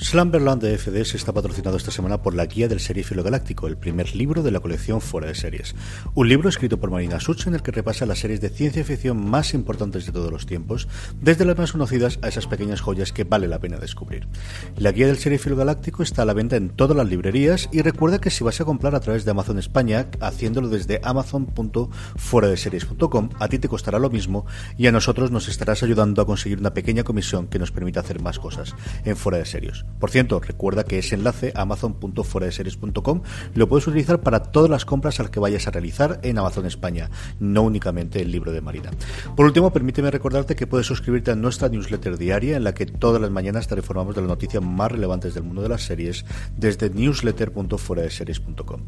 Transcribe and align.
Slumberland 0.00 0.62
de 0.62 0.78
FDS 0.78 1.16
está 1.16 1.32
patrocinado 1.32 1.76
esta 1.76 1.90
semana 1.90 2.22
por 2.22 2.32
la 2.32 2.46
Guía 2.46 2.68
del 2.68 2.78
Seriéfilo 2.78 3.24
Galáctico, 3.24 3.66
el 3.66 3.76
primer 3.76 4.14
libro 4.14 4.44
de 4.44 4.52
la 4.52 4.60
colección 4.60 5.00
Fuera 5.00 5.26
de 5.26 5.34
Series. 5.34 5.74
Un 6.14 6.28
libro 6.28 6.48
escrito 6.48 6.78
por 6.78 6.92
Marina 6.92 7.18
Such 7.18 7.48
en 7.48 7.56
el 7.56 7.62
que 7.62 7.72
repasa 7.72 8.06
las 8.06 8.20
series 8.20 8.40
de 8.40 8.48
ciencia 8.48 8.84
ficción 8.84 9.28
más 9.28 9.54
importantes 9.54 10.06
de 10.06 10.12
todos 10.12 10.30
los 10.30 10.46
tiempos, 10.46 10.86
desde 11.20 11.44
las 11.44 11.58
más 11.58 11.72
conocidas 11.72 12.20
a 12.22 12.28
esas 12.28 12.46
pequeñas 12.46 12.80
joyas 12.80 13.12
que 13.12 13.24
vale 13.24 13.48
la 13.48 13.58
pena 13.58 13.78
descubrir. 13.78 14.28
La 14.76 14.92
Guía 14.92 15.08
del 15.08 15.18
Seriéfilo 15.18 15.56
Galáctico 15.56 16.04
está 16.04 16.22
a 16.22 16.26
la 16.26 16.32
venta 16.32 16.54
en 16.54 16.70
todas 16.70 16.96
las 16.96 17.08
librerías 17.08 17.68
y 17.72 17.82
recuerda 17.82 18.20
que 18.20 18.30
si 18.30 18.44
vas 18.44 18.60
a 18.60 18.64
comprar 18.64 18.94
a 18.94 19.00
través 19.00 19.24
de 19.24 19.32
Amazon 19.32 19.58
España, 19.58 20.06
haciéndolo 20.20 20.68
desde 20.68 21.00
amazon.fueradeseries.com, 21.02 23.30
a 23.40 23.48
ti 23.48 23.58
te 23.58 23.68
costará 23.68 23.98
lo 23.98 24.10
mismo 24.10 24.46
y 24.76 24.86
a 24.86 24.92
nosotros 24.92 25.32
nos 25.32 25.48
estarás 25.48 25.82
ayudando 25.82 26.22
a 26.22 26.26
conseguir 26.26 26.60
una 26.60 26.72
pequeña 26.72 27.02
comisión 27.02 27.48
que 27.48 27.58
nos 27.58 27.72
permita 27.72 27.98
hacer 27.98 28.22
más 28.22 28.38
cosas 28.38 28.76
en 29.04 29.16
Fuera 29.16 29.38
de 29.38 29.44
Series. 29.44 29.87
Por 29.98 30.10
cierto, 30.10 30.40
recuerda 30.40 30.84
que 30.84 30.98
ese 30.98 31.14
enlace 31.14 31.52
amazon.fueradeseries.com 31.54 33.22
lo 33.54 33.68
puedes 33.68 33.86
utilizar 33.86 34.20
para 34.20 34.42
todas 34.42 34.70
las 34.70 34.84
compras 34.84 35.20
al 35.20 35.30
que 35.30 35.40
vayas 35.40 35.66
a 35.66 35.70
realizar 35.70 36.20
en 36.22 36.38
Amazon 36.38 36.66
España, 36.66 37.10
no 37.40 37.62
únicamente 37.62 38.20
el 38.20 38.30
libro 38.30 38.52
de 38.52 38.60
Marina. 38.60 38.90
Por 39.36 39.46
último, 39.46 39.72
permíteme 39.72 40.10
recordarte 40.10 40.56
que 40.56 40.66
puedes 40.66 40.86
suscribirte 40.86 41.30
a 41.30 41.36
nuestra 41.36 41.68
newsletter 41.68 42.18
diaria 42.18 42.56
en 42.56 42.64
la 42.64 42.74
que 42.74 42.86
todas 42.86 43.20
las 43.20 43.30
mañanas 43.30 43.66
te 43.66 43.74
informamos 43.74 44.14
de 44.14 44.20
las 44.22 44.28
noticias 44.28 44.62
más 44.62 44.92
relevantes 44.92 45.34
del 45.34 45.44
mundo 45.44 45.62
de 45.62 45.68
las 45.68 45.82
series 45.82 46.24
desde 46.56 46.90
newsletter.fueradeseries.com. 46.90 48.80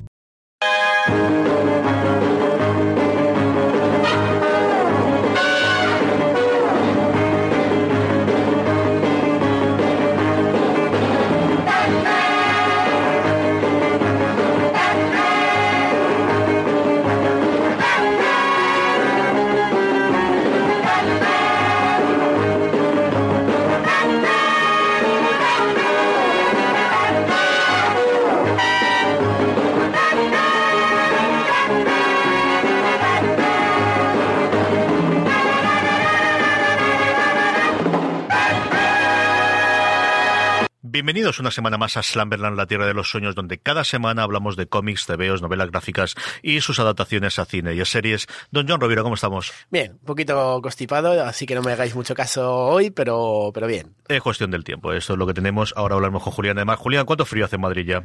Bienvenidos 41.01 41.41
una 41.41 41.51
semana 41.51 41.79
más 41.79 41.97
a 41.97 42.03
Slumberland, 42.03 42.59
la 42.59 42.67
tierra 42.67 42.84
de 42.84 42.93
los 42.93 43.09
sueños, 43.09 43.34
donde 43.34 43.56
cada 43.56 43.84
semana 43.84 44.23
hablamos 44.23 44.55
de 44.56 44.67
cómics, 44.67 45.07
TVOs, 45.07 45.41
novelas 45.41 45.70
gráficas 45.70 46.14
y 46.42 46.61
sus 46.61 46.79
adaptaciones 46.79 47.39
a 47.39 47.47
cine 47.47 47.73
y 47.73 47.80
a 47.80 47.86
series. 47.86 48.27
Don 48.51 48.69
John 48.69 48.83
Rovira, 48.83 49.02
¿cómo 49.02 49.14
estamos? 49.14 49.51
Bien, 49.70 49.92
un 49.92 50.05
poquito 50.05 50.61
constipado, 50.61 51.24
así 51.24 51.47
que 51.47 51.55
no 51.55 51.63
me 51.63 51.73
hagáis 51.73 51.95
mucho 51.97 52.14
caso 52.14 52.67
hoy, 52.67 52.91
pero, 52.91 53.51
pero 53.55 53.67
bien. 53.67 53.95
Es 54.08 54.20
cuestión 54.20 54.51
del 54.51 54.63
tiempo, 54.63 54.92
esto 54.92 55.14
es 55.14 55.19
lo 55.19 55.27
que 55.27 55.33
tenemos. 55.33 55.73
Ahora 55.74 55.95
hablaremos 55.95 56.23
con 56.23 56.35
Julián. 56.35 56.58
Además, 56.58 56.79
Julián, 56.79 57.07
¿cuánto 57.07 57.24
frío 57.24 57.47
hace 57.47 57.57
en 57.57 57.63
Madrid 57.63 57.86
ya? 57.86 58.05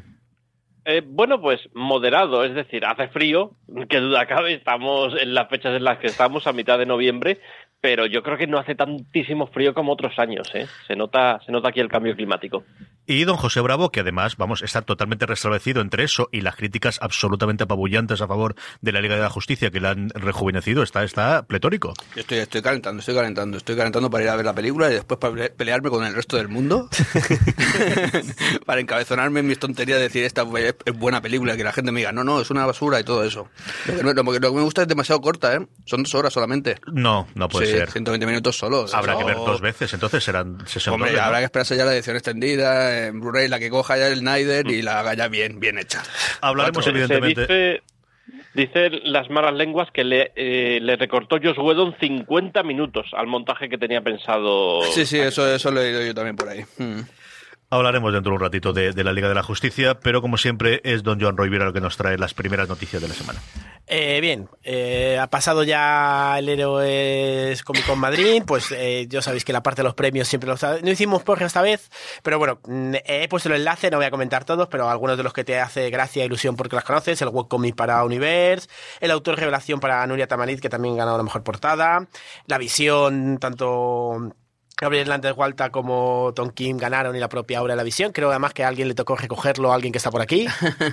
Eh, 0.86 1.02
bueno, 1.04 1.42
pues 1.42 1.68
moderado, 1.74 2.46
es 2.46 2.54
decir, 2.54 2.86
hace 2.86 3.08
frío, 3.08 3.52
que 3.90 4.00
duda 4.00 4.28
cabe, 4.28 4.54
estamos 4.54 5.16
en 5.20 5.34
las 5.34 5.50
fechas 5.50 5.76
en 5.76 5.84
las 5.84 5.98
que 5.98 6.08
estamos, 6.08 6.46
a 6.46 6.54
mitad 6.54 6.78
de 6.78 6.86
noviembre, 6.86 7.42
pero 7.82 8.06
yo 8.06 8.22
creo 8.22 8.38
que 8.38 8.46
no 8.46 8.60
hace 8.60 8.76
tantísimo 8.76 9.48
frío 9.48 9.74
como 9.74 9.94
otros 9.94 10.18
años, 10.20 10.48
¿eh? 10.54 10.68
Se 10.88 10.96
nota, 10.96 11.40
se 11.44 11.52
nota 11.52 11.70
aquí 11.70 11.80
el 11.80 11.88
cambio 11.88 12.16
climático. 12.16 12.64
Y 13.08 13.24
don 13.24 13.38
José 13.38 13.60
Bravo, 13.62 13.92
que 13.92 14.00
además, 14.00 14.36
vamos, 14.38 14.62
está 14.64 14.82
totalmente 14.82 15.26
restablecido 15.26 15.82
entre 15.82 16.04
eso 16.04 16.28
y 16.32 16.42
las 16.42 16.56
críticas 16.56 16.98
absolutamente 17.02 17.64
apabullantes 17.66 18.22
a 18.22 18.28
favor 18.28 18.56
de 18.82 18.92
la 18.92 19.02
Liga 19.02 19.16
de 19.16 19.22
la 19.22 19.30
Justicia 19.30 19.70
que 19.70 19.80
la 19.80 19.92
han 19.92 20.10
rejuvenecido, 20.10 20.82
está, 20.84 21.04
está 21.04 21.44
pletórico. 21.44 21.94
Yo 22.16 22.22
estoy, 22.22 22.40
estoy 22.40 22.62
calentando, 22.62 23.00
estoy 23.02 23.14
calentando, 23.16 23.58
estoy 23.58 23.76
calentando 23.76 24.10
para 24.10 24.24
ir 24.24 24.30
a 24.30 24.36
ver 24.36 24.46
la 24.46 24.54
película 24.54 24.90
y 24.90 24.96
después 24.96 25.20
para 25.20 25.50
pelearme 25.50 25.90
con 25.90 26.04
el 26.06 26.14
resto 26.16 26.38
del 26.38 26.48
mundo. 26.48 26.90
para 28.66 28.82
encabezonarme 28.82 29.40
en 29.42 29.48
mis 29.48 29.60
tonterías 29.60 29.98
de 30.00 30.04
decir 30.04 30.24
esta 30.24 30.44
es 30.86 30.94
buena 30.98 31.22
película, 31.22 31.56
que 31.58 31.64
la 31.64 31.74
gente 31.74 31.92
me 31.92 32.00
diga, 32.00 32.12
no, 32.12 32.24
no, 32.24 32.42
es 32.42 32.50
una 32.50 32.66
basura 32.66 33.00
y 33.00 33.04
todo 33.04 33.24
eso. 33.24 33.48
Lo 33.88 33.96
que, 33.98 34.04
no- 34.04 34.14
lo 34.14 34.32
que- 34.34 34.40
lo 34.40 34.50
que 34.52 34.56
me 34.58 34.64
gusta 34.64 34.82
es 34.84 34.88
demasiado 34.88 35.22
corta, 35.22 35.56
¿eh? 35.56 35.68
Son 35.86 36.04
dos 36.04 36.14
horas 36.16 36.34
solamente. 36.34 36.78
No, 36.92 37.28
no 37.36 37.48
puede 37.50 37.68
Sí, 37.68 37.72
ser. 37.74 37.92
120 37.92 38.26
minutos 38.26 38.58
solo. 38.58 38.86
Habrá 38.94 39.14
Eso- 39.14 39.20
que 39.20 39.26
ver 39.26 39.36
dos 39.38 39.62
veces, 39.62 39.94
entonces 39.94 40.24
serán 40.24 40.58
60 40.66 40.92
Hombre, 40.94 41.14
¿no? 41.14 41.22
habrá 41.22 41.40
que 41.40 41.46
esperarse 41.46 41.78
ya 41.78 41.86
la 41.86 41.94
edición 41.94 42.16
extendida, 42.16 42.95
en 42.98 43.20
Blu-ray, 43.20 43.48
la 43.48 43.60
que 43.60 43.70
coja 43.70 43.98
ya 43.98 44.08
el 44.08 44.18
Snyder 44.20 44.68
y 44.68 44.82
la 44.82 45.00
haga 45.00 45.14
ya 45.14 45.28
bien, 45.28 45.60
bien 45.60 45.78
hecha. 45.78 46.04
Hablaremos 46.42 46.84
Se- 46.84 46.90
evidentemente. 46.92 47.46
Se 47.48 47.82
dice, 48.54 48.90
las 49.04 49.30
malas 49.30 49.54
lenguas 49.54 49.90
que 49.92 50.04
le, 50.04 50.32
eh, 50.36 50.80
le 50.82 50.96
recortó 50.96 51.38
Josh 51.42 51.58
Whedon 51.60 51.96
50 52.00 52.64
minutos 52.64 53.08
al 53.14 53.28
montaje 53.28 53.70
que 53.70 53.78
tenía 53.78 54.02
pensado. 54.02 54.82
Sí, 54.94 55.06
sí, 55.06 55.20
eso, 55.20 55.48
eso 55.54 55.72
lo 55.72 55.82
he 55.82 55.86
leído 55.86 56.06
yo 56.06 56.14
también 56.16 56.36
por 56.36 56.50
ahí. 56.50 56.64
Mm. 56.78 57.02
Hablaremos 57.70 58.14
dentro 58.14 58.32
de 58.32 58.36
un 58.36 58.42
ratito 58.42 58.74
de, 58.74 58.94
de 58.94 59.04
la 59.04 59.12
Liga 59.12 59.28
de 59.28 59.36
la 59.36 59.44
Justicia, 59.44 60.00
pero 60.00 60.22
como 60.22 60.38
siempre 60.38 60.82
es 60.84 61.04
don 61.04 61.20
John 61.20 61.36
Roivira 61.36 61.66
el 61.66 61.74
que 61.74 61.82
nos 61.82 61.98
trae 61.98 62.18
las 62.18 62.34
primeras 62.34 62.70
noticias 62.70 63.02
de 63.02 63.08
la 63.08 63.14
semana. 63.16 63.40
Eh, 63.88 64.20
bien, 64.20 64.50
eh, 64.64 65.20
ha 65.22 65.28
pasado 65.28 65.64
ya 65.64 66.40
el 66.40 66.50
Héroes 66.50 67.62
Comic 67.62 67.86
Con 67.86 68.00
Madrid, 68.00 68.42
pues 68.46 68.72
eh, 68.72 69.06
ya 69.08 69.22
sabéis 69.22 69.46
que 69.46 69.54
la 69.54 69.62
parte 69.62 69.82
de 69.82 69.84
los 69.84 69.94
premios 69.94 70.28
siempre 70.28 70.50
los... 70.50 70.64
No 70.64 70.90
hicimos 70.90 71.22
por 71.22 71.42
esta 71.44 71.62
vez, 71.62 71.92
pero 72.24 72.40
bueno, 72.40 72.60
mm, 72.66 72.96
he 73.06 73.28
puesto 73.28 73.50
el 73.50 73.56
enlace, 73.56 73.92
no 73.92 73.98
voy 73.98 74.08
a 74.08 74.12
comentar 74.12 74.44
todos, 74.44 74.68
pero 74.70 74.90
algunos 74.90 75.18
de 75.18 75.24
los 75.24 75.34
que 75.34 75.44
te 75.44 75.60
hace 75.60 75.92
gracia 75.92 76.24
e 76.24 76.26
ilusión 76.26 76.56
porque 76.56 76.76
las 76.76 76.84
conoces, 76.84 77.22
el 77.22 77.30
webcomic 77.30 77.76
para 77.76 78.04
Universe, 78.04 78.68
el 79.02 79.12
autor 79.12 79.38
revelación 79.38 79.80
para 79.80 80.06
Nuria 80.08 80.28
Tamariz, 80.28 80.62
que 80.62 80.70
también 80.70 80.96
ha 80.96 80.98
ganado 80.98 81.18
la 81.18 81.24
mejor 81.24 81.44
portada, 81.44 82.08
la 82.48 82.58
visión, 82.58 83.38
tanto... 83.40 84.34
Gabriel 84.78 85.04
Hernández 85.04 85.38
Walta 85.38 85.70
como 85.70 86.34
Tom 86.36 86.50
Kim 86.50 86.76
ganaron 86.76 87.16
y 87.16 87.20
la 87.20 87.30
propia 87.30 87.62
obra 87.62 87.74
de 87.74 87.78
la 87.78 87.84
visión. 87.84 88.12
Creo 88.12 88.30
además 88.30 88.54
que 88.54 88.66
a 88.66 88.68
alguien 88.68 88.90
le 88.90 88.94
tocó 88.94 89.16
recogerlo, 89.16 89.72
a 89.72 89.76
alguien 89.76 89.94
que 89.94 90.00
está 90.00 90.12
por 90.12 90.22
aquí. 90.22 90.48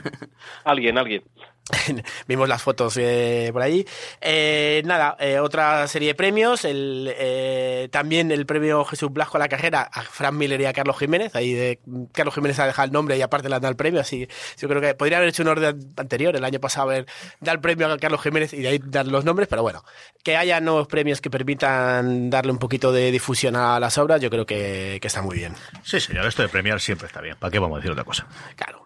Alguien, 0.65 0.99
alguien. 0.99 1.25
Vimos 2.27 2.49
las 2.49 2.63
fotos 2.63 2.97
eh, 2.97 3.51
por 3.53 3.63
ahí. 3.63 3.87
Eh, 4.21 4.83
nada, 4.85 5.17
eh, 5.21 5.39
otra 5.39 5.87
serie 5.87 6.09
de 6.09 6.15
premios. 6.15 6.65
El, 6.65 7.13
eh, 7.17 7.89
también 7.93 8.31
el 8.33 8.47
premio 8.47 8.85
Jesús 8.85 9.13
Blasco 9.13 9.37
a 9.37 9.41
la 9.41 9.49
carrera 9.49 9.83
a 9.93 10.03
Fran 10.03 10.37
Miller 10.37 10.61
y 10.61 10.65
a 10.65 10.73
Carlos 10.73 10.99
Jiménez. 10.99 11.35
Ahí 11.37 11.53
de, 11.53 11.79
Carlos 12.13 12.35
Jiménez 12.35 12.59
ha 12.59 12.67
dejado 12.67 12.87
el 12.87 12.93
nombre 12.93 13.17
y 13.17 13.23
aparte 13.23 13.49
le 13.49 13.55
han 13.55 13.63
dado 13.63 13.71
el 13.71 13.77
premio. 13.77 14.01
Así 14.01 14.29
yo 14.59 14.69
creo 14.69 14.81
que 14.81 14.95
podría 14.95 15.19
haber 15.19 15.29
hecho 15.29 15.43
un 15.43 15.49
orden 15.49 15.93
anterior. 15.97 16.35
El 16.35 16.45
año 16.45 16.61
pasado 16.61 16.91
haber 16.91 17.07
dar 17.41 17.57
el 17.57 17.61
premio 17.61 17.91
a 17.91 17.99
Carlos 17.99 18.23
Jiménez 18.23 18.53
y 18.53 18.63
de 18.63 18.69
ahí 18.69 18.81
dar 18.85 19.07
los 19.07 19.25
nombres. 19.25 19.49
Pero 19.49 19.63
bueno, 19.63 19.85
que 20.25 20.37
haya 20.37 20.61
nuevos 20.61 20.89
premios 20.89 21.21
que 21.21 21.31
permitan 21.31 22.29
darle 22.29 22.53
un 22.53 22.59
poquito 22.59 22.93
de 22.93 23.11
difusión 23.13 23.55
a 23.55 23.79
las 23.79 23.99
obras, 23.99 24.21
yo 24.21 24.31
creo 24.31 24.47
que, 24.47 24.99
que 25.01 25.07
está 25.07 25.23
muy 25.23 25.37
bien. 25.37 25.55
Sí, 25.85 26.01
señor, 26.01 26.27
esto 26.27 26.43
de 26.43 26.49
premiar 26.49 26.81
siempre 26.81 27.07
está 27.07 27.21
bien. 27.21 27.37
¿Para 27.37 27.51
qué 27.53 27.59
vamos 27.61 27.77
a 27.77 27.79
decir 27.79 27.93
otra 27.93 28.05
cosa? 28.05 28.27
Claro. 28.57 28.82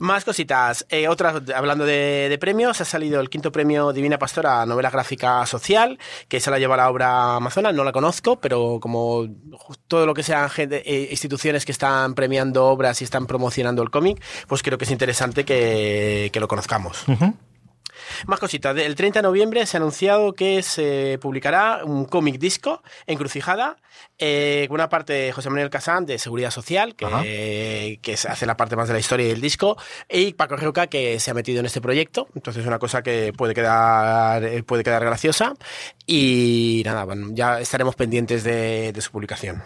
Más 0.00 0.24
cositas. 0.24 0.86
Eh, 0.88 1.08
otras, 1.08 1.42
hablando 1.54 1.84
de, 1.84 2.28
de 2.30 2.38
premios, 2.38 2.80
ha 2.80 2.86
salido 2.86 3.20
el 3.20 3.28
quinto 3.28 3.52
premio 3.52 3.92
Divina 3.92 4.18
Pastora, 4.18 4.64
novela 4.64 4.88
gráfica 4.88 5.44
social, 5.44 5.98
que 6.26 6.40
se 6.40 6.50
la 6.50 6.58
lleva 6.58 6.74
la 6.74 6.88
obra 6.88 7.36
Amazona. 7.36 7.70
No 7.70 7.84
la 7.84 7.92
conozco, 7.92 8.40
pero 8.40 8.78
como 8.80 9.28
todo 9.88 10.06
lo 10.06 10.14
que 10.14 10.22
sean 10.22 10.48
eh, 10.56 11.08
instituciones 11.10 11.66
que 11.66 11.72
están 11.72 12.14
premiando 12.14 12.64
obras 12.64 13.02
y 13.02 13.04
están 13.04 13.26
promocionando 13.26 13.82
el 13.82 13.90
cómic, 13.90 14.22
pues 14.48 14.62
creo 14.62 14.78
que 14.78 14.86
es 14.86 14.90
interesante 14.90 15.44
que 15.44 16.30
lo 16.40 16.48
conozcamos. 16.48 17.04
Más 18.26 18.38
cositas. 18.38 18.76
El 18.76 18.94
30 18.94 19.20
de 19.20 19.22
noviembre 19.22 19.66
se 19.66 19.76
ha 19.76 19.78
anunciado 19.78 20.32
que 20.32 20.62
se 20.62 21.18
publicará 21.20 21.84
un 21.84 22.04
cómic 22.04 22.38
disco, 22.38 22.82
Encrucijada, 23.06 23.76
eh, 24.18 24.66
con 24.68 24.74
una 24.74 24.88
parte 24.88 25.12
de 25.12 25.32
José 25.32 25.48
Manuel 25.50 25.70
Casán 25.70 26.06
de 26.06 26.18
Seguridad 26.18 26.50
Social, 26.50 26.94
que, 26.94 27.98
que 28.02 28.12
hace 28.12 28.46
la 28.46 28.56
parte 28.56 28.76
más 28.76 28.88
de 28.88 28.94
la 28.94 29.00
historia 29.00 29.26
del 29.26 29.40
disco, 29.40 29.76
y 30.08 30.34
Paco 30.34 30.56
Reuca, 30.56 30.86
que 30.86 31.18
se 31.20 31.30
ha 31.30 31.34
metido 31.34 31.60
en 31.60 31.66
este 31.66 31.80
proyecto. 31.80 32.28
Entonces 32.34 32.62
es 32.62 32.66
una 32.66 32.78
cosa 32.78 33.02
que 33.02 33.32
puede 33.36 33.54
quedar, 33.54 34.44
eh, 34.44 34.62
puede 34.62 34.84
quedar 34.84 35.04
graciosa. 35.04 35.54
Y 36.06 36.82
nada, 36.84 37.04
bueno, 37.04 37.28
ya 37.32 37.60
estaremos 37.60 37.96
pendientes 37.96 38.44
de, 38.44 38.92
de 38.92 39.00
su 39.00 39.10
publicación. 39.10 39.62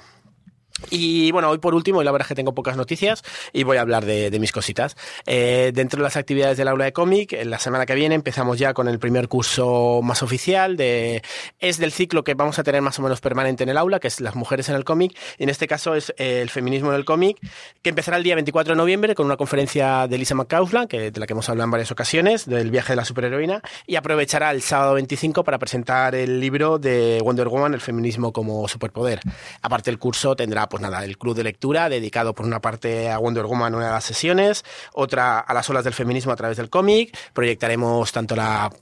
Y 0.91 1.31
bueno, 1.33 1.51
hoy 1.51 1.59
por 1.59 1.75
último, 1.75 2.03
y 2.03 2.05
la 2.05 2.13
verdad 2.13 2.27
es 2.27 2.29
que 2.29 2.35
tengo 2.35 2.55
pocas 2.55 2.77
noticias 2.77 3.23
y 3.53 3.65
voy 3.65 3.77
a 3.77 3.81
hablar 3.81 4.05
de, 4.05 4.35
mis 4.39 4.53
cositas. 4.53 4.97
Eh, 5.27 5.73
dentro 5.75 5.99
de 5.99 6.05
las 6.05 6.17
actividades 6.17 6.57
del 6.57 6.69
aula 6.69 6.85
de 6.85 6.93
cómic, 6.93 7.37
la 7.45 7.59
semana 7.59 7.87
que 7.87 7.95
viene 7.95 8.15
empezamos 8.15 8.59
ya 8.59 8.75
con 8.75 8.89
el 8.89 8.99
primer 8.99 9.29
curso 9.29 10.01
más 10.03 10.23
oficial. 10.23 10.77
De, 10.77 11.23
es 11.61 11.79
del 11.79 11.93
ciclo 11.93 12.25
que 12.25 12.35
vamos 12.35 12.59
a 12.59 12.63
tener 12.63 12.83
más 12.83 12.99
o 12.99 13.03
menos 13.03 13.21
permanente 13.21 13.63
en 13.63 13.71
el 13.71 13.77
aula, 13.77 14.01
que 14.01 14.09
es 14.09 14.21
las 14.21 14.35
mujeres 14.35 14.69
en 14.69 14.77
el 14.77 14.85
cómic. 14.85 15.17
Y 15.39 15.45
en 15.45 15.49
este 15.49 15.67
caso 15.67 15.95
es 15.95 16.13
eh, 16.19 16.41
el 16.43 16.51
feminismo 16.51 16.91
en 16.91 16.97
el 16.97 17.05
cómic, 17.05 17.39
que 17.83 17.91
empezará 17.91 18.17
el 18.17 18.25
día 18.25 18.35
24 18.35 18.75
de 18.75 18.77
noviembre 18.77 19.15
con 19.15 19.27
una 19.27 19.37
conferencia 19.37 20.07
de 20.09 20.19
Lisa 20.19 20.35
McCausland, 20.35 20.89
que, 20.89 21.11
de 21.11 21.21
la 21.21 21.27
que 21.27 21.33
hemos 21.33 21.49
hablado 21.49 21.67
en 21.67 21.71
varias 21.71 21.91
ocasiones, 21.91 22.47
del 22.47 22.71
viaje 22.71 22.93
de 22.93 22.97
la 22.97 23.05
superheroína, 23.05 23.63
y 23.87 23.97
aprovechará 23.97 24.51
el 24.51 24.63
sábado 24.63 24.95
25 24.95 25.45
para 25.45 25.59
presentar 25.59 26.15
el 26.15 26.41
libro 26.41 26.79
de 26.79 27.21
Wonder 27.23 27.49
Woman, 27.49 27.75
el 27.75 27.81
feminismo 27.81 28.33
como 28.33 28.67
superpoder. 28.69 29.21
Aparte, 29.63 29.91
el 29.91 29.99
curso 29.99 30.37
tendrá 30.37 30.69
pues 30.75 30.83
nada, 30.83 31.05
el 31.05 31.17
club 31.19 31.37
de 31.37 31.45
lectura 31.45 31.89
dedicado 31.89 32.35
por 32.35 32.45
una 32.45 32.61
parte 32.61 33.09
a 33.09 33.19
Wonder 33.19 33.45
Woman 33.45 33.77
una 33.77 33.87
de 33.87 33.93
las 33.93 34.03
sesiones, 34.03 34.65
otra 34.93 35.39
a 35.39 35.55
las 35.55 35.71
olas 35.71 35.85
del 35.85 35.95
feminismo 35.95 36.33
a 36.33 36.37
través 36.37 36.57
del 36.57 36.69
cómic. 36.69 37.17
Proyectaremos 37.33 38.11
tanto 38.11 38.35
la, 38.35 38.73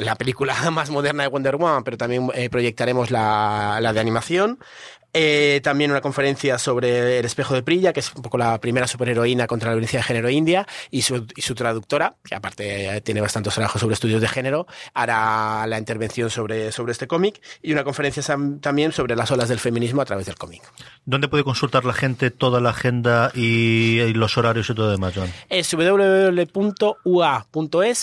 la 0.00 0.14
película 0.14 0.54
más 0.70 0.88
moderna 0.88 1.24
de 1.24 1.28
Wonder 1.28 1.56
Woman, 1.56 1.84
pero 1.84 1.98
también 1.98 2.30
eh, 2.32 2.48
proyectaremos 2.48 3.10
la 3.10 3.92
de 3.92 4.00
animación. 4.00 4.58
Eh, 5.16 5.60
también 5.62 5.92
una 5.92 6.00
conferencia 6.00 6.58
sobre 6.58 7.20
el 7.20 7.24
espejo 7.24 7.54
de 7.54 7.62
Prilla, 7.62 7.92
que 7.92 8.00
es 8.00 8.12
un 8.14 8.22
poco 8.22 8.36
la 8.36 8.60
primera 8.60 8.88
superheroína 8.88 9.46
contra 9.46 9.70
la 9.70 9.76
violencia 9.76 10.00
de 10.00 10.02
género 10.02 10.28
india, 10.28 10.66
y 10.90 11.02
su, 11.02 11.24
y 11.36 11.42
su 11.42 11.54
traductora, 11.54 12.16
que 12.24 12.34
aparte 12.34 13.00
tiene 13.02 13.20
bastantes 13.20 13.54
trabajos 13.54 13.80
sobre 13.80 13.94
estudios 13.94 14.20
de 14.20 14.26
género, 14.26 14.66
hará 14.92 15.66
la 15.68 15.78
intervención 15.78 16.30
sobre, 16.30 16.72
sobre 16.72 16.90
este 16.90 17.06
cómic, 17.06 17.40
y 17.62 17.72
una 17.72 17.84
conferencia 17.84 18.24
también 18.60 18.90
sobre 18.90 19.14
las 19.14 19.30
olas 19.30 19.48
del 19.48 19.60
feminismo 19.60 20.02
a 20.02 20.04
través 20.04 20.26
del 20.26 20.34
cómic. 20.34 20.62
¿Dónde 21.04 21.28
puede 21.28 21.44
consultar 21.44 21.84
la 21.84 21.92
gente 21.92 22.32
toda 22.32 22.60
la 22.60 22.70
agenda 22.70 23.30
y, 23.34 24.00
y 24.00 24.12
los 24.14 24.36
horarios 24.36 24.68
y 24.68 24.74
todo 24.74 24.90
demás, 24.90 25.12
John? 25.14 25.32
Es 25.48 25.72
www.ua.es 25.72 26.48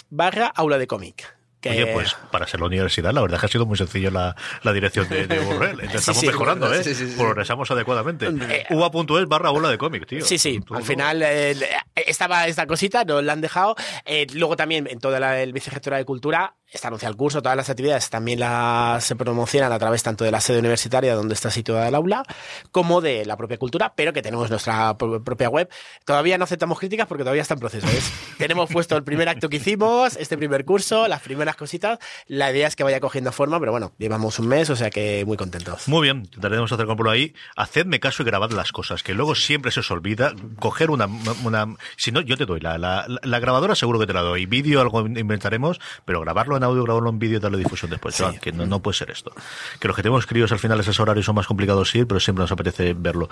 barra 0.09 0.47
aula 0.47 0.77
de 0.77 0.87
cómic. 0.87 1.40
Que... 1.61 1.69
Oye, 1.69 1.87
pues 1.93 2.15
para 2.31 2.47
ser 2.47 2.59
la 2.59 2.65
universidad, 2.65 3.13
la 3.13 3.21
verdad 3.21 3.35
es 3.35 3.41
que 3.41 3.45
ha 3.45 3.49
sido 3.49 3.65
muy 3.67 3.77
sencillo 3.77 4.09
la, 4.09 4.35
la 4.63 4.73
dirección 4.73 5.07
de, 5.07 5.27
de. 5.27 5.35
Estamos 5.83 6.03
sí, 6.03 6.13
sí, 6.15 6.27
mejorando, 6.27 6.73
¿eh? 6.73 6.83
Sí, 6.83 7.13
Progresamos 7.15 7.69
adecuadamente. 7.69 8.27
Eh, 8.27 8.65
UA.es 8.71 9.27
barra 9.27 9.51
bola 9.51 9.69
de 9.69 9.77
cómic, 9.77 10.07
tío. 10.07 10.25
Sí, 10.25 10.37
sí. 10.37 10.59
Al 10.71 10.83
final 10.83 11.21
eh, 11.23 11.55
estaba 11.95 12.47
esta 12.47 12.65
cosita, 12.65 13.03
nos 13.05 13.23
la 13.23 13.33
han 13.33 13.41
dejado. 13.41 13.75
Eh, 14.05 14.25
luego 14.33 14.55
también 14.55 14.87
en 14.89 14.99
toda 14.99 15.19
la, 15.19 15.39
el 15.41 15.53
de 15.97 16.05
Cultura 16.05 16.55
está 16.71 16.87
anunciado 16.87 17.11
el 17.11 17.17
curso, 17.17 17.41
todas 17.41 17.57
las 17.57 17.69
actividades 17.69 18.09
también 18.09 18.39
las 18.39 19.03
se 19.03 19.15
promocionan 19.15 19.71
a 19.71 19.79
través 19.79 20.03
tanto 20.03 20.23
de 20.23 20.31
la 20.31 20.39
sede 20.39 20.59
universitaria 20.59 21.15
donde 21.15 21.33
está 21.33 21.51
situada 21.51 21.87
el 21.87 21.95
aula, 21.95 22.23
como 22.71 23.01
de 23.01 23.25
la 23.25 23.35
propia 23.37 23.57
cultura, 23.57 23.93
pero 23.95 24.13
que 24.13 24.21
tenemos 24.21 24.49
nuestra 24.49 24.97
propia 24.97 25.49
web. 25.49 25.69
Todavía 26.05 26.37
no 26.37 26.45
aceptamos 26.45 26.79
críticas 26.79 27.07
porque 27.07 27.23
todavía 27.23 27.41
está 27.41 27.55
en 27.55 27.59
proceso. 27.59 27.87
¿ves? 27.87 28.11
tenemos 28.37 28.69
puesto 28.69 28.95
el 28.95 29.03
primer 29.03 29.27
acto 29.27 29.49
que 29.49 29.57
hicimos, 29.57 30.15
este 30.15 30.37
primer 30.37 30.65
curso, 30.65 31.07
las 31.07 31.21
primeras 31.21 31.55
cositas. 31.55 31.99
La 32.27 32.51
idea 32.51 32.67
es 32.67 32.75
que 32.75 32.83
vaya 32.83 32.99
cogiendo 32.99 33.31
forma, 33.31 33.59
pero 33.59 33.71
bueno, 33.71 33.91
llevamos 33.97 34.39
un 34.39 34.47
mes, 34.47 34.69
o 34.69 34.75
sea 34.75 34.89
que 34.89 35.25
muy 35.25 35.37
contentos. 35.37 35.87
Muy 35.87 36.03
bien, 36.03 36.21
intentaremos 36.23 36.71
hacer 36.71 36.87
por 36.87 37.09
ahí. 37.09 37.33
Hacedme 37.55 37.99
caso 37.99 38.23
y 38.23 38.25
grabad 38.25 38.51
las 38.51 38.71
cosas, 38.71 39.03
que 39.03 39.13
luego 39.13 39.35
siempre 39.35 39.71
se 39.71 39.81
os 39.81 39.91
olvida. 39.91 40.33
Coger 40.59 40.89
una, 40.89 41.07
una 41.43 41.75
si 41.97 42.11
no, 42.11 42.21
yo 42.21 42.37
te 42.37 42.45
doy 42.45 42.59
la, 42.59 42.77
la, 42.77 43.05
la 43.07 43.39
grabadora, 43.39 43.75
seguro 43.75 43.99
que 43.99 44.07
te 44.07 44.13
la 44.13 44.21
doy. 44.21 44.45
Vídeo, 44.45 44.81
algo 44.81 45.01
inventaremos, 45.01 45.79
pero 46.05 46.21
grabarlo 46.21 46.57
en 46.57 46.60
audio, 46.63 46.83
grabarlo 46.83 47.09
en 47.09 47.19
vídeo 47.19 47.37
y 47.37 47.39
darle 47.39 47.57
difusión 47.57 47.89
después. 47.91 48.15
Sí. 48.15 48.23
que 48.41 48.51
no, 48.51 48.65
no, 48.65 48.79
puede 48.79 48.97
ser 48.97 49.11
esto. 49.11 49.31
Que 49.79 49.87
los 49.87 49.95
que 49.95 50.03
tenemos 50.03 50.25
críos 50.25 50.51
al 50.51 50.59
final 50.59 50.79
esos 50.79 50.99
horarios 50.99 51.25
son 51.25 51.35
más 51.35 51.47
complicados 51.47 51.93
ir, 51.95 52.07
pero 52.07 52.19
siempre 52.19 52.43
nos 52.43 52.51
apetece 52.51 52.93
verlo. 52.93 53.29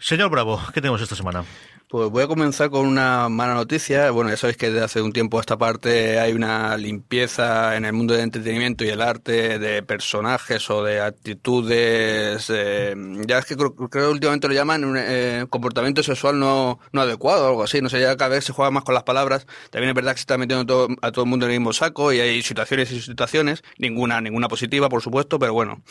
Señor 0.00 0.30
Bravo, 0.30 0.58
¿qué 0.72 0.80
tenemos 0.80 1.02
esta 1.02 1.14
semana? 1.14 1.44
Pues 1.90 2.08
voy 2.08 2.22
a 2.22 2.28
comenzar 2.28 2.70
con 2.70 2.86
una 2.86 3.28
mala 3.28 3.54
noticia. 3.54 4.12
Bueno, 4.12 4.30
ya 4.30 4.36
sabéis 4.36 4.56
que 4.56 4.70
desde 4.70 4.84
hace 4.84 5.02
un 5.02 5.12
tiempo 5.12 5.38
a 5.38 5.40
esta 5.40 5.58
parte 5.58 6.20
hay 6.20 6.32
una 6.34 6.76
limpieza 6.76 7.76
en 7.76 7.84
el 7.84 7.92
mundo 7.92 8.14
del 8.14 8.22
entretenimiento 8.22 8.84
y 8.84 8.90
el 8.90 9.00
arte 9.00 9.58
de 9.58 9.82
personajes 9.82 10.70
o 10.70 10.84
de 10.84 11.00
actitudes. 11.00 12.46
Eh, 12.48 12.94
ya 13.26 13.38
es 13.38 13.44
que 13.44 13.56
creo, 13.56 13.74
que 13.74 13.98
últimamente 14.06 14.46
lo 14.46 14.54
llaman 14.54 14.94
eh, 14.98 15.46
comportamiento 15.50 16.04
sexual 16.04 16.38
no, 16.38 16.78
no 16.92 17.00
adecuado 17.00 17.46
o 17.46 17.48
algo 17.48 17.62
así. 17.64 17.82
No 17.82 17.88
sé, 17.88 18.00
ya 18.00 18.16
cada 18.16 18.30
vez 18.30 18.44
se 18.44 18.52
juega 18.52 18.70
más 18.70 18.84
con 18.84 18.94
las 18.94 19.02
palabras. 19.02 19.48
También 19.70 19.88
es 19.88 19.96
verdad 19.96 20.12
que 20.12 20.18
se 20.18 20.22
está 20.22 20.38
metiendo 20.38 20.64
todo, 20.64 20.96
a 21.02 21.10
todo 21.10 21.24
el 21.24 21.28
mundo 21.28 21.46
en 21.46 21.52
el 21.54 21.58
mismo 21.58 21.72
saco 21.72 22.12
y 22.12 22.20
hay 22.20 22.40
situaciones 22.42 22.92
y 22.92 23.00
situaciones. 23.00 23.64
Ninguna, 23.78 24.20
ninguna 24.20 24.46
positiva, 24.46 24.88
por 24.88 25.02
supuesto, 25.02 25.40
pero 25.40 25.54
bueno. 25.54 25.82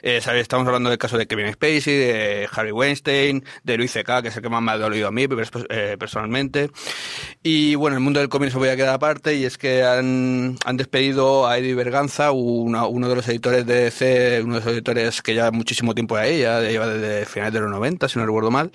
Eh. 0.00 0.22
Estamos 0.32 0.66
hablando 0.66 0.88
del 0.88 0.98
caso 0.98 1.18
de 1.18 1.26
Kevin 1.26 1.52
Spacey, 1.52 1.94
de 1.94 2.48
Harry 2.52 2.72
Weinstein, 2.72 3.44
de 3.62 3.76
Luis 3.76 3.92
C.K., 3.92 4.22
que 4.22 4.28
es 4.28 4.36
el 4.36 4.42
que 4.42 4.48
más 4.48 4.62
me 4.62 4.72
ha 4.72 4.78
dolido 4.78 5.08
a 5.08 5.10
mí 5.10 5.26
eh, 5.68 5.96
personalmente. 5.98 6.70
Y 7.42 7.74
bueno, 7.74 7.96
el 7.96 8.02
mundo 8.02 8.20
del 8.20 8.28
cómic 8.28 8.50
se 8.50 8.58
voy 8.58 8.68
a 8.68 8.76
quedar 8.76 8.94
aparte 8.94 9.34
y 9.34 9.44
es 9.44 9.58
que 9.58 9.82
han, 9.82 10.56
han 10.64 10.76
despedido 10.76 11.46
a 11.46 11.58
Eddie 11.58 11.74
Berganza, 11.74 12.32
una, 12.32 12.86
uno 12.86 13.08
de 13.08 13.16
los 13.16 13.28
editores 13.28 13.66
de 13.66 13.84
DC, 13.84 14.42
uno 14.44 14.54
de 14.54 14.64
los 14.64 14.72
editores 14.72 15.22
que 15.22 15.34
ya 15.34 15.50
muchísimo 15.50 15.94
tiempo 15.94 16.16
ahí, 16.16 16.40
ya 16.40 16.60
lleva 16.60 16.86
desde 16.86 17.26
finales 17.26 17.54
de 17.54 17.60
los 17.60 17.70
90, 17.70 18.08
si 18.08 18.18
no 18.18 18.26
recuerdo 18.26 18.50
mal. 18.50 18.70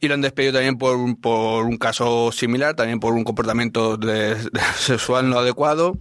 Y 0.00 0.08
lo 0.08 0.14
han 0.14 0.20
despedido 0.20 0.54
también 0.54 0.78
por, 0.78 0.96
por 1.20 1.64
un 1.64 1.76
caso 1.76 2.30
similar, 2.32 2.74
también 2.74 3.00
por 3.00 3.14
un 3.14 3.24
comportamiento 3.24 3.98
sexual 4.76 5.28
no 5.28 5.38
adecuado. 5.38 5.96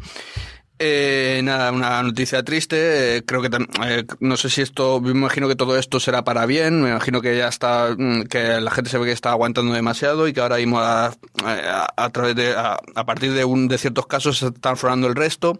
Eh, 0.79 1.41
nada, 1.43 1.71
una 1.71 2.03
noticia 2.03 2.43
triste. 2.43 3.17
Eh, 3.17 3.23
creo 3.25 3.41
que 3.41 3.49
eh, 3.83 4.05
no 4.19 4.37
sé 4.37 4.49
si 4.49 4.61
esto, 4.61 5.01
me 5.01 5.11
imagino 5.11 5.47
que 5.47 5.55
todo 5.55 5.77
esto 5.77 5.99
será 5.99 6.23
para 6.23 6.45
bien. 6.45 6.81
Me 6.83 6.89
imagino 6.89 7.21
que 7.21 7.35
ya 7.35 7.47
está, 7.47 7.95
que 8.29 8.61
la 8.61 8.71
gente 8.71 8.89
se 8.89 8.97
ve 8.97 9.05
que 9.05 9.11
está 9.11 9.31
aguantando 9.31 9.73
demasiado 9.73 10.27
y 10.27 10.33
que 10.33 10.41
ahora 10.41 10.57
mismo 10.57 10.79
a, 10.79 11.13
a, 11.43 12.09
través 12.11 12.35
de, 12.35 12.53
a, 12.55 12.79
a, 12.95 13.05
partir 13.05 13.33
de 13.33 13.43
un 13.43 13.67
de 13.67 13.77
ciertos 13.77 14.05
casos 14.05 14.37
se 14.37 14.47
está 14.47 14.59
transformando 14.59 15.07
el 15.07 15.15
resto. 15.15 15.59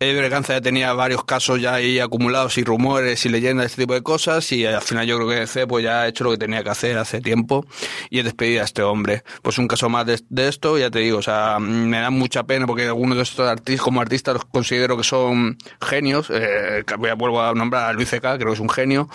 Eddie 0.00 0.14
Berganza 0.14 0.52
ya 0.52 0.60
tenía 0.60 0.92
varios 0.92 1.24
casos 1.24 1.60
ya 1.60 1.74
ahí 1.74 1.98
acumulados 1.98 2.56
y 2.56 2.62
rumores 2.62 3.26
y 3.26 3.30
leyendas, 3.30 3.66
este 3.66 3.82
tipo 3.82 3.94
de 3.94 4.02
cosas 4.02 4.52
y 4.52 4.64
al 4.64 4.80
final 4.80 5.04
yo 5.08 5.16
creo 5.16 5.28
que 5.28 5.34
DC 5.40 5.66
pues 5.66 5.82
ya 5.82 6.02
ha 6.02 6.06
hecho 6.06 6.22
lo 6.22 6.30
que 6.30 6.38
tenía 6.38 6.62
que 6.62 6.70
hacer 6.70 6.96
hace 6.98 7.20
tiempo 7.20 7.66
y 8.08 8.20
he 8.20 8.22
despedido 8.22 8.62
a 8.62 8.64
este 8.64 8.84
hombre. 8.84 9.24
Pues 9.42 9.58
un 9.58 9.66
caso 9.66 9.88
más 9.88 10.06
de, 10.06 10.48
esto, 10.48 10.78
ya 10.78 10.88
te 10.88 11.00
digo, 11.00 11.18
o 11.18 11.22
sea, 11.22 11.58
me 11.58 11.98
da 11.98 12.10
mucha 12.10 12.44
pena 12.44 12.64
porque 12.64 12.84
algunos 12.84 13.16
de 13.16 13.24
estos 13.24 13.48
artistas, 13.48 13.82
como 13.82 14.00
artistas 14.00 14.34
los 14.34 14.44
considero 14.44 14.96
que 14.96 15.02
son 15.02 15.58
genios, 15.80 16.30
eh, 16.30 16.84
voy 16.96 17.10
a, 17.10 17.14
vuelvo 17.14 17.42
a 17.42 17.52
nombrar 17.52 17.90
a 17.90 17.92
Luis 17.92 18.08
C.K., 18.08 18.36
creo 18.36 18.50
que 18.50 18.54
es 18.54 18.60
un 18.60 18.70
genio 18.70 19.08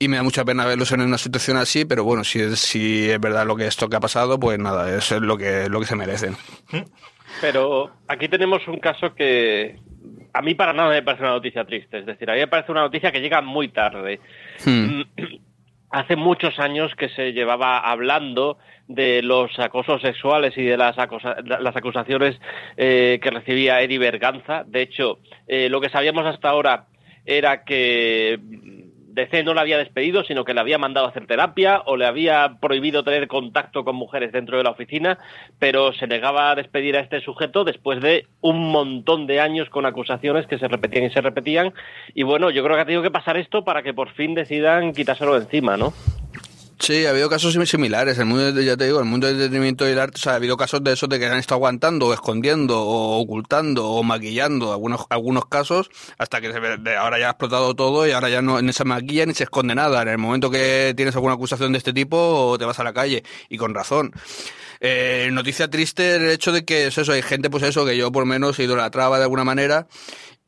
y 0.00 0.08
me 0.08 0.16
da 0.16 0.24
mucha 0.24 0.44
pena 0.44 0.66
verlos 0.66 0.90
en 0.90 1.02
una 1.02 1.18
situación 1.18 1.56
así, 1.56 1.84
pero 1.84 2.02
bueno, 2.02 2.24
si 2.24 2.40
es, 2.40 2.58
si 2.58 3.08
es 3.08 3.20
verdad 3.20 3.46
lo 3.46 3.54
que 3.54 3.68
esto 3.68 3.88
que 3.88 3.94
ha 3.94 4.00
pasado, 4.00 4.40
pues 4.40 4.58
nada, 4.58 4.92
es 4.92 5.12
lo 5.12 5.38
que, 5.38 5.68
lo 5.68 5.78
que 5.78 5.86
se 5.86 5.94
merecen. 5.94 6.36
Pero 7.40 7.92
aquí 8.08 8.28
tenemos 8.28 8.66
un 8.66 8.80
caso 8.80 9.14
que 9.14 9.78
a 10.32 10.42
mí 10.42 10.54
para 10.54 10.72
nada 10.72 10.90
me 10.90 11.02
parece 11.02 11.22
una 11.22 11.32
noticia 11.32 11.64
triste. 11.64 11.98
Es 11.98 12.06
decir, 12.06 12.30
a 12.30 12.34
mí 12.34 12.40
me 12.40 12.48
parece 12.48 12.72
una 12.72 12.82
noticia 12.82 13.12
que 13.12 13.20
llega 13.20 13.40
muy 13.40 13.68
tarde. 13.68 14.20
Hmm. 14.64 15.02
Hace 15.92 16.14
muchos 16.14 16.60
años 16.60 16.94
que 16.94 17.08
se 17.08 17.32
llevaba 17.32 17.78
hablando 17.78 18.58
de 18.86 19.22
los 19.22 19.58
acosos 19.58 20.00
sexuales 20.00 20.56
y 20.56 20.62
de 20.62 20.76
las, 20.76 20.96
acosa 20.98 21.36
las 21.42 21.74
acusaciones 21.74 22.40
eh, 22.76 23.18
que 23.20 23.30
recibía 23.30 23.80
Eddie 23.80 23.98
Berganza. 23.98 24.62
De 24.64 24.82
hecho, 24.82 25.18
eh, 25.48 25.68
lo 25.68 25.80
que 25.80 25.88
sabíamos 25.88 26.26
hasta 26.26 26.50
ahora 26.50 26.86
era 27.26 27.64
que 27.64 28.38
DC 29.12 29.42
no 29.44 29.54
le 29.54 29.60
había 29.60 29.78
despedido, 29.78 30.24
sino 30.24 30.44
que 30.44 30.54
le 30.54 30.60
había 30.60 30.78
mandado 30.78 31.06
a 31.06 31.10
hacer 31.10 31.26
terapia 31.26 31.82
o 31.86 31.96
le 31.96 32.06
había 32.06 32.56
prohibido 32.60 33.04
tener 33.04 33.28
contacto 33.28 33.84
con 33.84 33.96
mujeres 33.96 34.32
dentro 34.32 34.56
de 34.56 34.64
la 34.64 34.70
oficina, 34.70 35.18
pero 35.58 35.92
se 35.92 36.06
negaba 36.06 36.50
a 36.50 36.54
despedir 36.54 36.96
a 36.96 37.00
este 37.00 37.20
sujeto 37.20 37.64
después 37.64 38.00
de 38.00 38.26
un 38.40 38.70
montón 38.70 39.26
de 39.26 39.40
años 39.40 39.68
con 39.70 39.86
acusaciones 39.86 40.46
que 40.46 40.58
se 40.58 40.68
repetían 40.68 41.04
y 41.04 41.10
se 41.10 41.20
repetían. 41.20 41.72
Y 42.14 42.22
bueno, 42.22 42.50
yo 42.50 42.62
creo 42.62 42.76
que 42.76 42.82
ha 42.82 42.86
tenido 42.86 43.02
que 43.02 43.10
pasar 43.10 43.36
esto 43.36 43.64
para 43.64 43.82
que 43.82 43.94
por 43.94 44.10
fin 44.10 44.34
decidan 44.34 44.92
quitárselo 44.92 45.34
de 45.34 45.44
encima, 45.44 45.76
¿no? 45.76 45.92
Sí, 46.80 47.04
ha 47.04 47.10
habido 47.10 47.28
casos 47.28 47.52
similares. 47.68 48.18
El 48.18 48.24
mundo, 48.24 48.58
ya 48.58 48.74
te 48.74 48.86
digo, 48.86 49.00
el 49.00 49.04
mundo 49.04 49.26
del 49.26 49.36
entretenimiento 49.36 49.86
y 49.86 49.92
el 49.92 49.98
arte, 49.98 50.16
o 50.16 50.18
sea, 50.18 50.32
ha 50.32 50.36
habido 50.36 50.56
casos 50.56 50.82
de 50.82 50.94
esos 50.94 51.10
de 51.10 51.18
que 51.18 51.26
han 51.26 51.36
estado 51.36 51.56
aguantando, 51.56 52.06
o 52.06 52.14
escondiendo, 52.14 52.80
o 52.80 53.20
ocultando, 53.20 53.86
o 53.86 54.02
maquillando 54.02 54.72
algunos, 54.72 55.04
algunos 55.10 55.44
casos, 55.44 55.90
hasta 56.16 56.40
que 56.40 56.50
se, 56.50 56.96
ahora 56.96 57.18
ya 57.18 57.26
ha 57.26 57.30
explotado 57.32 57.74
todo 57.74 58.08
y 58.08 58.12
ahora 58.12 58.30
ya 58.30 58.40
no 58.40 58.62
ni 58.62 58.72
se 58.72 58.84
maquilla 58.84 59.26
ni 59.26 59.34
se 59.34 59.44
esconde 59.44 59.74
nada. 59.74 60.00
En 60.00 60.08
el 60.08 60.16
momento 60.16 60.50
que 60.50 60.94
tienes 60.96 61.14
alguna 61.14 61.34
acusación 61.34 61.72
de 61.72 61.78
este 61.78 61.92
tipo, 61.92 62.56
te 62.58 62.64
vas 62.64 62.80
a 62.80 62.84
la 62.84 62.94
calle, 62.94 63.24
y 63.50 63.58
con 63.58 63.74
razón. 63.74 64.12
Eh, 64.80 65.28
noticia 65.32 65.68
triste 65.68 66.16
el 66.16 66.30
hecho 66.30 66.50
de 66.50 66.64
que 66.64 66.86
es 66.86 66.96
eso, 66.96 67.12
hay 67.12 67.20
gente, 67.20 67.50
pues 67.50 67.62
eso, 67.62 67.84
que 67.84 67.98
yo 67.98 68.10
por 68.10 68.24
menos 68.24 68.58
he 68.58 68.64
ido 68.64 68.76
la 68.76 68.90
traba 68.90 69.18
de 69.18 69.24
alguna 69.24 69.44
manera. 69.44 69.86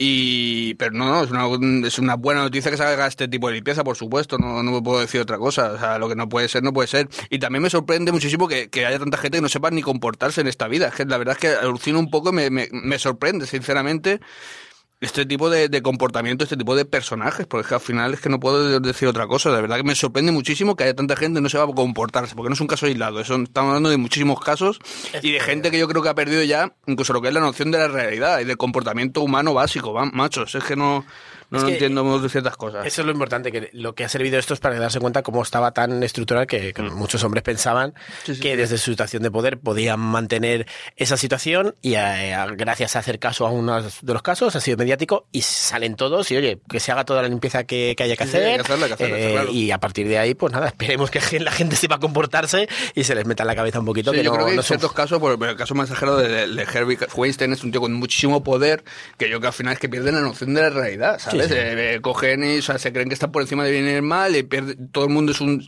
Y, 0.04 0.75
pero 0.75 0.90
no, 0.90 1.09
no, 1.09 1.23
es 1.23 1.30
una, 1.30 1.87
es 1.87 1.99
una 2.00 2.16
buena 2.16 2.42
noticia 2.42 2.73
que 2.73 2.76
se 2.76 2.82
haga 2.82 3.06
este 3.06 3.28
tipo 3.28 3.47
de 3.47 3.54
limpieza, 3.54 3.85
por 3.85 3.97
supuesto, 3.97 4.37
no, 4.37 4.61
no 4.61 4.73
me 4.73 4.82
puedo 4.82 4.99
decir 4.99 5.21
otra 5.21 5.38
cosa. 5.38 5.71
O 5.71 5.78
sea, 5.78 5.97
lo 6.00 6.09
que 6.09 6.16
no 6.16 6.28
puede 6.28 6.49
ser, 6.49 6.64
no 6.64 6.73
puede 6.73 6.88
ser. 6.88 7.09
Y 7.30 7.38
también 7.38 7.62
me 7.62 7.71
sorprende 7.71 8.11
muchísimo 8.11 8.49
que, 8.49 8.68
que 8.68 8.85
haya 8.85 8.99
tanta 8.99 9.16
gente 9.16 9.38
que 9.38 9.42
no 9.42 9.49
sepa 9.49 9.71
ni 9.71 9.80
comportarse 9.80 10.40
en 10.40 10.49
esta 10.49 10.66
vida. 10.66 10.88
Es 10.88 10.94
que 10.94 11.04
la 11.04 11.18
verdad 11.18 11.37
es 11.37 11.40
que 11.40 11.54
alucino 11.54 12.00
un 12.00 12.11
poco, 12.11 12.32
me, 12.32 12.50
me, 12.50 12.68
me 12.73 12.99
sorprende, 12.99 13.47
sinceramente 13.47 14.21
este 15.02 15.26
tipo 15.26 15.50
de, 15.50 15.68
de, 15.68 15.82
comportamiento, 15.82 16.44
este 16.44 16.56
tipo 16.56 16.76
de 16.76 16.85
personajes, 16.85 17.44
porque 17.47 17.75
al 17.75 17.80
final 17.80 18.14
es 18.14 18.21
que 18.21 18.28
no 18.28 18.38
puedo 18.38 18.78
decir 18.78 19.09
otra 19.09 19.26
cosa. 19.26 19.50
De 19.50 19.61
verdad 19.61 19.76
que 19.76 19.82
me 19.82 19.97
sorprende 19.97 20.30
muchísimo 20.30 20.76
que 20.76 20.85
haya 20.85 20.94
tanta 20.94 21.16
gente 21.16 21.38
que 21.38 21.42
no 21.42 21.49
se 21.49 21.59
va 21.59 21.64
a 21.64 21.66
comportarse, 21.66 22.37
porque 22.37 22.49
no 22.49 22.54
es 22.54 22.61
un 22.61 22.68
caso 22.68 22.87
aislado. 22.87 23.21
Eso, 23.21 23.35
estamos 23.35 23.71
hablando 23.71 23.90
de 23.90 23.97
muchísimos 23.97 24.40
casos 24.40 24.78
y 25.21 25.32
de 25.32 25.40
gente 25.40 25.73
que 25.73 25.78
yo 25.78 25.88
creo 25.88 26.02
que 26.02 26.09
ha 26.09 26.14
perdido 26.14 26.44
ya 26.44 26.73
incluso 26.87 27.12
lo 27.12 27.21
que 27.21 27.28
es 27.28 27.35
la 27.35 27.40
noción 27.40 27.73
de 27.73 27.78
la 27.78 27.88
realidad 27.88 28.38
y 28.38 28.44
del 28.44 28.56
comportamiento 28.56 29.23
humano 29.23 29.52
básico, 29.54 29.92
machos. 30.12 30.54
Es 30.54 30.62
que 30.62 30.76
no, 30.76 31.04
no, 31.52 31.61
no 31.61 31.68
entiendo 31.68 32.18
de 32.18 32.28
ciertas 32.28 32.56
cosas. 32.56 32.87
Eso 32.87 33.02
es 33.02 33.06
lo 33.06 33.12
importante, 33.12 33.52
que 33.52 33.68
lo 33.73 33.94
que 33.94 34.04
ha 34.04 34.09
servido 34.09 34.38
esto 34.38 34.54
es 34.54 34.61
para 34.61 34.78
darse 34.78 35.00
cuenta 35.00 35.23
cómo 35.23 35.42
estaba 35.42 35.73
tan 35.73 36.02
estructural 36.02 36.47
que, 36.47 36.73
que 36.73 36.82
muchos 36.82 37.23
hombres 37.25 37.42
pensaban 37.42 37.94
sí, 38.25 38.35
sí, 38.35 38.40
que 38.40 38.52
sí. 38.52 38.56
desde 38.56 38.78
su 38.78 38.90
situación 38.90 39.23
de 39.23 39.30
poder 39.30 39.59
podían 39.59 40.00
mantener 40.00 40.66
esa 40.97 41.18
situación 41.18 41.75
y 41.82 41.97
a, 41.97 42.42
a, 42.42 42.47
gracias 42.47 42.97
a 42.97 43.00
hacer 43.00 43.18
caso 43.18 43.47
a 43.47 43.50
uno 43.50 43.82
de 43.82 44.12
los 44.12 44.23
casos 44.23 44.56
ha 44.56 44.61
sido 44.61 44.78
mediático 44.78 45.26
y 45.30 45.42
salen 45.42 45.94
todos 45.94 46.30
y 46.30 46.37
oye, 46.37 46.61
que 46.68 46.80
se 46.80 46.90
haga 46.90 47.04
toda 47.04 47.21
la 47.21 47.28
limpieza 47.28 47.64
que, 47.64 47.94
que 47.97 48.02
haya 48.02 48.16
que 48.16 48.25
hacer, 48.25 48.47
hay 48.47 48.54
que 48.56 48.61
hacerla, 48.62 48.87
hay 48.87 48.88
que 48.88 48.94
hacerla, 48.94 49.18
eh, 49.18 49.32
claro. 49.32 49.50
y 49.50 49.71
a 49.71 49.78
partir 49.78 50.09
de 50.09 50.18
ahí 50.18 50.35
pues 50.35 50.52
nada, 50.52 50.66
esperemos 50.68 51.11
que 51.11 51.38
la 51.38 51.52
gente 51.52 51.76
sepa 51.76 51.99
comportarse 51.99 52.66
y 52.94 53.04
se 53.04 53.14
les 53.14 53.26
meta 53.26 53.42
en 53.42 53.49
la 53.49 53.56
cabeza 53.56 53.78
un 53.78 53.87
poquito 53.87 54.12
que 54.12 54.23
yo 54.23 54.30
no, 54.30 54.37
creo 54.37 54.47
que 54.47 54.54
no 54.54 54.61
en 54.61 54.66
ciertos 54.66 54.92
casos, 54.92 55.18
por 55.18 55.42
el 55.42 55.56
caso 55.56 55.75
más 55.75 55.90
exagerado 55.90 56.18
de, 56.18 56.47
de 56.47 56.62
Herbie 56.62 56.99
Weinstein 57.14 57.52
es 57.52 57.62
un 57.62 57.71
tío 57.71 57.82
con 57.82 57.92
muchísimo 57.92 58.42
poder 58.42 58.85
que 59.18 59.26
yo 59.26 59.32
creo 59.32 59.40
que 59.42 59.47
al 59.49 59.52
final 59.52 59.75
es 59.75 59.78
que 59.78 59.88
pierde 59.90 60.12
la 60.12 60.21
noción 60.21 60.54
de 60.54 60.62
la 60.62 60.71
realidad, 60.71 61.18
¿sabes? 61.18 61.41
Eh, 61.50 61.99
coge 62.02 62.37
y, 62.38 62.58
o 62.58 62.62
sea, 62.62 62.78
se 62.78 62.92
creen 62.92 63.08
que 63.08 63.14
están 63.14 63.32
por 63.32 63.42
encima 63.42 63.64
de 63.64 63.70
bien 63.70 63.96
y 63.96 64.00
mal 64.00 64.37
y 64.37 64.42
pierde, 64.42 64.76
todo 64.92 65.04
el 65.04 65.11
mundo 65.11 65.32
es 65.32 65.40
un 65.40 65.66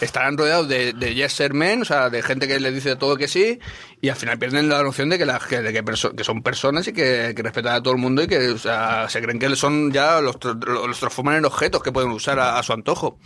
estarán 0.00 0.36
rodeados 0.36 0.68
de, 0.68 0.92
de 0.92 1.14
yes 1.14 1.40
men, 1.52 1.82
o 1.82 1.84
sea, 1.84 2.10
de 2.10 2.22
gente 2.22 2.46
que 2.46 2.60
les 2.60 2.74
dice 2.74 2.96
todo 2.96 3.16
que 3.16 3.28
sí 3.28 3.58
y 4.00 4.08
al 4.10 4.16
final 4.16 4.38
pierden 4.38 4.68
la 4.68 4.82
noción 4.82 5.08
de 5.08 5.18
que, 5.18 5.24
la, 5.24 5.38
que, 5.38 5.62
de 5.62 5.72
que, 5.72 5.82
perso 5.82 6.14
que 6.14 6.22
son 6.22 6.42
personas 6.42 6.86
y 6.86 6.92
que, 6.92 7.32
que, 7.34 7.42
respetan 7.42 7.74
a 7.74 7.82
todo 7.82 7.94
el 7.94 8.00
mundo 8.00 8.22
y 8.22 8.26
que 8.26 8.50
o 8.50 8.58
sea, 8.58 9.08
se 9.08 9.22
creen 9.22 9.38
que 9.38 9.54
son 9.56 9.90
ya 9.92 10.20
los, 10.20 10.36
los 10.44 10.98
transforman 10.98 11.36
en 11.36 11.44
objetos 11.46 11.82
que 11.82 11.92
pueden 11.92 12.10
usar 12.10 12.38
a, 12.38 12.58
a, 12.58 12.62
su 12.62 12.72
antojo. 12.72 13.18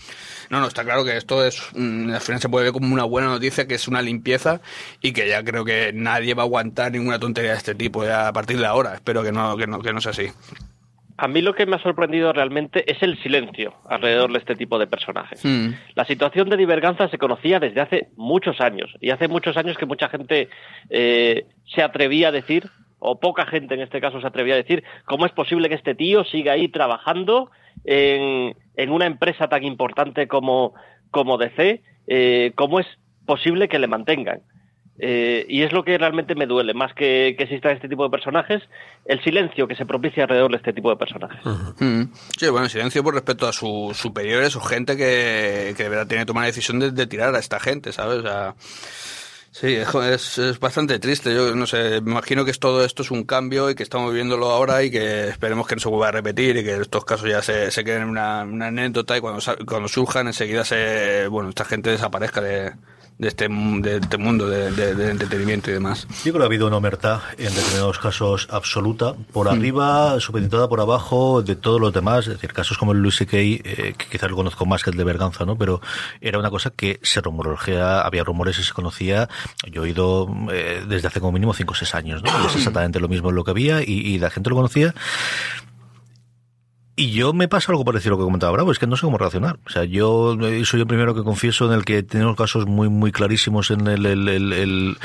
No, 0.49 0.61
no, 0.61 0.69
está 0.69 0.85
claro 0.85 1.05
que 1.05 1.17
esto 1.17 1.45
es 1.45 1.61
mm, 1.75 2.11
al 2.11 2.21
final 2.21 2.41
se 2.41 2.49
puede 2.49 2.65
ver 2.65 2.73
como 2.73 2.93
una 2.95 3.05
buena 3.05 3.29
noticia 3.29 3.67
que 3.67 3.75
es 3.75 3.89
una 3.89 4.01
limpieza 4.01 4.61
y 5.01 5.13
que 5.13 5.29
ya 5.29 5.43
creo 5.45 5.65
que 5.65 5.93
nadie 5.93 6.35
va 6.35 6.45
a 6.45 6.47
aguantar 6.47 6.93
ninguna 6.93 7.19
tontería 7.19 7.53
de 7.53 7.59
este 7.59 7.75
tipo 7.75 8.05
ya 8.05 8.29
a 8.29 8.33
partir 8.33 8.59
de 8.59 8.67
ahora. 8.67 8.95
Espero 8.95 9.23
que 9.23 9.33
no, 9.33 9.57
que 9.57 9.67
no, 9.67 9.81
que 9.83 9.93
no 9.93 10.01
sea 10.01 10.13
así. 10.13 10.31
A 11.23 11.29
mí 11.29 11.43
lo 11.43 11.53
que 11.55 11.67
me 11.67 11.77
ha 11.77 11.83
sorprendido 11.83 12.33
realmente 12.33 12.91
es 12.91 13.03
el 13.03 13.23
silencio 13.23 13.75
alrededor 13.87 14.33
de 14.33 14.39
este 14.39 14.57
tipo 14.57 14.79
de 14.79 14.87
personajes. 14.87 15.45
Mm. 15.45 15.75
La 15.95 16.07
situación 16.07 16.49
de 16.49 16.57
Diverganza 16.57 17.09
se 17.09 17.19
conocía 17.19 17.61
desde 17.61 17.83
hace 17.83 18.09
muchos 18.17 18.59
años 18.63 18.91
y 19.03 19.11
hace 19.11 19.29
muchos 19.29 19.59
años 19.59 19.77
que 19.77 19.85
mucha 19.85 20.09
gente 20.09 20.49
eh, 20.89 21.45
se 21.67 21.83
atrevía 21.83 22.29
a 22.29 22.33
decir, 22.33 22.71
o 22.99 23.21
poca 23.21 23.45
gente 23.45 23.75
en 23.75 23.83
este 23.83 24.01
caso 24.01 24.19
se 24.23 24.27
atrevía 24.27 24.55
a 24.55 24.63
decir, 24.65 24.83
cómo 25.05 25.27
es 25.27 25.33
posible 25.33 25.69
que 25.69 25.75
este 25.75 25.95
tío 25.95 26.25
siga 26.25 26.55
ahí 26.55 26.69
trabajando 26.69 27.51
en, 27.85 28.57
en 28.77 28.91
una 28.91 29.05
empresa 29.05 29.47
tan 29.47 29.63
importante 29.63 30.27
como, 30.27 30.73
como 31.11 31.37
DC, 31.37 31.83
eh, 32.07 32.53
cómo 32.55 32.81
es 32.81 32.87
posible 33.27 33.69
que 33.69 33.79
le 33.79 33.89
mantengan. 33.89 34.41
Eh, 35.03 35.47
y 35.49 35.63
es 35.63 35.73
lo 35.73 35.83
que 35.83 35.97
realmente 35.97 36.35
me 36.35 36.47
duele, 36.47 36.75
más 36.75 36.93
que, 36.93 37.35
que 37.39 37.45
existan 37.45 37.73
este 37.73 37.89
tipo 37.89 38.05
de 38.05 38.11
personajes, 38.11 38.63
el 39.07 39.23
silencio 39.25 39.67
que 39.67 39.75
se 39.75 39.87
propicia 39.87 40.25
alrededor 40.25 40.51
de 40.51 40.59
este 40.59 40.75
tipo 40.75 40.91
de 40.91 40.97
personajes. 40.97 41.41
Uh 41.47 41.49
-huh. 41.49 42.09
Sí, 42.39 42.49
bueno, 42.49 42.69
silencio 42.69 43.03
por 43.03 43.15
respecto 43.15 43.49
a 43.49 43.53
sus 43.53 43.97
superiores 43.97 44.55
o 44.57 44.61
gente 44.61 44.99
que, 44.99 45.73
que 45.75 45.85
de 45.85 45.89
verdad 45.89 46.07
tiene 46.07 46.23
que 46.23 46.27
tomar 46.27 46.43
la 46.43 46.49
decisión 46.49 46.81
de, 46.81 46.91
de, 46.91 47.07
tirar 47.07 47.35
a 47.35 47.39
esta 47.39 47.59
gente, 47.59 47.93
¿sabes? 47.93 48.19
O 48.19 48.23
sea, 48.23 48.55
sí, 49.53 49.75
es, 49.75 50.39
es, 50.39 50.61
bastante 50.61 50.99
triste. 50.99 51.35
Yo 51.35 51.55
no 51.57 51.67
sé, 51.67 52.03
me 52.03 52.11
imagino 52.11 52.45
que 52.45 52.51
es, 52.51 52.59
todo 52.59 52.85
esto 52.85 53.03
es 53.03 53.11
un 53.11 53.25
cambio 53.25 53.71
y 53.71 53.75
que 53.75 53.83
estamos 53.83 54.11
viviéndolo 54.11 54.51
ahora 54.51 54.83
y 54.83 54.91
que 54.91 55.29
esperemos 55.29 55.67
que 55.67 55.77
no 55.77 55.81
se 55.81 55.89
vuelva 55.89 56.09
a 56.09 56.13
repetir 56.13 56.59
y 56.59 56.65
que 56.65 56.75
estos 56.77 57.07
casos 57.07 57.27
ya 57.27 57.41
se, 57.41 57.71
se 57.71 57.85
queden 57.85 58.03
en 58.03 58.09
una, 58.11 58.43
una 58.43 58.67
anécdota 58.67 59.17
y 59.17 59.21
cuando, 59.23 59.41
cuando 59.67 59.89
surjan 59.89 60.27
enseguida 60.27 60.63
se, 60.67 61.27
bueno, 61.29 61.49
esta 61.49 61.65
gente 61.65 61.89
desaparezca 61.89 62.43
de 62.43 62.73
de 63.21 63.29
este, 63.29 63.49
de 63.49 63.97
este 63.99 64.17
mundo 64.17 64.49
de, 64.49 64.73
de, 64.73 64.95
de, 64.95 65.11
entretenimiento 65.11 65.71
y 65.71 65.75
demás. 65.75 66.07
Yo 66.25 66.33
creo 66.33 66.39
que 66.39 66.43
ha 66.43 66.47
habido 66.47 66.67
una 66.67 66.79
omertad 66.79 67.21
en 67.37 67.55
determinados 67.55 67.99
casos 67.99 68.49
absoluta, 68.51 69.15
por 69.33 69.47
mm. 69.47 69.51
arriba, 69.51 70.21
supeditada 70.21 70.71
por 70.71 70.81
abajo, 70.81 71.43
de 71.43 71.55
todos 71.55 71.79
los 71.79 71.93
demás, 71.93 72.27
es 72.27 72.35
decir, 72.35 72.55
casos 72.55 72.79
como 72.79 72.93
el 72.93 73.03
Luis 73.03 73.17
C.K., 73.17 73.37
eh, 73.37 73.95
que 73.99 74.07
quizás 74.11 74.31
lo 74.31 74.37
conozco 74.37 74.65
más 74.65 74.83
que 74.83 74.89
el 74.89 74.97
de 74.97 75.05
Berganza, 75.05 75.45
¿no? 75.45 75.59
Pero 75.59 75.83
era 76.23 76.39
una 76.39 76.49
cosa 76.49 76.71
que 76.71 76.99
se 77.03 77.21
rumorología, 77.21 78.01
había 78.01 78.25
rumores 78.25 78.59
y 78.59 78.63
se 78.63 78.73
conocía, 78.73 79.29
yo 79.71 79.83
he 79.83 79.85
oído 79.85 80.27
eh, 80.51 80.83
desde 80.89 81.09
hace 81.09 81.21
como 81.21 81.33
mínimo 81.33 81.53
5 81.53 81.73
o 81.73 81.75
6 81.75 81.95
años, 81.95 82.23
¿no? 82.23 82.31
Y 82.43 82.47
es 82.47 82.57
exactamente 82.57 83.01
lo 83.01 83.09
mismo 83.09 83.33
lo 83.33 83.45
que 83.45 83.51
había 83.51 83.83
y, 83.83 84.01
y 84.01 84.19
la 84.19 84.31
gente 84.31 84.49
lo 84.49 84.57
conocía. 84.57 84.95
Y 87.01 87.13
yo 87.13 87.33
me 87.33 87.49
pasa 87.49 87.73
algo 87.73 87.83
parecido 87.83 88.11
a 88.11 88.13
lo 88.17 88.19
que 88.19 88.27
comentaba 88.27 88.53
Bravo, 88.53 88.73
es 88.73 88.79
que 88.79 88.87
no 88.87 88.95
sé 88.95 89.07
cómo 89.07 89.17
reaccionar. 89.17 89.59
O 89.65 89.71
sea, 89.71 89.85
yo 89.85 90.37
soy 90.65 90.81
el 90.81 90.87
primero 90.87 91.15
que 91.15 91.23
confieso 91.23 91.65
en 91.65 91.73
el 91.73 91.87
que 91.87 92.03
tenemos 92.03 92.37
casos 92.37 92.67
muy, 92.67 92.91
muy 92.91 93.11
clarísimos 93.11 93.71
en 93.71 93.87
el 93.87 94.99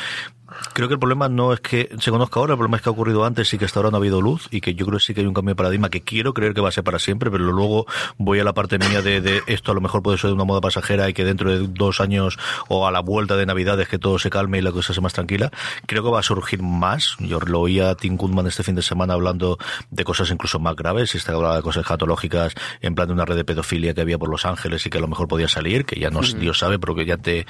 Creo 0.73 0.87
que 0.87 0.93
el 0.95 0.99
problema 0.99 1.29
no 1.29 1.53
es 1.53 1.59
que 1.59 1.89
se 1.99 2.11
conozca 2.11 2.39
ahora, 2.39 2.53
el 2.53 2.57
problema 2.57 2.77
es 2.77 2.83
que 2.83 2.89
ha 2.89 2.91
ocurrido 2.91 3.25
antes 3.25 3.53
y 3.53 3.57
que 3.57 3.65
hasta 3.65 3.79
ahora 3.79 3.91
no 3.91 3.97
ha 3.97 3.99
habido 3.99 4.21
luz 4.21 4.47
y 4.51 4.61
que 4.61 4.75
yo 4.75 4.85
creo 4.85 4.99
que 4.99 5.05
sí 5.05 5.13
que 5.13 5.21
hay 5.21 5.27
un 5.27 5.33
cambio 5.33 5.51
de 5.51 5.55
paradigma 5.55 5.89
que 5.89 6.01
quiero 6.01 6.33
creer 6.33 6.53
que 6.53 6.61
va 6.61 6.69
a 6.69 6.71
ser 6.71 6.83
para 6.83 6.99
siempre, 6.99 7.31
pero 7.31 7.43
luego 7.45 7.85
voy 8.17 8.39
a 8.39 8.43
la 8.43 8.53
parte 8.53 8.77
mía 8.77 9.01
de, 9.01 9.21
de 9.21 9.41
esto 9.47 9.71
a 9.71 9.75
lo 9.75 9.81
mejor 9.81 10.01
puede 10.03 10.17
ser 10.17 10.29
de 10.29 10.33
una 10.33 10.43
moda 10.43 10.61
pasajera 10.61 11.09
y 11.09 11.13
que 11.13 11.23
dentro 11.23 11.51
de 11.51 11.67
dos 11.67 12.01
años 12.01 12.37
o 12.67 12.87
a 12.87 12.91
la 12.91 12.99
vuelta 12.99 13.35
de 13.35 13.45
Navidades 13.45 13.87
que 13.87 13.99
todo 13.99 14.19
se 14.19 14.29
calme 14.29 14.57
y 14.57 14.61
la 14.61 14.71
cosa 14.71 14.93
sea 14.93 15.01
más 15.01 15.13
tranquila. 15.13 15.51
Creo 15.85 16.03
que 16.03 16.09
va 16.09 16.19
a 16.19 16.23
surgir 16.23 16.61
más. 16.61 17.15
Yo 17.19 17.39
lo 17.39 17.61
oía 17.61 17.89
a 17.91 17.95
Tim 17.95 18.17
Goodman 18.17 18.47
este 18.47 18.63
fin 18.63 18.75
de 18.75 18.81
semana 18.81 19.13
hablando 19.13 19.57
de 19.89 20.03
cosas 20.03 20.29
incluso 20.31 20.59
más 20.59 20.75
graves 20.75 21.13
y 21.15 21.17
está 21.17 21.33
hablando 21.33 21.57
de 21.57 21.63
cosas 21.63 21.85
catológicas 21.85 22.53
en 22.81 22.95
plan 22.95 23.07
de 23.07 23.13
una 23.13 23.25
red 23.25 23.35
de 23.35 23.45
pedofilia 23.45 23.93
que 23.93 24.01
había 24.01 24.17
por 24.17 24.29
Los 24.29 24.45
Ángeles 24.45 24.85
y 24.85 24.89
que 24.89 24.97
a 24.97 25.01
lo 25.01 25.07
mejor 25.07 25.27
podía 25.27 25.47
salir, 25.47 25.85
que 25.85 25.99
ya 25.99 26.09
no 26.09 26.19
uh 26.19 26.21
-huh. 26.23 26.35
Dios 26.37 26.59
sabe, 26.59 26.79
pero 26.79 26.95
que 26.95 27.05
ya 27.05 27.17
te 27.17 27.45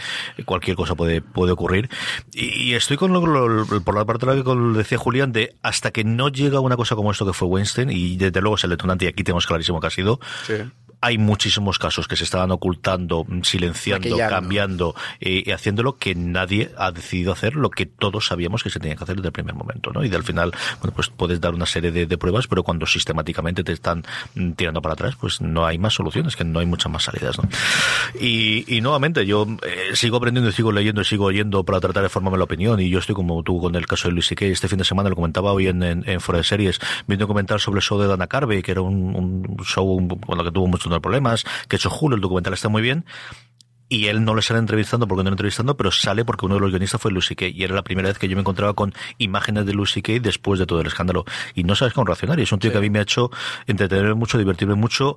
cualquier 0.46 0.76
cosa 0.76 0.96
puede, 0.96 1.22
puede 1.22 1.52
ocurrir. 1.52 1.90
Y, 2.34 2.46
y 2.46 2.74
estoy 2.74 2.95
con 2.98 3.14
lo, 3.14 3.66
por 3.84 3.96
la 3.96 4.06
parte 4.06 4.26
de 4.26 4.36
la 4.36 4.44
que 4.44 4.78
decía 4.78 4.98
Julián, 4.98 5.32
de 5.32 5.56
hasta 5.62 5.92
que 5.92 6.04
no 6.04 6.30
llega 6.30 6.60
una 6.60 6.76
cosa 6.78 6.96
como 6.96 7.12
esto 7.12 7.26
que 7.26 7.34
fue 7.34 7.48
Weinstein, 7.48 7.90
y 7.90 8.18
desde 8.18 8.42
luego 8.42 8.56
es 8.56 8.64
el 8.64 8.72
detonante, 8.72 9.06
y 9.06 9.08
aquí 9.08 9.24
tenemos 9.24 9.48
clarísimo 9.48 9.80
que 9.80 9.88
ha 9.88 9.92
sido, 9.92 10.20
sí 10.46 10.56
hay 11.06 11.20
muchísimos 11.20 11.78
casos 11.78 12.08
que 12.08 12.16
se 12.16 12.24
estaban 12.24 12.50
ocultando, 12.50 13.28
silenciando, 13.44 14.10
Maquillando. 14.10 14.36
cambiando 14.36 14.96
y, 15.20 15.48
y, 15.48 15.54
haciéndolo 15.54 15.98
que 15.98 16.16
nadie 16.16 16.72
ha 16.80 16.92
decidido 16.92 17.32
hacer 17.32 17.56
lo 17.56 17.70
que 17.70 17.86
todos 17.86 18.26
sabíamos 18.26 18.64
que 18.64 18.72
se 18.72 18.80
tenía 18.80 18.96
que 18.96 19.04
hacer 19.04 19.18
desde 19.18 19.28
el 19.28 19.32
primer 19.32 19.54
momento, 19.54 19.92
¿no? 19.92 20.04
Y 20.04 20.12
al 20.16 20.24
final, 20.24 20.52
bueno, 20.82 20.96
pues 20.96 21.10
puedes 21.10 21.40
dar 21.40 21.54
una 21.54 21.68
serie 21.68 21.92
de, 21.92 22.08
de, 22.08 22.18
pruebas, 22.18 22.48
pero 22.48 22.64
cuando 22.64 22.88
sistemáticamente 22.88 23.64
te 23.64 23.72
están 23.72 24.04
tirando 24.56 24.82
para 24.82 24.94
atrás, 24.94 25.16
pues 25.16 25.42
no 25.42 25.64
hay 25.68 25.78
más 25.78 25.94
soluciones, 25.94 26.36
que 26.36 26.44
no 26.44 26.58
hay 26.58 26.66
muchas 26.66 26.92
más 26.92 27.04
salidas, 27.04 27.38
¿no? 27.38 27.48
Y, 28.20 28.66
y 28.76 28.82
nuevamente, 28.82 29.28
yo 29.28 29.46
eh, 29.62 29.96
sigo 29.96 30.18
aprendiendo 30.18 30.50
y 30.50 30.54
sigo 30.54 30.72
leyendo 30.72 31.02
y 31.02 31.06
sigo 31.06 31.26
oyendo 31.26 31.64
para 31.64 31.80
tratar 31.80 32.02
de 32.02 32.10
formarme 32.10 32.40
la 32.40 32.46
opinión 32.46 32.80
y 32.80 32.90
yo 32.90 32.98
estoy 32.98 33.14
como 33.14 33.44
tú 33.44 33.62
con 33.62 33.76
el 33.76 33.86
caso 33.86 34.08
de 34.08 34.14
Luis 34.14 34.26
C.K. 34.26 34.46
Este 34.46 34.68
fin 34.68 34.80
de 34.80 34.86
semana 34.86 35.10
lo 35.10 35.16
comentaba 35.16 35.52
hoy 35.52 35.68
en, 35.68 35.84
en, 35.84 36.10
en 36.10 36.20
Fuera 36.20 36.40
de 36.40 36.46
Series, 36.46 36.80
viendo 37.06 37.28
comentar 37.28 37.60
sobre 37.60 37.78
el 37.78 37.84
show 37.84 38.00
de 38.00 38.08
Dana 38.08 38.26
Carvey, 38.26 38.64
que 38.64 38.72
era 38.72 38.82
un, 38.82 39.16
un 39.16 39.58
show 39.64 39.86
con 40.26 40.38
lo 40.38 40.44
que 40.44 40.52
tuvo 40.52 40.68
problemas, 41.02 41.46
que 41.68 41.76
hecho 41.76 41.90
Julio, 41.90 42.16
el 42.16 42.22
documental 42.22 42.54
está 42.54 42.70
muy 42.70 42.82
bien, 42.82 43.06
y 43.88 44.08
él 44.08 44.24
no 44.24 44.36
le 44.36 44.42
sale 44.42 44.60
entrevistando 44.60 45.08
porque 45.08 45.24
no 45.24 45.30
le 45.30 45.34
entrevistando, 45.34 45.78
pero 45.78 45.92
sale 45.92 46.26
porque 46.26 46.46
uno 46.46 46.56
de 46.56 46.62
los 46.62 46.72
guionistas 46.72 47.00
fue 47.00 47.12
Lucy 47.12 47.36
Kay 47.36 47.54
y 47.56 47.64
era 47.64 47.76
la 47.76 47.84
primera 47.84 48.08
vez 48.08 48.18
que 48.18 48.28
yo 48.28 48.36
me 48.36 48.42
encontraba 48.42 48.74
con 48.74 48.94
imágenes 49.18 49.66
de 49.66 49.74
Lucy 49.74 50.02
Kay 50.02 50.20
después 50.20 50.60
de 50.60 50.66
todo 50.66 50.82
el 50.82 50.88
escándalo 50.88 51.26
y 51.54 51.64
no 51.64 51.76
sabes 51.76 51.94
cómo 51.94 52.06
reaccionar 52.06 52.40
y 52.40 52.44
es 52.44 52.52
un 52.52 52.60
tío 52.60 52.72
sí. 52.72 52.74
que 52.74 52.78
a 52.80 52.82
mí 52.82 52.90
me 52.90 53.00
ha 53.00 53.04
hecho 53.04 53.30
entretenerme 53.68 54.16
mucho, 54.16 54.38
divertirme 54.38 54.76
mucho 54.76 55.16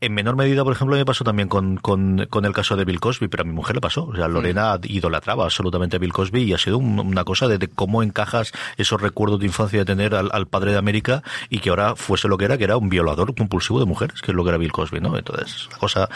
en 0.00 0.12
menor 0.12 0.36
medida, 0.36 0.62
por 0.62 0.74
ejemplo, 0.74 0.96
me 0.96 1.04
pasó 1.06 1.24
también 1.24 1.48
con, 1.48 1.78
con, 1.78 2.26
con, 2.28 2.44
el 2.44 2.52
caso 2.52 2.76
de 2.76 2.84
Bill 2.84 3.00
Cosby, 3.00 3.28
pero 3.28 3.42
a 3.42 3.46
mi 3.46 3.52
mujer 3.52 3.76
le 3.76 3.80
pasó. 3.80 4.04
O 4.04 4.14
sea, 4.14 4.28
Lorena 4.28 4.76
mm. 4.76 4.80
idolatraba 4.84 5.44
absolutamente 5.44 5.96
a 5.96 5.98
Bill 5.98 6.12
Cosby 6.12 6.42
y 6.42 6.52
ha 6.52 6.58
sido 6.58 6.76
un, 6.78 7.00
una 7.00 7.24
cosa 7.24 7.48
de, 7.48 7.56
de, 7.56 7.68
cómo 7.68 8.02
encajas 8.02 8.52
esos 8.76 9.00
recuerdos 9.00 9.40
de 9.40 9.46
infancia 9.46 9.78
de 9.78 9.84
tener 9.86 10.14
al, 10.14 10.28
al, 10.32 10.46
padre 10.46 10.72
de 10.72 10.78
América 10.78 11.22
y 11.48 11.60
que 11.60 11.70
ahora 11.70 11.96
fuese 11.96 12.28
lo 12.28 12.36
que 12.36 12.44
era, 12.44 12.58
que 12.58 12.64
era 12.64 12.76
un 12.76 12.90
violador 12.90 13.34
compulsivo 13.34 13.80
de 13.80 13.86
mujeres, 13.86 14.20
que 14.20 14.32
es 14.32 14.34
lo 14.34 14.44
que 14.44 14.50
era 14.50 14.58
Bill 14.58 14.72
Cosby, 14.72 15.00
¿no? 15.00 15.16
Entonces, 15.16 15.66
una 15.68 15.78
cosa 15.78 16.08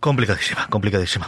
complicadísima, 0.00 0.66
complicadísima. 0.68 1.26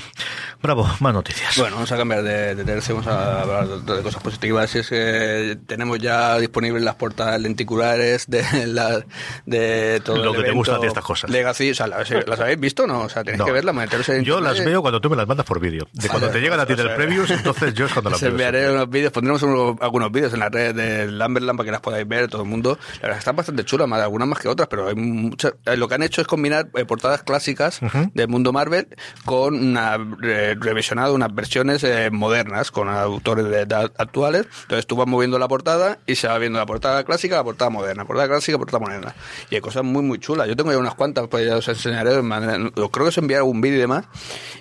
Bravo, 0.62 0.88
más 1.00 1.14
noticias. 1.14 1.56
Bueno, 1.56 1.76
vamos 1.76 1.92
a 1.92 1.96
cambiar 1.96 2.22
de, 2.22 2.54
de 2.54 2.64
tercio, 2.64 2.94
vamos 2.94 3.10
a 3.10 3.42
hablar 3.42 3.68
de, 3.68 3.96
de 3.96 4.02
cosas 4.02 4.22
positivas. 4.22 4.74
Es 4.74 4.90
que 4.90 5.58
tenemos 5.66 5.98
ya 5.98 6.38
disponibles 6.38 6.82
las 6.82 6.96
portadas 6.96 7.40
lenticulares 7.40 8.26
de, 8.28 8.66
la, 8.66 9.02
de 9.46 10.02
todo 10.04 10.18
lo 10.18 10.32
el 10.32 10.36
que 10.36 10.42
te 10.44 10.52
gusta 10.52 10.78
de 10.78 10.88
estas 10.88 11.04
cosas. 11.04 11.30
Legacy, 11.30 11.70
o 11.70 11.74
sea, 11.74 11.85
sea, 11.88 12.18
¿las, 12.18 12.26
las 12.28 12.40
habéis 12.40 12.58
visto 12.60 12.84
o 12.84 12.86
no? 12.86 13.00
O 13.02 13.08
sea, 13.08 13.22
tenéis 13.24 13.38
No. 13.40 13.44
que 13.46 13.52
verlas, 13.52 13.74
meteros 13.74 14.08
en 14.08 14.24
Yo 14.24 14.40
las 14.40 14.64
veo 14.64 14.82
cuando 14.82 15.00
tú 15.00 15.10
me 15.10 15.16
las 15.16 15.26
mandas 15.26 15.46
por 15.46 15.60
vídeo. 15.60 15.86
De 15.92 16.08
cuando 16.08 16.28
te 16.30 16.40
llegan 16.40 16.60
a 16.60 16.66
ti 16.66 16.74
del 16.74 16.94
previews, 16.94 17.30
entonces 17.30 17.74
yo 17.74 17.86
es 17.86 17.92
cuando 17.92 18.10
las 18.10 18.20
veo. 18.20 18.30
enviaré 18.30 18.70
unos 18.70 18.88
vídeos, 18.90 19.12
pondremos 19.12 19.42
unos- 19.42 19.76
algunos 19.80 20.10
vídeos 20.12 20.32
en 20.34 20.40
la 20.40 20.48
red 20.48 20.74
de 20.74 21.10
Lamberland 21.10 21.56
para 21.56 21.66
que 21.66 21.70
las 21.72 21.80
podáis 21.80 22.06
ver 22.08 22.28
todo 22.28 22.42
el 22.42 22.48
mundo. 22.48 22.78
La 22.96 23.02
verdad 23.02 23.18
están 23.18 23.36
bastante 23.36 23.64
chulas, 23.64 23.88
más, 23.88 24.00
algunas 24.02 24.28
más 24.28 24.38
que 24.38 24.48
otras, 24.48 24.68
pero 24.68 24.88
hay 24.88 24.94
muchas. 24.94 25.54
eh, 25.66 25.76
Lo 25.76 25.88
que 25.88 25.94
han 25.94 26.02
hecho 26.02 26.20
es 26.20 26.26
combinar 26.26 26.68
eh, 26.74 26.84
portadas 26.84 27.22
clásicas 27.22 27.80
del 28.14 28.28
mundo 28.28 28.52
Marvel 28.52 28.88
con 29.24 29.54
una 29.54 29.98
eh, 30.22 30.56
revisionado, 30.58 31.14
unas 31.14 31.34
versiones 31.34 31.82
eh, 31.84 32.10
modernas, 32.10 32.70
con 32.70 32.88
autores 32.88 33.44
de 33.46 33.60
edad 33.62 33.92
actuales. 33.98 34.46
Entonces 34.62 34.86
tú 34.86 34.96
vas 34.96 35.06
moviendo 35.06 35.38
la 35.38 35.48
portada 35.48 35.98
y 36.06 36.14
se 36.16 36.28
va 36.28 36.38
viendo 36.38 36.58
la 36.58 36.66
portada 36.66 37.04
clásica, 37.04 37.36
la 37.36 37.44
portada 37.44 37.70
moderna, 37.70 38.04
portada 38.04 38.28
clásica, 38.28 38.58
portada 38.58 38.80
moderna. 38.84 39.14
Y 39.50 39.54
hay 39.56 39.60
cosas 39.60 39.84
muy, 39.84 40.02
muy 40.02 40.18
chulas. 40.18 40.48
Yo 40.48 40.56
tengo 40.56 40.72
ya 40.72 40.78
unas 40.78 40.94
cuantas, 40.94 41.26
pues 41.28 41.46
ya 41.46 41.56
os 41.56 41.68
enseñaré. 41.76 42.14
de 42.16 42.22
manera- 42.22 42.58
Creo 42.74 42.90
que 42.90 43.02
os 43.02 43.18
enviaré 43.18 43.38
algún 43.38 43.60
vídeo 43.60 43.76
y 43.76 43.80
demás. 43.80 44.04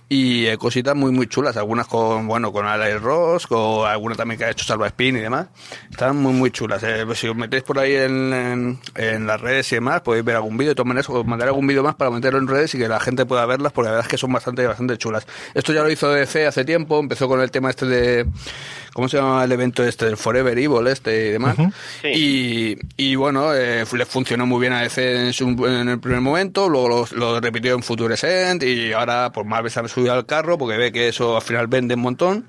Y 0.07 0.45
eh, 0.45 0.57
cositas 0.57 0.95
muy, 0.95 1.11
muy 1.11 1.27
chulas. 1.27 1.57
Algunas 1.57 1.87
con, 1.87 2.27
bueno, 2.27 2.51
con 2.51 2.65
Alex 2.65 3.01
Ross, 3.01 3.47
o 3.49 3.85
alguna 3.85 4.15
también 4.15 4.37
que 4.37 4.45
ha 4.45 4.51
hecho 4.51 4.63
Salva 4.63 4.87
Spin 4.87 5.17
y 5.17 5.19
demás. 5.19 5.47
Están 5.89 6.17
muy, 6.17 6.33
muy 6.33 6.51
chulas. 6.51 6.83
Eh, 6.83 7.03
pues 7.05 7.19
si 7.19 7.27
os 7.27 7.35
metéis 7.35 7.63
por 7.63 7.79
ahí 7.79 7.95
en, 7.95 8.79
en, 8.95 9.27
las 9.27 9.41
redes 9.41 9.71
y 9.71 9.75
demás, 9.75 10.01
podéis 10.01 10.23
ver 10.23 10.35
algún 10.35 10.57
vídeo. 10.57 10.69
De 10.71 10.75
todas 10.75 10.87
maneras, 10.87 11.09
os 11.09 11.25
mandaré 11.25 11.49
algún 11.49 11.65
vídeo 11.65 11.81
más 11.81 11.95
para 11.95 12.11
meterlo 12.11 12.37
en 12.39 12.47
redes 12.47 12.75
y 12.75 12.77
que 12.77 12.87
la 12.87 12.99
gente 12.99 13.25
pueda 13.25 13.45
verlas, 13.45 13.71
porque 13.71 13.85
la 13.87 13.91
verdad 13.93 14.05
es 14.05 14.11
que 14.11 14.17
son 14.17 14.31
bastante, 14.31 14.65
bastante 14.67 14.97
chulas. 14.97 15.25
Esto 15.55 15.73
ya 15.73 15.81
lo 15.81 15.89
hizo 15.89 16.09
DC 16.11 16.45
hace 16.45 16.65
tiempo. 16.65 16.99
Empezó 16.99 17.27
con 17.27 17.41
el 17.41 17.49
tema 17.49 17.71
este 17.71 17.85
de. 17.87 18.25
¿Cómo 18.95 19.09
se 19.09 19.17
llama 19.17 19.43
el 19.43 19.51
evento 19.51 19.83
este? 19.83 20.05
El 20.07 20.15
Forever 20.15 20.57
Evil 20.57 20.87
este 20.87 21.27
y 21.27 21.31
demás. 21.31 21.57
Sí. 22.01 22.07
Y, 22.07 22.77
y 22.95 23.15
bueno, 23.15 23.53
eh, 23.53 23.83
le 23.91 24.05
funcionó 24.05 24.45
muy 24.45 24.61
bien 24.61 24.71
a 24.71 24.83
DC 24.83 25.25
en, 25.27 25.33
su- 25.33 25.49
en 25.67 25.89
el 25.89 25.99
primer 25.99 26.21
momento, 26.21 26.69
luego 26.69 26.87
lo, 26.87 27.07
lo 27.11 27.41
repitió 27.41 27.73
en 27.75 27.83
Future 27.83 28.15
End 28.23 28.63
y 28.63 28.93
ahora 28.93 29.33
pues 29.33 29.45
Marvel 29.45 29.69
se 29.69 29.81
ha 29.81 29.87
subido 29.89 30.13
al 30.13 30.25
carro 30.25 30.57
porque 30.57 30.77
ve 30.77 30.93
que 30.93 31.09
eso 31.09 31.35
al 31.35 31.41
final 31.41 31.67
vende 31.67 31.95
un 31.95 31.99
montón. 32.03 32.47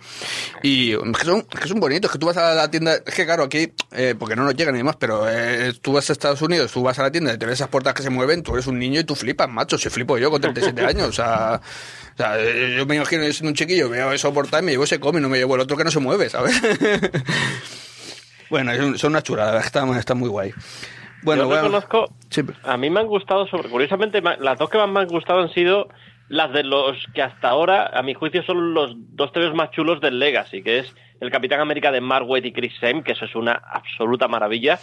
Y 0.63 0.93
es 0.93 1.01
que 1.19 1.25
son, 1.25 1.45
es 1.53 1.61
que 1.61 1.67
son 1.69 1.81
bonitos, 1.81 2.13
que 2.13 2.19
tú 2.19 2.27
vas 2.27 2.37
a 2.37 2.55
la 2.55 2.71
tienda, 2.71 2.95
es 3.05 3.13
que 3.13 3.25
claro, 3.25 3.43
aquí, 3.43 3.73
eh, 3.91 4.15
porque 4.17 4.37
no 4.37 4.45
nos 4.45 4.55
llegan 4.55 4.75
ni 4.75 4.79
demás, 4.79 4.95
pero 5.01 5.29
eh, 5.29 5.73
tú 5.83 5.95
vas 5.95 6.09
a 6.11 6.13
Estados 6.13 6.41
Unidos, 6.43 6.71
tú 6.71 6.81
vas 6.81 6.97
a 7.01 7.03
la 7.03 7.11
tienda 7.11 7.35
y 7.35 7.39
te 7.39 7.47
ves 7.47 7.55
esas 7.55 7.71
puertas 7.71 7.93
que 7.93 8.05
se 8.05 8.11
mueven, 8.11 8.45
tú 8.45 8.53
eres 8.55 8.69
un 8.69 8.79
niño 8.79 9.01
y 9.01 9.05
tú 9.05 9.17
flipas, 9.17 9.49
macho, 9.49 9.79
si 9.79 9.89
flipo 9.91 10.17
yo 10.17 10.31
con 10.31 10.41
37 10.41 10.85
años, 10.87 11.09
o 11.09 11.13
sea... 11.13 11.61
O 12.17 12.19
sea, 12.19 12.41
eh, 12.41 12.75
yo 12.75 12.87
me 12.87 12.97
imagino 12.97 13.23
siendo 13.25 13.51
un 13.51 13.55
chiquillo, 13.55 13.91
veo 13.91 14.11
eso 14.11 14.33
portar 14.33 14.63
y 14.63 14.67
me 14.67 14.73
llevo 14.73 14.85
ese 14.85 14.99
cómic, 14.99 15.21
no 15.21 15.29
me 15.29 15.37
llevo 15.37 15.55
el 15.55 15.61
otro 15.61 15.77
que 15.77 15.85
no 15.85 15.91
se 15.91 16.01
mueve, 16.01 16.29
¿sabes? 16.31 16.61
Bueno, 18.49 18.97
son 18.97 19.11
una 19.11 19.23
chulada, 19.23 19.59
está, 19.59 19.85
está 19.99 20.15
muy 20.15 20.29
guay. 20.29 20.53
Bueno, 21.23 21.43
Yo 21.43 21.49
bueno, 21.49 21.83
sí, 22.31 22.43
a 22.63 22.77
mí 22.77 22.91
me 22.91 23.01
han 23.01 23.09
gustado, 23.09 23.47
sobre, 23.49 23.69
curiosamente, 23.69 24.23
las 24.23 24.57
dos 24.57 24.71
que 24.71 24.79
más 24.79 24.89
me 24.89 25.01
han 25.01 25.09
gustado 25.09 25.41
han 25.41 25.53
sido 25.53 25.89
las 26.29 26.53
de 26.53 26.63
los 26.63 26.97
que 27.13 27.23
hasta 27.23 27.49
ahora, 27.49 27.91
a 27.93 28.03
mi 28.03 28.15
juicio, 28.15 28.45
son 28.45 28.73
los 28.73 28.95
dos 28.97 29.33
tebeos 29.33 29.55
más 29.55 29.71
chulos 29.73 30.01
del 30.01 30.21
Legacy, 30.21 30.63
que 30.63 30.79
es 30.79 30.95
el 31.21 31.31
Capitán 31.31 31.61
América 31.61 31.91
de 31.93 32.01
Mark 32.01 32.27
Waid 32.29 32.45
y 32.45 32.53
Chris 32.53 32.73
Sam, 32.81 33.03
que 33.03 33.13
eso 33.13 33.25
es 33.25 33.35
una 33.35 33.53
absoluta 33.53 34.29
maravilla, 34.29 34.79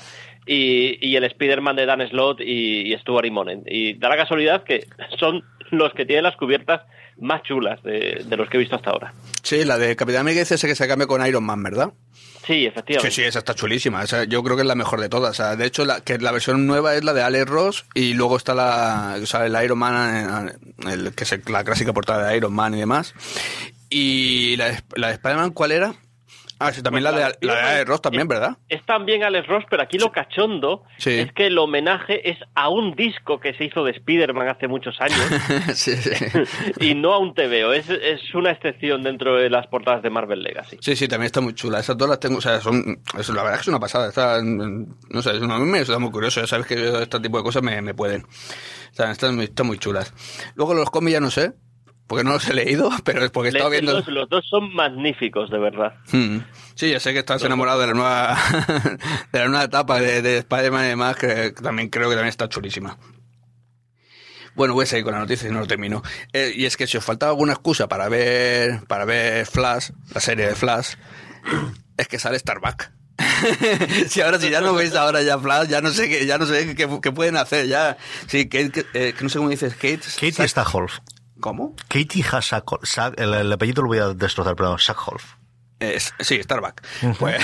y, 0.45 0.97
y 1.07 1.15
el 1.15 1.23
Spider-Man 1.23 1.75
de 1.75 1.85
Dan 1.85 2.07
Slott 2.09 2.41
y, 2.41 2.93
y 2.93 2.97
Stuart 2.99 3.25
Immonen. 3.25 3.63
Y 3.65 3.93
da 3.93 4.09
la 4.09 4.17
casualidad 4.17 4.63
que 4.63 4.85
son 5.19 5.43
los 5.71 5.93
que 5.93 6.05
tienen 6.05 6.23
las 6.23 6.35
cubiertas 6.35 6.81
más 7.19 7.43
chulas 7.43 7.81
de, 7.83 8.23
de 8.25 8.37
los 8.37 8.49
que 8.49 8.57
he 8.57 8.59
visto 8.59 8.75
hasta 8.75 8.89
ahora. 8.89 9.13
sí, 9.43 9.63
la 9.65 9.77
de 9.77 9.95
Capitán 9.95 10.21
América 10.21 10.41
dice 10.41 10.67
que 10.67 10.75
se 10.75 10.87
cambia 10.87 11.07
con 11.07 11.25
Iron 11.25 11.43
Man, 11.43 11.61
¿verdad? 11.63 11.91
Sí, 12.45 12.53
Sí, 12.55 12.65
efectivamente. 12.65 13.11
sí, 13.11 13.23
esa 13.23 13.39
está 13.39 13.53
chulísima. 13.55 14.03
Esa 14.03 14.25
yo 14.25 14.43
creo 14.43 14.57
que 14.57 14.63
es 14.63 14.67
la 14.67 14.75
mejor 14.75 14.99
de 14.99 15.07
todas. 15.07 15.31
O 15.31 15.33
sea, 15.33 15.55
de 15.55 15.65
hecho, 15.65 15.85
la, 15.85 16.01
que 16.01 16.17
la 16.17 16.33
versión 16.33 16.67
nueva 16.67 16.93
es 16.95 17.03
la 17.05 17.13
de 17.13 17.21
Alex 17.21 17.45
Ross 17.47 17.85
y 17.93 18.15
luego 18.15 18.35
está 18.35 18.53
la, 18.53 19.17
o 19.21 19.25
sea, 19.25 19.45
el 19.45 19.55
Iron 19.63 19.77
Man, 19.79 20.49
eh, 20.49 20.91
el, 20.91 21.15
que 21.15 21.23
es 21.23 21.49
la 21.49 21.63
clásica 21.63 21.93
portada 21.93 22.27
de 22.27 22.35
Iron 22.35 22.51
Man 22.53 22.73
y 22.75 22.79
demás. 22.79 23.13
Y 23.89 24.57
la, 24.57 24.83
la 24.95 25.07
de 25.07 25.13
Spider-Man, 25.13 25.51
¿cuál 25.51 25.71
era? 25.71 25.93
Ah, 26.67 26.71
sí, 26.73 26.81
también 26.81 27.03
Pues 27.03 27.13
la, 27.15 27.19
la 27.19 27.27
de, 27.29 27.37
la 27.47 27.55
de 27.55 27.61
Alex 27.75 27.87
Ross 27.89 28.01
también, 28.01 28.27
¿verdad? 28.27 28.57
Es 28.69 28.85
también 28.85 29.23
Alex 29.23 29.47
Ross, 29.47 29.63
pero 29.69 29.83
aquí 29.83 29.97
lo 29.97 30.11
cachondo 30.11 30.83
Sí. 30.97 31.11
es 31.19 31.31
que 31.33 31.47
el 31.47 31.57
homenaje 31.57 32.29
es 32.29 32.37
a 32.55 32.69
un 32.69 32.95
disco 32.95 33.39
que 33.39 33.53
se 33.53 33.65
hizo 33.65 33.83
de 33.83 33.91
Spider-Man 33.91 34.47
hace 34.47 34.67
muchos 34.67 34.99
años 35.01 35.19
sí, 35.73 35.95
sí. 35.97 36.11
y 36.79 36.95
no 36.95 37.13
a 37.13 37.19
un 37.19 37.33
TVO. 37.33 37.73
Es, 37.73 37.89
es 37.89 38.33
una 38.33 38.51
excepción 38.51 39.03
dentro 39.03 39.35
de 39.35 39.49
las 39.49 39.67
portadas 39.67 40.01
de 40.03 40.09
Marvel 40.09 40.41
Legacy. 40.43 40.77
Sí, 40.81 40.95
sí, 40.95 41.07
también 41.07 41.27
está 41.27 41.41
muy 41.41 41.53
chula. 41.53 41.79
Esas 41.79 41.97
dos 41.97 42.07
las 42.09 42.19
tengo, 42.19 42.37
o 42.37 42.41
sea, 42.41 42.59
son, 42.61 43.01
es- 43.17 43.29
la 43.29 43.43
verdad 43.43 43.53
es 43.53 43.57
que 43.59 43.63
es 43.63 43.67
una 43.69 43.79
pasada. 43.79 44.09
Está, 44.09 44.41
no 44.43 45.21
sé, 45.21 45.29
a 45.31 45.33
mí 45.33 45.65
me 45.65 45.79
está 45.79 45.99
muy 45.99 46.11
curioso. 46.11 46.41
Ya 46.41 46.47
sabes 46.47 46.65
que 46.67 46.75
este 47.01 47.19
tipo 47.19 47.37
de 47.37 47.43
cosas 47.43 47.63
me, 47.63 47.81
me 47.81 47.93
pueden. 47.93 48.23
O 48.23 48.95
sea, 48.95 49.11
están, 49.11 49.39
están 49.41 49.65
muy 49.67 49.77
chulas. 49.79 50.13
Luego 50.55 50.73
los 50.73 50.89
cómics 50.91 51.13
ya 51.13 51.19
no 51.19 51.31
sé, 51.31 51.53
porque 52.07 52.23
no 52.23 52.31
los 52.31 52.47
he 52.47 52.53
leído, 52.53 52.89
pero 53.03 53.23
es 53.23 53.31
porque 53.31 53.49
he 53.49 53.51
estado 53.51 53.69
viendo... 53.69 53.93
Los, 53.93 54.07
los 54.07 54.29
dos 54.29 54.45
son 54.49 54.73
magníficos, 54.73 55.49
de 55.49 55.59
verdad. 55.59 55.95
Hmm. 56.11 56.39
Sí, 56.75 56.91
ya 56.91 56.99
sé 56.99 57.13
que 57.13 57.19
estás 57.19 57.43
enamorado 57.43 57.79
de 57.81 57.87
la 57.87 57.93
nueva 57.93 58.37
de 59.31 59.39
la 59.39 59.47
nueva 59.47 59.63
etapa 59.63 59.99
de, 59.99 60.21
de 60.21 60.37
Spider-Man 60.39 60.85
y 60.85 60.89
demás, 60.89 61.15
que, 61.15 61.51
también 61.51 61.89
creo 61.89 62.09
que 62.09 62.15
también 62.15 62.29
está 62.29 62.49
chulísima. 62.49 62.97
Bueno, 64.55 64.75
voy 64.75 64.83
a 64.83 64.85
seguir 64.85 65.03
con 65.03 65.13
la 65.13 65.19
noticia 65.19 65.49
y 65.49 65.51
no 65.51 65.61
lo 65.61 65.67
termino. 65.67 66.03
Eh, 66.31 66.53
y 66.55 66.65
es 66.65 66.77
que 66.77 66.85
si 66.85 66.97
os 66.97 67.03
faltaba 67.03 67.31
alguna 67.31 67.53
excusa 67.53 67.87
para 67.87 68.07
ver 68.07 68.85
para 68.87 69.03
ver 69.05 69.47
Flash, 69.47 69.89
la 70.13 70.21
serie 70.21 70.47
de 70.47 70.55
Flash, 70.55 70.93
es 71.97 72.07
que 72.07 72.19
sale 72.19 72.37
Starbuck. 72.37 72.91
si 74.09 74.21
ahora 74.21 74.39
si 74.39 74.49
ya 74.49 74.61
no 74.61 74.73
veis 74.73 74.95
ahora 74.95 75.21
ya 75.23 75.39
Flash, 75.39 75.69
ya 75.69 75.81
no 75.81 75.89
sé 75.89 76.07
qué, 76.07 76.25
ya 76.25 76.37
no 76.37 76.45
sé 76.45 76.75
qué, 76.75 76.87
qué 77.01 77.11
pueden 77.11 77.37
hacer 77.37 77.67
ya. 77.67 77.97
Sí, 78.27 78.47
Kate, 78.47 78.71
que, 78.71 78.85
eh, 78.93 79.13
que 79.13 79.23
no 79.23 79.29
sé 79.29 79.39
cómo 79.39 79.49
dices, 79.49 79.73
Kate. 79.73 80.01
Katie 80.19 80.47
Stackhoff. 80.47 80.99
¿Cómo? 81.43 81.75
Katie 81.89 82.23
Hasakol. 82.23 82.79
El, 83.17 83.33
el 83.33 83.51
apellido 83.51 83.81
lo 83.81 83.89
voy 83.89 83.97
a 83.97 84.13
destrozar, 84.13 84.55
perdón. 84.55 84.79
Sackhoff. 84.79 85.42
Es- 85.91 86.13
sí, 86.19 86.41
Starbuck. 86.43 86.81
Pues, 87.19 87.37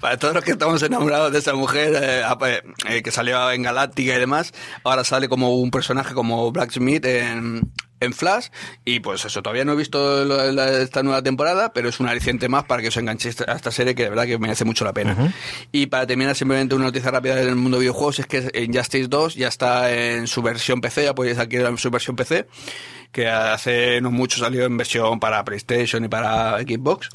para 0.00 0.16
todos 0.18 0.34
los 0.34 0.44
que 0.44 0.52
estamos 0.52 0.82
enamorados 0.82 1.32
de 1.32 1.38
esa 1.38 1.54
mujer 1.54 1.94
eh, 2.02 2.22
apa- 2.24 2.50
eh, 2.88 3.02
que 3.02 3.10
salió 3.10 3.50
en 3.50 3.62
Galáctica 3.62 4.14
y 4.14 4.18
demás, 4.18 4.52
ahora 4.84 5.04
sale 5.04 5.28
como 5.28 5.56
un 5.56 5.70
personaje 5.70 6.14
como 6.14 6.50
Blacksmith 6.52 7.04
en, 7.06 7.70
en 8.00 8.12
Flash. 8.12 8.48
Y 8.84 9.00
pues 9.00 9.24
eso, 9.24 9.42
todavía 9.42 9.64
no 9.64 9.72
he 9.72 9.76
visto 9.76 10.24
la- 10.24 10.70
esta 10.80 11.02
nueva 11.02 11.22
temporada, 11.22 11.72
pero 11.72 11.88
es 11.88 12.00
un 12.00 12.08
aliciente 12.08 12.48
más 12.48 12.64
para 12.64 12.82
que 12.82 12.88
os 12.88 12.96
enganchéis 12.96 13.40
a 13.42 13.52
esta 13.52 13.70
serie 13.70 13.94
que 13.94 14.04
de 14.04 14.10
verdad 14.10 14.26
que 14.26 14.38
merece 14.38 14.64
mucho 14.64 14.84
la 14.84 14.92
pena. 14.92 15.34
Y 15.72 15.86
para 15.86 16.06
terminar, 16.06 16.34
simplemente 16.36 16.74
una 16.74 16.86
noticia 16.86 17.10
rápida 17.10 17.36
del 17.36 17.56
mundo 17.56 17.78
de 17.78 17.82
videojuegos 17.82 18.18
es 18.20 18.26
que 18.26 18.50
Injustice 18.62 19.08
2 19.08 19.34
ya 19.36 19.48
está 19.48 19.92
en 19.92 20.26
su 20.26 20.42
versión 20.42 20.80
PC, 20.80 21.04
ya 21.04 21.14
podéis 21.14 21.38
adquirir 21.38 21.66
su 21.78 21.90
versión 21.90 22.16
PC 22.16 22.46
que 23.16 23.28
hace 23.28 23.98
no 24.02 24.10
mucho 24.10 24.38
salió 24.38 24.66
en 24.66 24.76
versión 24.76 25.18
para 25.18 25.42
PlayStation 25.42 26.04
y 26.04 26.08
para 26.08 26.58
Xbox, 26.58 27.08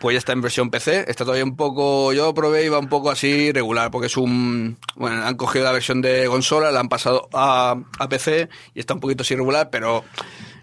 pues 0.00 0.14
ya 0.14 0.18
está 0.18 0.32
en 0.32 0.40
versión 0.40 0.68
PC, 0.68 1.04
está 1.06 1.24
todavía 1.24 1.44
un 1.44 1.54
poco, 1.54 2.12
yo 2.12 2.34
probé 2.34 2.68
va 2.68 2.80
un 2.80 2.88
poco 2.88 3.08
así 3.08 3.52
regular, 3.52 3.92
porque 3.92 4.08
es 4.08 4.16
un, 4.16 4.76
bueno, 4.96 5.24
han 5.24 5.36
cogido 5.36 5.64
la 5.64 5.70
versión 5.70 6.02
de 6.02 6.26
consola, 6.26 6.72
la 6.72 6.80
han 6.80 6.88
pasado 6.88 7.28
a, 7.32 7.76
a 8.00 8.08
PC 8.08 8.48
y 8.74 8.80
está 8.80 8.94
un 8.94 9.00
poquito 9.00 9.22
así 9.22 9.36
regular, 9.36 9.70
pero 9.70 10.04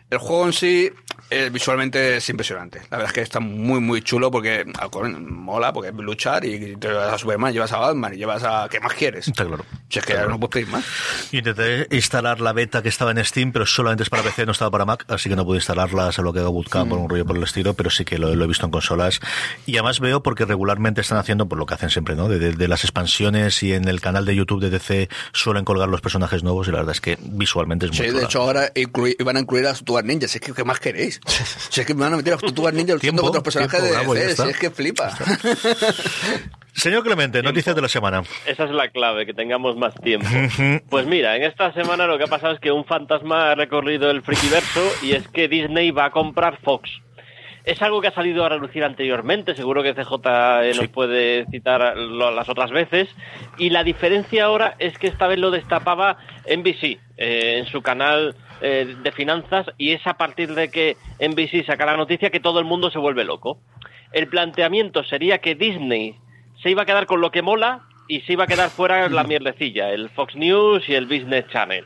el 0.10 0.18
juego 0.18 0.46
en 0.48 0.52
sí 0.52 0.92
eh, 1.32 1.50
visualmente 1.52 2.18
es 2.18 2.30
impresionante. 2.30 2.80
La 2.92 2.98
verdad 2.98 3.08
es 3.08 3.14
que 3.14 3.22
está 3.22 3.40
muy, 3.40 3.80
muy 3.80 4.02
chulo 4.02 4.30
porque 4.30 4.66
ah, 4.80 4.90
mola, 5.20 5.74
porque 5.74 5.90
es 5.90 5.96
luchar 5.96 6.46
y 6.46 6.76
te 6.76 6.88
llevas 6.90 7.14
a 7.14 7.18
Superman, 7.18 7.54
llevas 7.54 7.72
a 7.72 7.78
Batman 7.80 8.14
y 8.14 8.18
llevas 8.18 8.44
a... 8.44 8.68
¿Qué 8.70 8.80
más 8.80 8.94
quieres? 8.94 9.28
Está 9.28 9.46
claro. 9.46 9.66
Si 9.90 10.00
es 10.00 10.06
que 10.06 10.14
ya 10.14 10.26
no 10.28 10.40
puedes 10.40 10.54
pedir 10.54 10.68
más. 10.68 10.86
Intenté 11.32 11.88
instalar 11.96 12.40
la 12.42 12.54
beta 12.54 12.82
que 12.82 12.90
estaba 12.90 13.12
en 13.12 13.24
Steam, 13.26 13.52
pero 13.52 13.66
solamente 13.66 14.04
es 14.04 14.10
para 14.10 14.24
PC, 14.24 14.46
no 14.46 14.52
estaba 14.52 14.70
para 14.72 14.86
Mac, 14.86 15.06
así 15.08 15.30
que 15.30 15.36
no 15.36 15.46
pude 15.46 15.58
instalarla, 15.58 16.12
se 16.12 16.22
lo 16.22 16.34
que 16.34 16.42
Bootcamp 16.42 16.90
por 16.90 17.00
un 17.00 17.10
rollo 17.10 17.26
por 17.26 17.38
el 17.38 17.44
estilo, 17.44 17.74
pero 17.74 17.90
sí 17.90 18.04
que 18.06 18.18
lo, 18.18 18.34
lo 18.36 18.44
he 18.44 18.48
visto 18.48 18.66
en 18.66 18.72
consolas. 18.72 19.20
Y 19.66 19.76
además 19.78 20.00
veo 20.02 20.22
porque 20.22 20.46
regularmente 20.46 21.02
están 21.02 21.18
haciendo 21.18 21.48
por 21.48 21.58
lo 21.58 21.66
que 21.66 21.74
hacen 21.76 21.90
siempre, 21.90 22.16
¿no? 22.16 22.28
De, 22.28 22.38
de- 22.40 22.52
de 22.52 22.68
las 22.68 22.84
expansiones 22.84 23.64
y 23.64 23.74
en 23.74 23.88
el 23.88 24.02
canal 24.02 24.26
de 24.26 24.36
YouTube 24.36 24.60
de 24.62 24.70
DC 24.70 25.10
suelen 25.32 25.64
colgar 25.66 25.88
los 25.88 26.02
personajes 26.02 26.44
nuevos 26.44 26.68
y 26.68 26.72
la 26.72 26.80
verdad 26.80 26.92
es 26.94 27.02
que 27.02 27.18
visualmente 27.22 27.86
es 27.86 27.92
muy 27.98 28.08
Sí, 28.10 28.14
de 28.14 28.24
hecho 28.26 28.42
ahora 28.42 28.72
iban 28.76 29.38
a 29.38 29.40
incluir 29.40 29.66
a 29.66 29.70
las 29.70 29.78
Tortugas 29.80 30.04
Ninja. 30.04 30.28
Si 30.28 30.38
es 30.38 30.42
que, 30.42 30.54
¿qué 30.54 30.64
más 30.66 30.80
queréis? 30.80 31.21
Si 31.26 31.82
es 31.82 31.88
que 31.88 31.94
me 31.94 32.02
van 32.02 32.14
a 32.14 32.18
meter 32.18 32.34
a 32.34 32.36
las 32.36 32.42
Tortugas 32.42 32.74
Ninja 32.74 32.94
luchando 32.94 33.22
contra 33.22 33.38
los 33.40 33.44
personajes 33.44 33.80
tiempo, 33.92 34.14
de 34.14 34.26
DC. 34.28 34.44
Si 34.44 34.50
es 34.50 34.58
que 34.58 34.70
flipa. 34.72 35.12
Señor 36.74 37.04
Clemente, 37.04 37.44
noticias 37.44 37.76
de 37.76 37.82
la 37.82 37.90
semana. 37.90 38.24
Esa 38.46 38.64
es 38.64 38.72
la 38.72 38.90
clave, 38.90 39.26
que 39.26 39.34
tengamos 39.34 39.76
más 39.78 39.94
tiempo. 39.96 40.28
Pues 40.90 41.06
mira, 41.06 41.36
en 41.36 41.44
esta 41.44 41.74
semana 41.74 42.08
lo 42.08 42.18
que 42.18 42.24
ha 42.24 42.28
pasado 42.28 42.54
es 42.54 42.60
que 42.60 42.72
un 42.72 42.86
fantasma 42.86 43.52
ha 43.52 43.56
recorrido 43.56 44.10
el 44.10 44.22
frikiverso 44.22 44.82
y 45.04 45.12
es 45.12 45.28
que 45.28 45.48
Disney 45.48 45.92
va 45.92 46.06
a 46.06 46.12
comprar 46.12 46.58
Fox. 46.62 46.90
Es 47.64 47.80
algo 47.84 48.02
que 48.02 48.08
ha 48.08 48.14
salido 48.14 48.44
a 48.44 48.50
relucir 48.50 48.84
anteriormente, 48.84 49.54
seguro 49.54 49.84
que 49.84 49.94
CJ 49.94 50.14
eh, 50.64 50.74
nos 50.76 50.88
puede 50.88 51.46
citar 51.52 51.96
lo- 51.96 52.32
las 52.32 52.50
otras 52.50 52.72
veces. 52.72 53.10
Y 53.60 53.70
la 53.70 53.84
diferencia 53.84 54.46
ahora 54.46 54.76
es 54.80 54.98
que 54.98 55.06
esta 55.08 55.28
vez 55.28 55.38
lo 55.38 55.52
destapaba 55.52 56.18
NBC 56.48 56.98
eh, 57.18 57.58
en 57.60 57.68
su 57.68 57.84
canal 57.84 58.36
eh, 58.62 58.96
de 59.02 59.12
finanzas 59.12 59.68
y 59.78 59.92
es 59.92 60.06
a 60.06 60.16
partir 60.16 60.54
de 60.54 60.70
que 60.70 60.98
NBC 61.20 61.66
saca 61.66 61.86
la 61.86 61.98
noticia 61.98 62.30
que 62.30 62.40
todo 62.40 62.60
el 62.60 62.66
mundo 62.66 62.92
se 62.92 63.00
vuelve 63.00 63.24
loco. 63.24 63.60
El 64.12 64.28
planteamiento 64.28 65.04
sería 65.04 65.40
que 65.40 65.56
Disney 65.56 66.16
se 66.62 66.70
iba 66.70 66.84
a 66.84 66.86
quedar 66.86 67.06
con 67.06 67.22
lo 67.22 67.32
que 67.32 67.42
mola 67.42 67.82
y 68.08 68.22
se 68.22 68.34
iba 68.34 68.44
a 68.44 68.48
quedar 68.48 68.70
fuera 68.70 69.08
la 69.10 69.24
mierdecilla, 69.24 69.92
el 69.92 70.10
Fox 70.10 70.36
News 70.36 70.88
y 70.90 70.96
el 70.96 71.06
Business 71.06 71.48
Channel. 71.48 71.86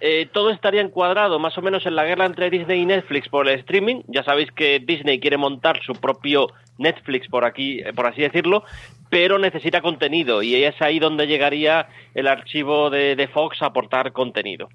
eh, 0.00 0.26
todo 0.32 0.50
estaría 0.50 0.80
encuadrado 0.80 1.38
más 1.38 1.56
o 1.56 1.62
menos 1.62 1.86
en 1.86 1.94
la 1.94 2.04
guerra 2.04 2.26
entre 2.26 2.50
Disney 2.50 2.80
y 2.80 2.86
Netflix 2.86 3.28
por 3.28 3.48
el 3.48 3.60
streaming. 3.60 4.02
Ya 4.08 4.24
sabéis 4.24 4.50
que 4.50 4.80
Disney 4.80 5.20
quiere 5.20 5.36
montar 5.36 5.80
su 5.84 5.94
propio 5.94 6.48
Netflix, 6.78 7.28
por 7.28 7.44
aquí, 7.44 7.78
eh, 7.78 7.92
por 7.94 8.06
así 8.06 8.22
decirlo, 8.22 8.64
pero 9.10 9.38
necesita 9.38 9.80
contenido 9.80 10.42
y 10.42 10.56
es 10.64 10.74
ahí 10.82 10.98
donde 10.98 11.28
llegaría 11.28 11.86
el 12.14 12.26
archivo 12.26 12.90
de, 12.90 13.14
de 13.14 13.28
Fox 13.28 13.62
a 13.62 13.66
aportar 13.66 14.12
contenido. 14.12 14.68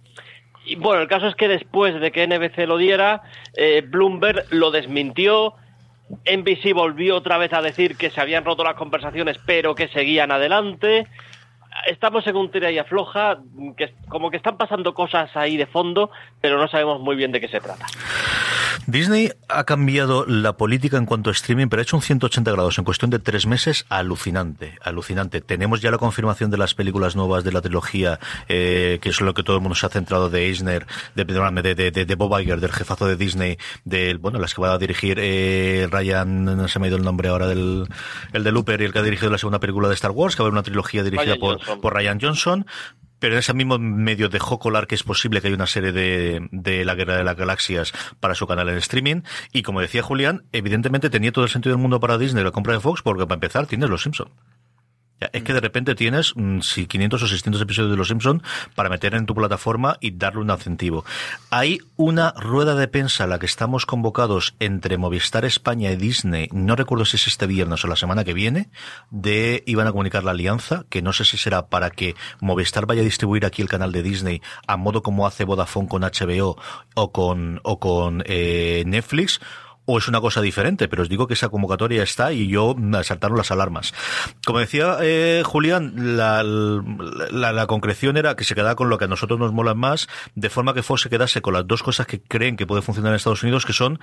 Y 0.67 0.75
bueno, 0.75 1.01
el 1.01 1.07
caso 1.07 1.27
es 1.27 1.35
que 1.35 1.47
después 1.47 1.99
de 1.99 2.11
que 2.11 2.27
NBC 2.27 2.67
lo 2.67 2.77
diera, 2.77 3.23
eh, 3.55 3.83
Bloomberg 3.87 4.45
lo 4.51 4.71
desmintió. 4.71 5.53
NBC 6.25 6.73
volvió 6.73 7.15
otra 7.15 7.37
vez 7.37 7.53
a 7.53 7.61
decir 7.61 7.97
que 7.97 8.09
se 8.09 8.21
habían 8.21 8.45
roto 8.45 8.63
las 8.63 8.75
conversaciones, 8.75 9.37
pero 9.45 9.75
que 9.75 9.87
seguían 9.89 10.31
adelante 10.31 11.07
estamos 11.85 12.25
en 12.27 12.35
un 12.35 12.49
tira 12.51 12.71
y 12.71 12.77
afloja, 12.77 13.39
que 13.77 13.93
como 14.09 14.31
que 14.31 14.37
están 14.37 14.57
pasando 14.57 14.93
cosas 14.93 15.35
ahí 15.35 15.57
de 15.57 15.67
fondo, 15.67 16.09
pero 16.41 16.57
no 16.57 16.67
sabemos 16.67 16.99
muy 16.99 17.15
bien 17.15 17.31
de 17.31 17.39
qué 17.39 17.47
se 17.47 17.59
trata. 17.59 17.85
Disney 18.87 19.33
ha 19.49 19.65
cambiado 19.65 20.25
la 20.25 20.55
política 20.55 20.95
en 20.95 21.05
cuanto 21.05 21.29
a 21.29 21.33
streaming, 21.33 21.67
pero 21.67 21.81
ha 21.81 21.83
hecho 21.83 21.97
un 21.97 22.01
180 22.01 22.49
grados 22.53 22.77
en 22.77 22.85
cuestión 22.85 23.11
de 23.11 23.19
tres 23.19 23.45
meses 23.45 23.85
alucinante, 23.89 24.77
alucinante. 24.81 25.41
Tenemos 25.41 25.81
ya 25.81 25.91
la 25.91 25.97
confirmación 25.97 26.51
de 26.51 26.57
las 26.57 26.73
películas 26.73 27.17
nuevas 27.17 27.43
de 27.43 27.51
la 27.51 27.59
trilogía, 27.59 28.17
eh, 28.47 28.99
que 29.01 29.09
es 29.09 29.19
lo 29.19 29.33
que 29.33 29.43
todo 29.43 29.57
el 29.57 29.61
mundo 29.61 29.75
se 29.75 29.85
ha 29.85 29.89
centrado 29.89 30.29
de 30.29 30.45
Eisner, 30.45 30.87
de, 31.15 31.25
de, 31.25 31.91
de, 31.91 32.05
de 32.05 32.15
Bob 32.15 32.39
Iger, 32.39 32.61
del 32.61 32.71
jefazo 32.71 33.07
de 33.07 33.17
Disney, 33.17 33.57
del, 33.83 34.19
bueno, 34.19 34.39
las 34.39 34.53
que 34.53 34.61
va 34.61 34.71
a 34.71 34.77
dirigir 34.77 35.17
eh, 35.19 35.89
Ryan, 35.91 36.45
no 36.45 36.67
se 36.69 36.79
me 36.79 36.85
ha 36.85 36.87
ido 36.87 36.97
el 36.97 37.03
nombre 37.03 37.27
ahora, 37.27 37.47
del, 37.47 37.89
el 38.31 38.43
de 38.45 38.51
Looper 38.53 38.79
y 38.79 38.85
el 38.85 38.93
que 38.93 38.99
ha 38.99 39.03
dirigido 39.03 39.29
la 39.29 39.37
segunda 39.37 39.59
película 39.59 39.89
de 39.89 39.95
Star 39.95 40.11
Wars, 40.11 40.37
que 40.37 40.43
va 40.43 40.45
a 40.45 40.47
haber 40.47 40.53
una 40.53 40.63
trilogía 40.63 41.03
dirigida 41.03 41.35
por, 41.35 41.59
por 41.81 41.93
Ryan 41.93 42.19
Johnson 42.21 42.65
pero 43.19 43.33
en 43.33 43.39
ese 43.39 43.53
mismo 43.53 43.77
medio 43.79 44.29
dejó 44.29 44.59
colar 44.59 44.87
que 44.87 44.95
es 44.95 45.03
posible 45.03 45.41
que 45.41 45.47
haya 45.47 45.55
una 45.55 45.67
serie 45.67 45.91
de, 45.91 46.47
de 46.51 46.85
La 46.85 46.95
Guerra 46.95 47.17
de 47.17 47.23
las 47.23 47.35
Galaxias 47.35 47.93
para 48.19 48.35
su 48.35 48.47
canal 48.47 48.69
en 48.69 48.77
streaming. 48.77 49.21
Y 49.51 49.63
como 49.63 49.81
decía 49.81 50.03
Julián, 50.03 50.43
evidentemente 50.51 51.09
tenía 51.09 51.31
todo 51.31 51.45
el 51.45 51.51
sentido 51.51 51.75
del 51.75 51.81
mundo 51.81 51.99
para 51.99 52.17
Disney 52.17 52.43
la 52.43 52.51
compra 52.51 52.73
de 52.73 52.79
Fox, 52.79 53.01
porque 53.01 53.25
para 53.25 53.35
empezar 53.35 53.67
tienes 53.67 53.89
Los 53.89 54.03
Simpsons 54.03 54.31
es 55.19 55.43
que 55.43 55.53
de 55.53 55.59
repente 55.59 55.95
tienes 55.95 56.33
mm, 56.35 56.61
si 56.61 56.87
500 56.87 57.23
o 57.23 57.27
600 57.27 57.61
episodios 57.61 57.91
de 57.91 57.97
Los 57.97 58.07
Simpson 58.09 58.43
para 58.75 58.89
meter 58.89 59.15
en 59.15 59.25
tu 59.25 59.33
plataforma 59.33 59.97
y 59.99 60.11
darle 60.11 60.41
un 60.41 60.49
incentivo. 60.49 61.05
Hay 61.49 61.79
una 61.95 62.31
rueda 62.37 62.75
de 62.75 62.87
prensa 62.87 63.23
a 63.23 63.27
la 63.27 63.39
que 63.39 63.45
estamos 63.45 63.85
convocados 63.85 64.55
entre 64.59 64.97
Movistar 64.97 65.45
España 65.45 65.91
y 65.91 65.95
Disney, 65.95 66.49
no 66.51 66.75
recuerdo 66.75 67.05
si 67.05 67.17
es 67.17 67.27
este 67.27 67.47
viernes 67.47 67.83
o 67.83 67.87
la 67.87 67.95
semana 67.95 68.23
que 68.23 68.33
viene, 68.33 68.69
de 69.09 69.63
iban 69.65 69.87
a 69.87 69.91
comunicar 69.91 70.23
la 70.23 70.31
alianza, 70.31 70.85
que 70.89 71.01
no 71.01 71.13
sé 71.13 71.25
si 71.25 71.37
será 71.37 71.67
para 71.67 71.89
que 71.89 72.15
Movistar 72.39 72.85
vaya 72.85 73.01
a 73.01 73.05
distribuir 73.05 73.45
aquí 73.45 73.61
el 73.61 73.69
canal 73.69 73.91
de 73.91 74.03
Disney 74.03 74.41
a 74.67 74.77
modo 74.77 75.01
como 75.01 75.27
hace 75.27 75.43
Vodafone 75.43 75.87
con 75.87 76.01
HBO 76.01 76.57
o 76.95 77.11
con, 77.11 77.59
o 77.63 77.79
con 77.79 78.23
eh, 78.25 78.83
Netflix, 78.85 79.39
o 79.87 79.97
es 79.97 80.07
una 80.09 80.19
cosa 80.19 80.41
diferente, 80.41 80.89
pero 80.89 81.01
os 81.03 81.09
digo 81.09 81.27
que 81.27 81.33
esa 81.33 81.47
convocatoria 81.47 82.03
está 82.03 82.33
y 82.33 82.47
yo 82.47 82.75
saltaron 83.03 83.37
las 83.37 83.51
alarmas. 83.51 83.93
Como 84.45 84.59
decía 84.59 84.97
eh, 85.01 85.43
Julián, 85.45 86.17
la, 86.17 86.43
la, 86.43 87.67
concreción 87.67 88.17
era 88.17 88.35
que 88.35 88.43
se 88.43 88.53
quedaba 88.53 88.75
con 88.75 88.89
lo 88.89 88.97
que 88.97 89.05
a 89.05 89.07
nosotros 89.07 89.39
nos 89.39 89.53
mola 89.53 89.73
más, 89.73 90.09
de 90.35 90.49
forma 90.49 90.73
que 90.73 90.83
Fox 90.83 91.03
se 91.03 91.09
quedase 91.09 91.41
con 91.41 91.53
las 91.53 91.65
dos 91.65 91.83
cosas 91.83 92.05
que 92.05 92.19
creen 92.21 92.57
que 92.57 92.67
puede 92.67 92.81
funcionar 92.81 93.13
en 93.13 93.15
Estados 93.15 93.43
Unidos, 93.43 93.65
que 93.65 93.71
son 93.71 93.99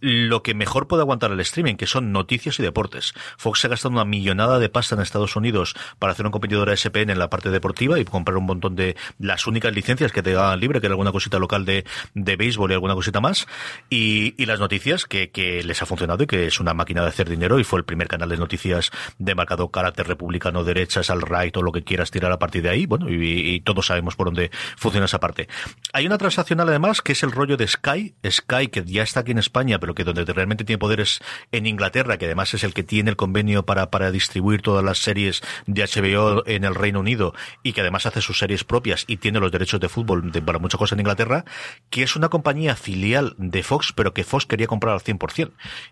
lo 0.00 0.44
que 0.44 0.54
mejor 0.54 0.86
puede 0.86 1.02
aguantar 1.02 1.32
el 1.32 1.40
streaming, 1.40 1.74
que 1.74 1.86
son 1.86 2.12
noticias 2.12 2.60
y 2.60 2.62
deportes. 2.62 3.12
Fox 3.36 3.60
se 3.60 3.66
ha 3.66 3.70
gastado 3.70 3.92
una 3.92 4.04
millonada 4.04 4.60
de 4.60 4.68
pasta 4.68 4.94
en 4.94 5.00
Estados 5.00 5.34
Unidos 5.34 5.74
para 5.98 6.12
hacer 6.12 6.26
un 6.26 6.32
competidor 6.32 6.70
a 6.70 6.76
SPN 6.76 7.10
en 7.10 7.18
la 7.18 7.28
parte 7.28 7.50
deportiva 7.50 7.98
y 7.98 8.04
comprar 8.04 8.36
un 8.36 8.46
montón 8.46 8.76
de 8.76 8.96
las 9.18 9.48
únicas 9.48 9.74
licencias 9.74 10.12
que 10.12 10.22
te 10.22 10.32
daban 10.32 10.60
libre, 10.60 10.80
que 10.80 10.86
era 10.86 10.92
alguna 10.92 11.10
cosita 11.10 11.40
local 11.40 11.64
de, 11.64 11.84
de 12.14 12.36
béisbol 12.36 12.70
y 12.70 12.74
alguna 12.74 12.94
cosita 12.94 13.20
más, 13.20 13.48
y, 13.90 14.40
y 14.40 14.46
las 14.46 14.60
noticias 14.60 15.06
que 15.06 15.23
que, 15.30 15.62
les 15.62 15.82
ha 15.82 15.86
funcionado 15.86 16.24
y 16.24 16.26
que 16.26 16.46
es 16.46 16.60
una 16.60 16.74
máquina 16.74 17.02
de 17.02 17.08
hacer 17.08 17.28
dinero 17.28 17.58
y 17.58 17.64
fue 17.64 17.78
el 17.78 17.84
primer 17.84 18.08
canal 18.08 18.28
de 18.28 18.36
noticias 18.36 18.90
de 19.18 19.34
marcado 19.34 19.68
carácter 19.70 20.06
republicano, 20.06 20.64
derechas, 20.64 21.10
al 21.10 21.22
right 21.22 21.56
o 21.56 21.62
lo 21.62 21.72
que 21.72 21.84
quieras 21.84 22.10
tirar 22.10 22.32
a 22.32 22.38
partir 22.38 22.62
de 22.62 22.70
ahí. 22.70 22.86
Bueno, 22.86 23.06
y, 23.08 23.60
todos 23.60 23.86
sabemos 23.86 24.16
por 24.16 24.26
dónde 24.26 24.50
funciona 24.76 25.06
esa 25.06 25.20
parte. 25.20 25.48
Hay 25.92 26.06
una 26.06 26.18
transaccional 26.18 26.68
además 26.68 27.00
que 27.00 27.12
es 27.12 27.22
el 27.22 27.32
rollo 27.32 27.56
de 27.56 27.66
Sky, 27.66 28.14
Sky 28.28 28.68
que 28.68 28.84
ya 28.84 29.02
está 29.02 29.20
aquí 29.20 29.32
en 29.32 29.38
España, 29.38 29.78
pero 29.78 29.94
que 29.94 30.04
donde 30.04 30.24
realmente 30.24 30.64
tiene 30.64 30.78
poderes 30.78 31.20
en 31.52 31.66
Inglaterra, 31.66 32.18
que 32.18 32.26
además 32.26 32.52
es 32.54 32.64
el 32.64 32.74
que 32.74 32.82
tiene 32.82 33.10
el 33.10 33.16
convenio 33.16 33.64
para, 33.64 33.90
para 33.90 34.10
distribuir 34.10 34.62
todas 34.62 34.84
las 34.84 34.98
series 34.98 35.42
de 35.66 35.82
HBO 35.82 36.46
en 36.46 36.64
el 36.64 36.74
Reino 36.74 37.00
Unido 37.00 37.34
y 37.62 37.72
que 37.72 37.80
además 37.80 38.06
hace 38.06 38.20
sus 38.20 38.38
series 38.38 38.64
propias 38.64 39.04
y 39.06 39.16
tiene 39.18 39.40
los 39.40 39.52
derechos 39.52 39.80
de 39.80 39.88
fútbol 39.88 40.30
para 40.44 40.58
muchas 40.58 40.78
cosas 40.78 40.94
en 40.94 41.00
Inglaterra, 41.00 41.44
que 41.90 42.02
es 42.02 42.16
una 42.16 42.28
compañía 42.28 42.76
filial 42.76 43.34
de 43.38 43.62
Fox, 43.62 43.92
pero 43.94 44.12
que 44.12 44.24
Fox 44.24 44.46
quería 44.46 44.66
comprar 44.66 44.94
al 44.94 45.00
100% 45.00 45.13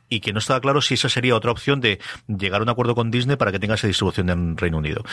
y 0.09 0.21
que 0.21 0.33
no 0.33 0.39
estaba 0.39 0.61
claro 0.61 0.81
si 0.81 0.95
esa 0.95 1.09
sería 1.09 1.35
otra 1.35 1.51
opción 1.51 1.81
de 1.81 1.99
llegar 2.27 2.61
a 2.61 2.65
un 2.65 2.69
acuerdo 2.69 2.95
con 2.95 3.11
Disney 3.11 3.37
para 3.37 3.53
que 3.53 3.59
tenga 3.59 3.75
esa 3.75 3.87
distribución 3.87 4.31
en 4.31 4.57
Reino 4.57 4.79
Unido. 4.79 5.05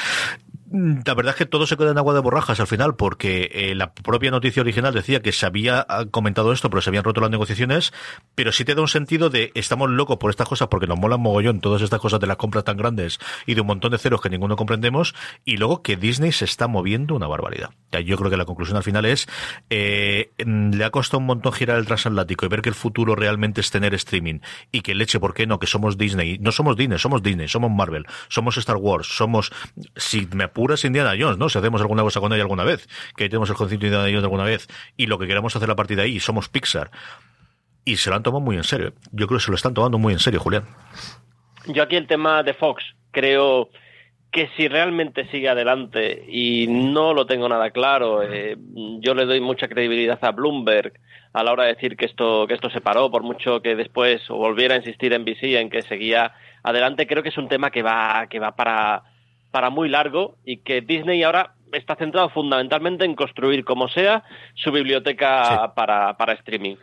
Mm, 0.71 0.99
la 1.03 1.13
verdad 1.15 1.33
es 1.33 1.37
que 1.37 1.45
todo 1.47 1.65
se 1.65 1.77
queda 1.77 1.91
en 1.91 1.97
agua 1.97 2.13
de 2.13 2.19
borrajas 2.19 2.59
al 2.59 2.67
final, 2.67 2.95
porque 2.95 3.49
eh, 3.53 3.75
la 3.75 3.93
propia 3.93 4.29
noticia 4.29 4.61
original 4.61 4.93
decía 4.93 5.21
que 5.21 5.31
se 5.31 5.45
había 5.45 5.85
ah, 5.89 6.05
comentado 6.11 6.53
esto, 6.53 6.69
pero 6.69 6.81
se 6.81 6.91
habían 6.91 7.03
roto 7.03 7.21
las 7.21 7.31
negociaciones, 7.31 7.91
pero 8.35 8.51
sí 8.51 8.65
te 8.65 8.75
da 8.75 8.81
un 8.81 8.87
sentido 8.87 9.29
de 9.29 9.51
estamos 9.55 9.89
locos 9.89 10.17
por 10.17 10.29
estas 10.29 10.47
cosas 10.47 10.67
porque 10.67 10.85
nos 10.85 10.99
molan 10.99 11.21
mogollón 11.21 11.59
todas 11.59 11.81
estas 11.81 11.99
cosas 11.99 12.19
de 12.19 12.27
las 12.27 12.37
compras 12.37 12.63
tan 12.65 12.77
grandes 12.77 13.19
y 13.47 13.55
de 13.55 13.61
un 13.61 13.67
montón 13.67 13.91
de 13.91 13.97
ceros 13.97 14.21
que 14.21 14.29
ninguno 14.29 14.55
comprendemos, 14.55 15.15
y 15.43 15.57
luego 15.57 15.81
que 15.81 15.95
Disney 15.95 16.31
se 16.31 16.45
está 16.45 16.67
moviendo 16.67 17.15
una 17.15 17.27
barbaridad. 17.27 17.71
Yo 18.05 18.17
creo 18.17 18.29
que 18.29 18.37
la 18.37 18.45
conclusión 18.45 18.77
al 18.77 18.83
final 18.83 19.05
es, 19.05 19.27
eh, 19.71 20.31
mm, 20.45 20.75
le 20.75 20.85
ha 20.85 20.91
costado 20.91 21.19
un 21.19 21.25
montón 21.25 21.51
girar 21.51 21.77
el 21.77 21.87
transatlántico 21.87 22.45
y 22.45 22.49
ver 22.49 22.61
que 22.61 22.69
el 22.69 22.75
futuro 22.75 23.15
realmente 23.15 23.61
es 23.61 23.71
tener 23.71 23.95
streaming 23.95 24.39
y 24.71 24.81
que 24.81 24.93
leche, 24.93 25.19
¿por 25.19 25.33
qué 25.33 25.47
no? 25.47 25.57
Que 25.57 25.65
somos 25.65 25.97
Disney. 25.97 26.37
No 26.39 26.51
somos 26.51 26.77
Disney, 26.77 26.99
somos 26.99 27.23
Disney, 27.23 27.47
somos 27.47 27.71
Marvel, 27.71 28.05
somos 28.27 28.57
Star 28.57 28.77
Wars, 28.77 29.07
somos, 29.07 29.51
si 29.95 30.27
me 30.33 30.47
puras 30.59 30.83
Indiana 30.83 31.13
Jones, 31.17 31.37
¿no? 31.37 31.47
Si 31.47 31.57
hacemos 31.57 31.79
alguna 31.79 32.03
cosa 32.03 32.19
con 32.19 32.33
ella 32.33 32.41
alguna 32.41 32.65
vez, 32.65 32.85
que 33.15 33.29
tenemos 33.29 33.49
el 33.49 33.55
concepto 33.55 33.85
de 33.85 33.87
Indiana 33.87 34.09
Jones 34.09 34.23
alguna 34.25 34.43
vez, 34.43 34.67
y 34.97 35.07
lo 35.07 35.17
que 35.17 35.25
queremos 35.25 35.55
hacer 35.55 35.71
a 35.71 35.75
partir 35.75 35.95
de 35.95 36.03
ahí, 36.03 36.19
somos 36.19 36.49
Pixar. 36.49 36.91
Y 37.85 37.95
se 37.95 38.09
lo 38.09 38.17
han 38.17 38.23
tomado 38.23 38.41
muy 38.41 38.57
en 38.57 38.65
serio. 38.65 38.91
Yo 39.13 39.25
creo 39.27 39.39
que 39.39 39.45
se 39.45 39.51
lo 39.51 39.55
están 39.55 39.73
tomando 39.73 39.97
muy 39.97 40.11
en 40.11 40.19
serio, 40.19 40.41
Julián. 40.41 40.65
Yo 41.67 41.81
aquí 41.81 41.95
el 41.95 42.07
tema 42.07 42.43
de 42.43 42.53
Fox, 42.53 42.83
creo 43.11 43.69
que 44.33 44.49
si 44.57 44.67
realmente 44.67 45.29
sigue 45.31 45.47
adelante 45.47 46.25
y 46.27 46.67
no 46.67 47.13
lo 47.13 47.25
tengo 47.25 47.47
nada 47.47 47.71
claro, 47.71 48.21
eh, 48.21 48.57
yo 48.99 49.13
le 49.13 49.25
doy 49.25 49.39
mucha 49.39 49.69
credibilidad 49.69 50.19
a 50.21 50.31
Bloomberg 50.31 50.91
a 51.31 51.41
la 51.41 51.53
hora 51.53 51.63
de 51.63 51.75
decir 51.75 51.95
que 51.95 52.05
esto 52.05 52.45
que 52.47 52.53
esto 52.53 52.69
se 52.69 52.81
paró, 52.81 53.09
por 53.09 53.23
mucho 53.23 53.61
que 53.61 53.77
después 53.77 54.27
volviera 54.27 54.75
a 54.75 54.79
insistir 54.79 55.13
en 55.13 55.23
BC 55.23 55.57
en 55.57 55.69
que 55.69 55.83
seguía 55.83 56.33
adelante, 56.63 57.07
creo 57.07 57.23
que 57.23 57.29
es 57.29 57.37
un 57.37 57.47
tema 57.47 57.71
que 57.71 57.81
va 57.81 58.27
que 58.29 58.39
va 58.39 58.55
para 58.57 59.03
para 59.51 59.69
muy 59.69 59.89
largo 59.89 60.35
y 60.45 60.57
que 60.57 60.81
Disney 60.81 61.23
ahora 61.23 61.53
está 61.71 61.95
centrado 61.95 62.29
fundamentalmente 62.29 63.05
en 63.05 63.15
construir 63.15 63.63
como 63.63 63.87
sea 63.89 64.23
su 64.55 64.71
biblioteca 64.71 65.73
para, 65.75 66.17
para 66.17 66.33
streaming. 66.33 66.75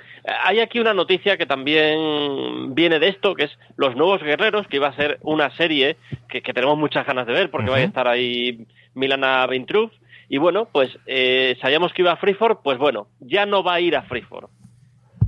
Hay 0.44 0.61
aquí 0.61 0.79
una 0.79 0.94
noticia 0.94 1.37
que 1.37 1.46
también 1.46 2.74
viene 2.74 2.98
de 2.98 3.09
esto, 3.09 3.35
que 3.35 3.44
es 3.44 3.59
Los 3.76 3.96
Nuevos 3.96 4.22
Guerreros, 4.22 4.66
que 4.68 4.76
iba 4.76 4.88
a 4.88 4.96
ser 4.96 5.18
una 5.22 5.50
serie 5.57 5.96
que, 6.29 6.40
tenemos 6.40 6.79
muchas 6.79 7.07
ganas 7.07 7.26
de 7.26 7.33
ver 7.33 7.50
porque 7.50 7.70
va 7.70 7.76
a 7.76 7.83
estar 7.83 8.09
ahí 8.09 8.66
Milana 8.94 9.46
Vintrup. 9.46 9.92
Y 10.29 10.38
bueno, 10.38 10.68
pues 10.72 10.90
eh, 11.07 11.57
sabíamos 11.61 11.92
que 11.92 12.02
iba 12.02 12.12
a 12.12 12.16
Freeform, 12.16 12.59
pues 12.62 12.79
bueno, 12.79 13.09
ya 13.20 13.46
no 13.46 13.62
va 13.62 13.74
a 13.74 13.81
ir 13.81 13.96
a 13.96 14.02
Freeform. 14.02 14.48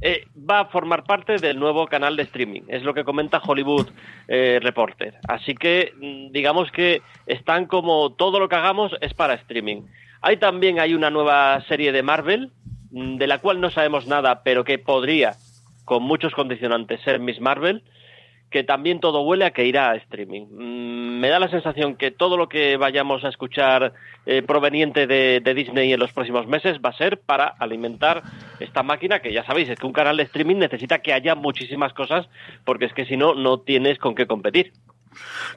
Eh, 0.00 0.26
va 0.48 0.60
a 0.60 0.64
formar 0.66 1.04
parte 1.04 1.36
del 1.38 1.58
nuevo 1.58 1.86
canal 1.86 2.16
de 2.16 2.22
streaming. 2.22 2.62
Es 2.68 2.84
lo 2.84 2.94
que 2.94 3.04
comenta 3.04 3.42
Hollywood 3.44 3.88
eh, 4.28 4.60
Reporter. 4.62 5.14
Así 5.26 5.54
que 5.54 5.92
mm, 5.96 6.32
digamos 6.32 6.70
que 6.70 7.02
están 7.26 7.66
como 7.66 8.12
todo 8.12 8.38
lo 8.38 8.48
que 8.48 8.56
hagamos 8.56 8.92
es 9.00 9.12
para 9.14 9.34
streaming. 9.34 9.82
Hay 10.20 10.36
también 10.36 10.78
hay 10.78 10.94
una 10.94 11.10
nueva 11.10 11.60
serie 11.66 11.90
de 11.90 12.02
Marvel 12.02 12.52
mm, 12.90 13.16
de 13.16 13.26
la 13.26 13.38
cual 13.38 13.60
no 13.60 13.70
sabemos 13.70 14.06
nada, 14.06 14.42
pero 14.44 14.62
que 14.62 14.78
podría, 14.78 15.34
con 15.84 16.04
muchos 16.04 16.32
condicionantes, 16.32 17.00
ser 17.00 17.18
Miss 17.18 17.40
Marvel 17.40 17.82
que 18.50 18.64
también 18.64 19.00
todo 19.00 19.22
huele 19.22 19.44
a 19.44 19.50
que 19.50 19.66
irá 19.66 19.90
a 19.90 19.96
streaming. 19.96 20.46
Mm, 20.50 21.20
me 21.20 21.28
da 21.28 21.38
la 21.38 21.48
sensación 21.48 21.96
que 21.96 22.10
todo 22.10 22.36
lo 22.36 22.48
que 22.48 22.76
vayamos 22.76 23.24
a 23.24 23.28
escuchar 23.28 23.92
eh, 24.26 24.42
proveniente 24.42 25.06
de, 25.06 25.40
Disney 25.54 25.92
en 25.92 26.00
los 26.00 26.12
próximos 26.12 26.46
meses 26.46 26.78
va 26.84 26.90
a 26.90 26.96
ser 26.96 27.18
para 27.18 27.46
alimentar 27.46 28.22
esta 28.60 28.82
máquina 28.82 29.20
que 29.20 29.32
ya 29.32 29.44
sabéis, 29.44 29.68
es 29.68 29.78
que 29.78 29.86
un 29.86 29.92
canal 29.92 30.16
de 30.16 30.22
streaming 30.24 30.56
necesita 30.56 31.00
que 31.00 31.12
haya 31.12 31.34
muchísimas 31.34 31.92
cosas 31.92 32.28
porque 32.64 32.84
es 32.84 32.92
que 32.92 33.06
si 33.06 33.16
no, 33.16 33.34
no 33.34 33.60
tienes 33.60 33.98
con 33.98 34.14
qué 34.14 34.26
competir. 34.26 34.72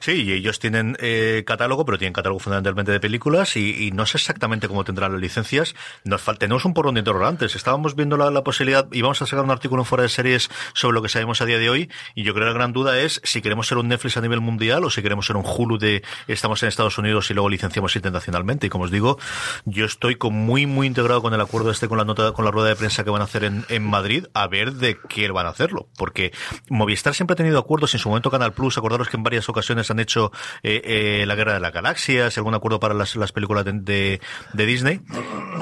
Sí, 0.00 0.22
y 0.24 0.32
ellos 0.32 0.58
tienen 0.58 0.96
eh, 1.00 1.44
catálogo, 1.46 1.84
pero 1.84 1.98
tienen 1.98 2.12
catálogo 2.12 2.40
fundamentalmente 2.40 2.92
de 2.92 3.00
películas 3.00 3.56
y, 3.56 3.90
no 3.92 4.06
sé 4.06 4.16
exactamente 4.18 4.68
cómo 4.68 4.84
tendrán 4.84 5.12
las 5.12 5.20
licencias. 5.20 5.74
Nos 6.04 6.20
falta, 6.20 6.40
tenemos 6.40 6.64
un 6.64 6.74
porrón 6.74 6.94
de 6.94 7.00
interrogantes. 7.00 7.54
Estábamos 7.56 7.94
viendo 7.94 8.16
la, 8.16 8.30
la 8.30 8.42
posibilidad, 8.42 8.86
y 8.92 9.02
vamos 9.02 9.20
a 9.22 9.26
sacar 9.26 9.44
un 9.44 9.50
artículo 9.50 9.82
en 9.82 9.86
fuera 9.86 10.02
de 10.02 10.08
series 10.08 10.50
sobre 10.74 10.94
lo 10.94 11.02
que 11.02 11.08
sabemos 11.08 11.40
a 11.40 11.44
día 11.44 11.58
de 11.58 11.70
hoy, 11.70 11.90
y 12.14 12.22
yo 12.22 12.34
creo 12.34 12.46
que 12.46 12.52
la 12.52 12.54
gran 12.54 12.72
duda 12.72 12.98
es 12.98 13.20
si 13.24 13.42
queremos 13.42 13.66
ser 13.66 13.78
un 13.78 13.88
Netflix 13.88 14.16
a 14.16 14.20
nivel 14.20 14.40
mundial 14.40 14.84
o 14.84 14.90
si 14.90 15.02
queremos 15.02 15.26
ser 15.26 15.36
un 15.36 15.44
Hulu 15.44 15.78
de 15.78 16.02
estamos 16.28 16.62
en 16.62 16.68
Estados 16.68 16.98
Unidos 16.98 17.30
y 17.30 17.34
luego 17.34 17.48
licenciamos 17.48 17.94
internacionalmente. 17.96 18.66
Y 18.66 18.70
como 18.70 18.84
os 18.84 18.90
digo, 18.90 19.18
yo 19.64 19.84
estoy 19.84 20.16
con 20.16 20.34
muy, 20.34 20.66
muy 20.66 20.86
integrado 20.86 21.22
con 21.22 21.34
el 21.34 21.40
acuerdo 21.40 21.70
este, 21.70 21.88
con 21.88 21.98
la 21.98 22.04
nota, 22.04 22.32
con 22.32 22.44
la 22.44 22.50
rueda 22.50 22.68
de 22.68 22.76
prensa 22.76 23.04
que 23.04 23.10
van 23.10 23.22
a 23.22 23.24
hacer 23.24 23.44
en, 23.44 23.64
en 23.68 23.84
Madrid, 23.84 24.26
a 24.34 24.46
ver 24.46 24.74
de 24.74 24.98
qué 25.08 25.30
van 25.30 25.46
a 25.46 25.50
hacerlo. 25.50 25.88
Porque 25.96 26.32
Movistar 26.68 27.14
siempre 27.14 27.34
ha 27.34 27.36
tenido 27.36 27.58
acuerdos, 27.58 27.94
en 27.94 28.00
su 28.00 28.08
momento 28.08 28.30
Canal 28.30 28.52
Plus, 28.52 28.76
acordaros 28.78 29.08
que 29.08 29.16
en 29.16 29.22
varias 29.22 29.41
ocasiones 29.48 29.90
han 29.90 30.00
hecho 30.00 30.32
eh, 30.62 30.82
eh, 30.84 31.24
la 31.26 31.34
Guerra 31.34 31.54
de 31.54 31.60
las 31.60 31.72
Galaxias, 31.72 32.36
algún 32.36 32.54
acuerdo 32.54 32.80
para 32.80 32.94
las, 32.94 33.16
las 33.16 33.32
películas 33.32 33.64
de, 33.64 33.72
de, 33.72 34.20
de 34.52 34.66
Disney. 34.66 35.00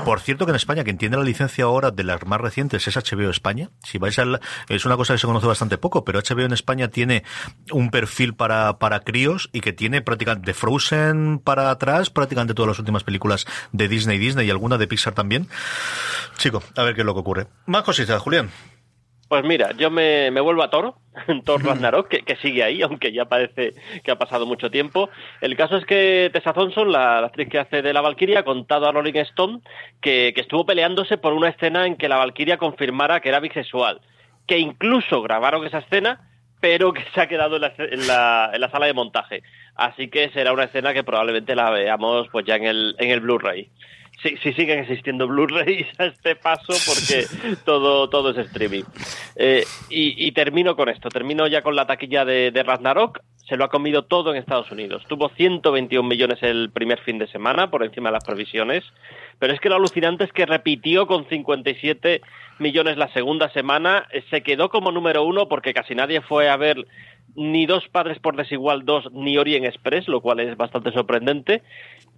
Por 0.05 0.21
cierto 0.21 0.47
que 0.47 0.51
en 0.51 0.57
España 0.57 0.85
quien 0.85 0.99
tiene 0.99 1.17
la 1.17 1.25
licencia 1.25 1.65
ahora 1.65 1.91
de 1.91 2.05
las 2.05 2.25
más 2.27 2.41
recientes 2.41 2.87
es 2.87 2.97
HBO 2.97 3.31
España. 3.31 3.71
Si 3.85 3.99
vais 3.99 4.19
al, 4.19 4.41
es 4.69 4.85
una 4.85 4.97
cosa 4.97 5.15
que 5.15 5.19
se 5.19 5.27
conoce 5.27 5.47
bastante 5.47 5.79
poco, 5.79 6.05
pero 6.05 6.21
HBO 6.21 6.43
en 6.43 6.53
España 6.53 6.89
tiene 6.89 7.25
un 7.71 7.91
perfil 7.91 8.35
para, 8.35 8.79
para 8.79 9.01
críos 9.01 9.51
y 9.53 9.61
que 9.61 9.73
tiene 9.73 10.03
prácticamente 10.03 10.47
de 10.47 10.55
Frozen 10.55 11.41
para 11.43 11.71
atrás, 11.71 12.11
prácticamente 12.11 12.55
todas 12.55 12.69
las 12.69 12.79
últimas 12.79 13.05
películas 13.05 13.47
de 13.73 13.89
Disney 13.89 14.19
Disney 14.19 14.47
y 14.47 14.51
alguna 14.51 14.79
de 14.79 14.87
Pixar 14.87 15.15
también. 15.15 15.49
Chico, 16.37 16.63
a 16.77 16.83
ver 16.83 16.95
qué 16.95 17.01
es 17.03 17.07
lo 17.07 17.15
que 17.15 17.21
ocurre. 17.21 17.47
Más 17.67 17.83
cositas, 17.83 18.21
Julián. 18.23 18.51
Pues 19.31 19.45
mira, 19.45 19.71
yo 19.77 19.93
me, 19.93 20.33
me 20.33 20.41
vuelvo 20.41 20.65
a 20.65 20.71
Thor, 20.71 20.97
Thor 21.45 21.65
Ragnarok, 21.65 22.09
que, 22.09 22.23
que, 22.23 22.35
sigue 22.35 22.65
ahí, 22.65 22.83
aunque 22.83 23.13
ya 23.13 23.27
parece 23.27 23.75
que 24.03 24.11
ha 24.11 24.19
pasado 24.19 24.45
mucho 24.45 24.73
tiempo. 24.73 25.09
El 25.41 25.57
caso 25.57 25.77
es 25.77 25.87
que 25.87 26.31
Tessa 26.33 26.53
Thompson, 26.53 26.91
la, 26.91 27.21
la 27.21 27.29
actriz 27.29 27.49
que 27.49 27.61
hace 27.61 27.81
de 27.81 27.93
la 27.93 28.01
Valkyria, 28.01 28.41
ha 28.41 28.45
contado 28.45 28.89
a 28.89 28.93
Rolling 28.93 29.15
Stone 29.15 29.61
que, 30.01 30.33
que 30.35 30.41
estuvo 30.41 30.67
peleándose 30.67 31.17
por 31.17 31.33
una 31.33 31.51
escena 31.51 31.87
en 31.87 31.95
que 31.95 32.09
la 32.09 32.17
Valkyria 32.17 32.57
confirmara 32.57 33.21
que 33.21 33.29
era 33.29 33.39
bisexual, 33.39 34.01
que 34.49 34.59
incluso 34.59 35.23
grabaron 35.23 35.65
esa 35.65 35.79
escena, 35.79 36.29
pero 36.59 36.93
que 36.93 37.05
se 37.15 37.21
ha 37.21 37.29
quedado 37.29 37.55
en 37.55 37.63
la, 37.63 37.73
en 37.79 38.07
la, 38.09 38.51
en 38.53 38.61
la 38.61 38.71
sala 38.73 38.87
de 38.87 38.95
montaje. 38.95 39.45
Así 39.77 40.09
que 40.09 40.31
será 40.31 40.53
una 40.53 40.65
escena 40.65 40.93
que 40.93 41.05
probablemente 41.05 41.55
la 41.55 41.71
veamos 41.71 42.27
pues 42.33 42.47
ya 42.47 42.57
en 42.57 42.65
el, 42.65 42.97
en 42.99 43.11
el 43.11 43.21
Blu-ray 43.21 43.71
si, 44.23 44.37
si, 44.39 44.53
siguen 44.53 44.81
existiendo 44.81 45.27
Blu-rays 45.27 45.87
a 45.99 46.07
este 46.07 46.37
paso 46.37 46.75
porque 46.87 47.27
todo, 47.65 48.09
todo 48.09 48.31
es 48.31 48.39
streaming. 48.39 48.85
Eh, 49.37 49.65
y, 49.89 50.27
y, 50.27 50.33
termino 50.33 50.77
con 50.77 50.89
esto, 50.89 51.09
termino 51.09 51.47
ya 51.47 51.63
con 51.63 51.77
la 51.77 51.87
taquilla 51.87 52.25
de, 52.25 52.51
de, 52.51 52.63
Ragnarok, 52.63 53.21
se 53.49 53.57
lo 53.57 53.65
ha 53.65 53.69
comido 53.69 54.05
todo 54.05 54.31
en 54.31 54.37
Estados 54.37 54.71
Unidos. 54.71 55.05
Tuvo 55.09 55.29
121 55.31 56.09
millones 56.09 56.43
el 56.43 56.71
primer 56.71 57.01
fin 57.01 57.19
de 57.19 57.27
semana, 57.29 57.71
por 57.71 57.85
encima 57.85 58.09
de 58.09 58.15
las 58.15 58.25
previsiones, 58.25 58.85
pero 59.39 59.53
es 59.53 59.61
que 59.61 59.69
lo 59.69 59.77
alucinante 59.77 60.25
es 60.25 60.33
que 60.33 60.47
repitió 60.47 61.07
con 61.07 61.29
57 61.29 62.21
millones 62.59 62.97
la 62.97 63.13
segunda 63.13 63.51
semana, 63.51 64.07
se 64.31 64.43
quedó 64.43 64.69
como 64.69 64.93
número 64.93 65.25
uno 65.25 65.49
porque 65.49 65.73
casi 65.73 65.95
nadie 65.95 66.21
fue 66.21 66.49
a 66.49 66.57
ver 66.57 66.87
ni 67.35 67.67
dos 67.67 67.89
padres 67.89 68.19
por 68.19 68.37
desigual 68.37 68.85
dos 68.85 69.11
ni 69.13 69.39
Orient 69.39 69.67
Express, 69.67 70.09
lo 70.09 70.21
cual 70.21 70.41
es 70.41 70.57
bastante 70.57 70.93
sorprendente. 70.93 71.63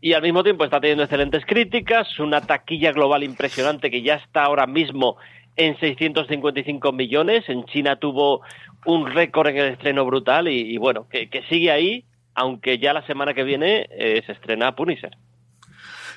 Y 0.00 0.14
al 0.14 0.22
mismo 0.22 0.42
tiempo 0.42 0.64
está 0.64 0.80
teniendo 0.80 1.04
excelentes 1.04 1.46
críticas, 1.46 2.18
una 2.18 2.40
taquilla 2.40 2.92
global 2.92 3.22
impresionante 3.22 3.90
que 3.90 4.02
ya 4.02 4.14
está 4.14 4.44
ahora 4.44 4.66
mismo 4.66 5.16
en 5.56 5.78
655 5.78 6.92
millones. 6.92 7.48
En 7.48 7.64
China 7.64 7.96
tuvo 7.96 8.42
un 8.86 9.06
récord 9.06 9.48
en 9.48 9.58
el 9.58 9.72
estreno 9.72 10.04
brutal 10.04 10.48
y, 10.48 10.74
y 10.74 10.78
bueno, 10.78 11.06
que, 11.08 11.28
que, 11.28 11.42
sigue 11.44 11.70
ahí, 11.70 12.04
aunque 12.34 12.78
ya 12.78 12.92
la 12.92 13.06
semana 13.06 13.34
que 13.34 13.44
viene 13.44 13.86
eh, 13.90 14.22
se 14.26 14.32
estrena 14.32 14.74
Punisher. 14.74 15.16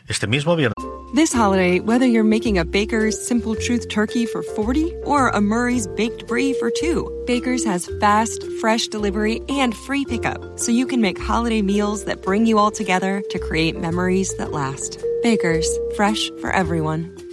Este 0.08 0.28
mismo 0.28 0.56
viernes. 0.56 0.76
This 1.14 1.32
holiday, 1.32 1.80
whether 1.80 2.06
you're 2.06 2.26
making 2.26 2.58
a 2.58 2.66
Baker's 2.66 3.16
Simple 3.26 3.56
Truth 3.56 3.88
turkey 3.88 4.26
for 4.26 4.44
40 4.44 4.94
or 5.06 5.30
a 5.30 5.40
Murray's 5.40 5.88
Baked 5.88 6.28
Brie 6.28 6.54
for 6.54 6.70
2, 6.70 7.24
Baker's 7.26 7.64
has 7.64 7.90
fast, 8.02 8.44
fresh 8.60 8.88
delivery 8.88 9.42
and 9.48 9.74
free 9.74 10.04
pickup, 10.04 10.60
so 10.60 10.72
you 10.72 10.86
can 10.86 11.00
make 11.00 11.18
holiday 11.18 11.62
meals 11.62 12.04
that 12.06 12.22
bring 12.22 12.46
you 12.46 12.58
all 12.58 12.72
together 12.72 13.24
to 13.30 13.40
create 13.40 13.80
memories 13.80 14.36
that 14.38 14.52
last. 14.52 15.02
Baker's, 15.24 15.70
fresh 15.96 16.30
for 16.42 16.52
everyone. 16.52 17.15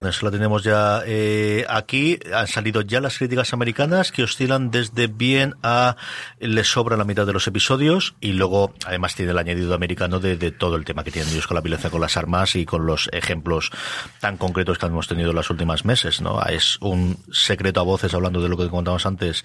Eso 0.00 0.26
lo 0.26 0.30
tenemos 0.30 0.62
ya 0.62 1.02
eh, 1.06 1.66
aquí. 1.68 2.20
Han 2.32 2.46
salido 2.46 2.82
ya 2.82 3.00
las 3.00 3.18
críticas 3.18 3.52
americanas 3.52 4.12
que 4.12 4.22
oscilan 4.22 4.70
desde 4.70 5.08
bien 5.08 5.56
a 5.62 5.96
le 6.38 6.62
sobra 6.62 6.96
la 6.96 7.04
mitad 7.04 7.26
de 7.26 7.32
los 7.32 7.48
episodios 7.48 8.14
y 8.20 8.32
luego 8.32 8.72
además 8.86 9.16
tiene 9.16 9.32
el 9.32 9.38
añadido 9.38 9.74
americano 9.74 10.20
de, 10.20 10.36
de 10.36 10.52
todo 10.52 10.76
el 10.76 10.84
tema 10.84 11.02
que 11.02 11.10
tienen 11.10 11.32
ellos 11.32 11.48
con 11.48 11.56
la 11.56 11.62
violencia 11.62 11.90
con 11.90 12.00
las 12.00 12.16
armas 12.16 12.54
y 12.54 12.64
con 12.64 12.86
los 12.86 13.08
ejemplos 13.12 13.72
tan 14.20 14.36
concretos 14.36 14.78
que 14.78 14.86
hemos 14.86 15.08
tenido 15.08 15.30
en 15.30 15.36
los 15.36 15.50
últimos 15.50 15.84
meses. 15.84 16.20
¿no? 16.20 16.40
Es 16.44 16.78
un 16.80 17.18
secreto 17.32 17.80
a 17.80 17.82
voces 17.84 18.14
hablando 18.14 18.40
de 18.40 18.48
lo 18.48 18.56
que 18.56 18.68
contamos 18.68 19.04
antes 19.04 19.44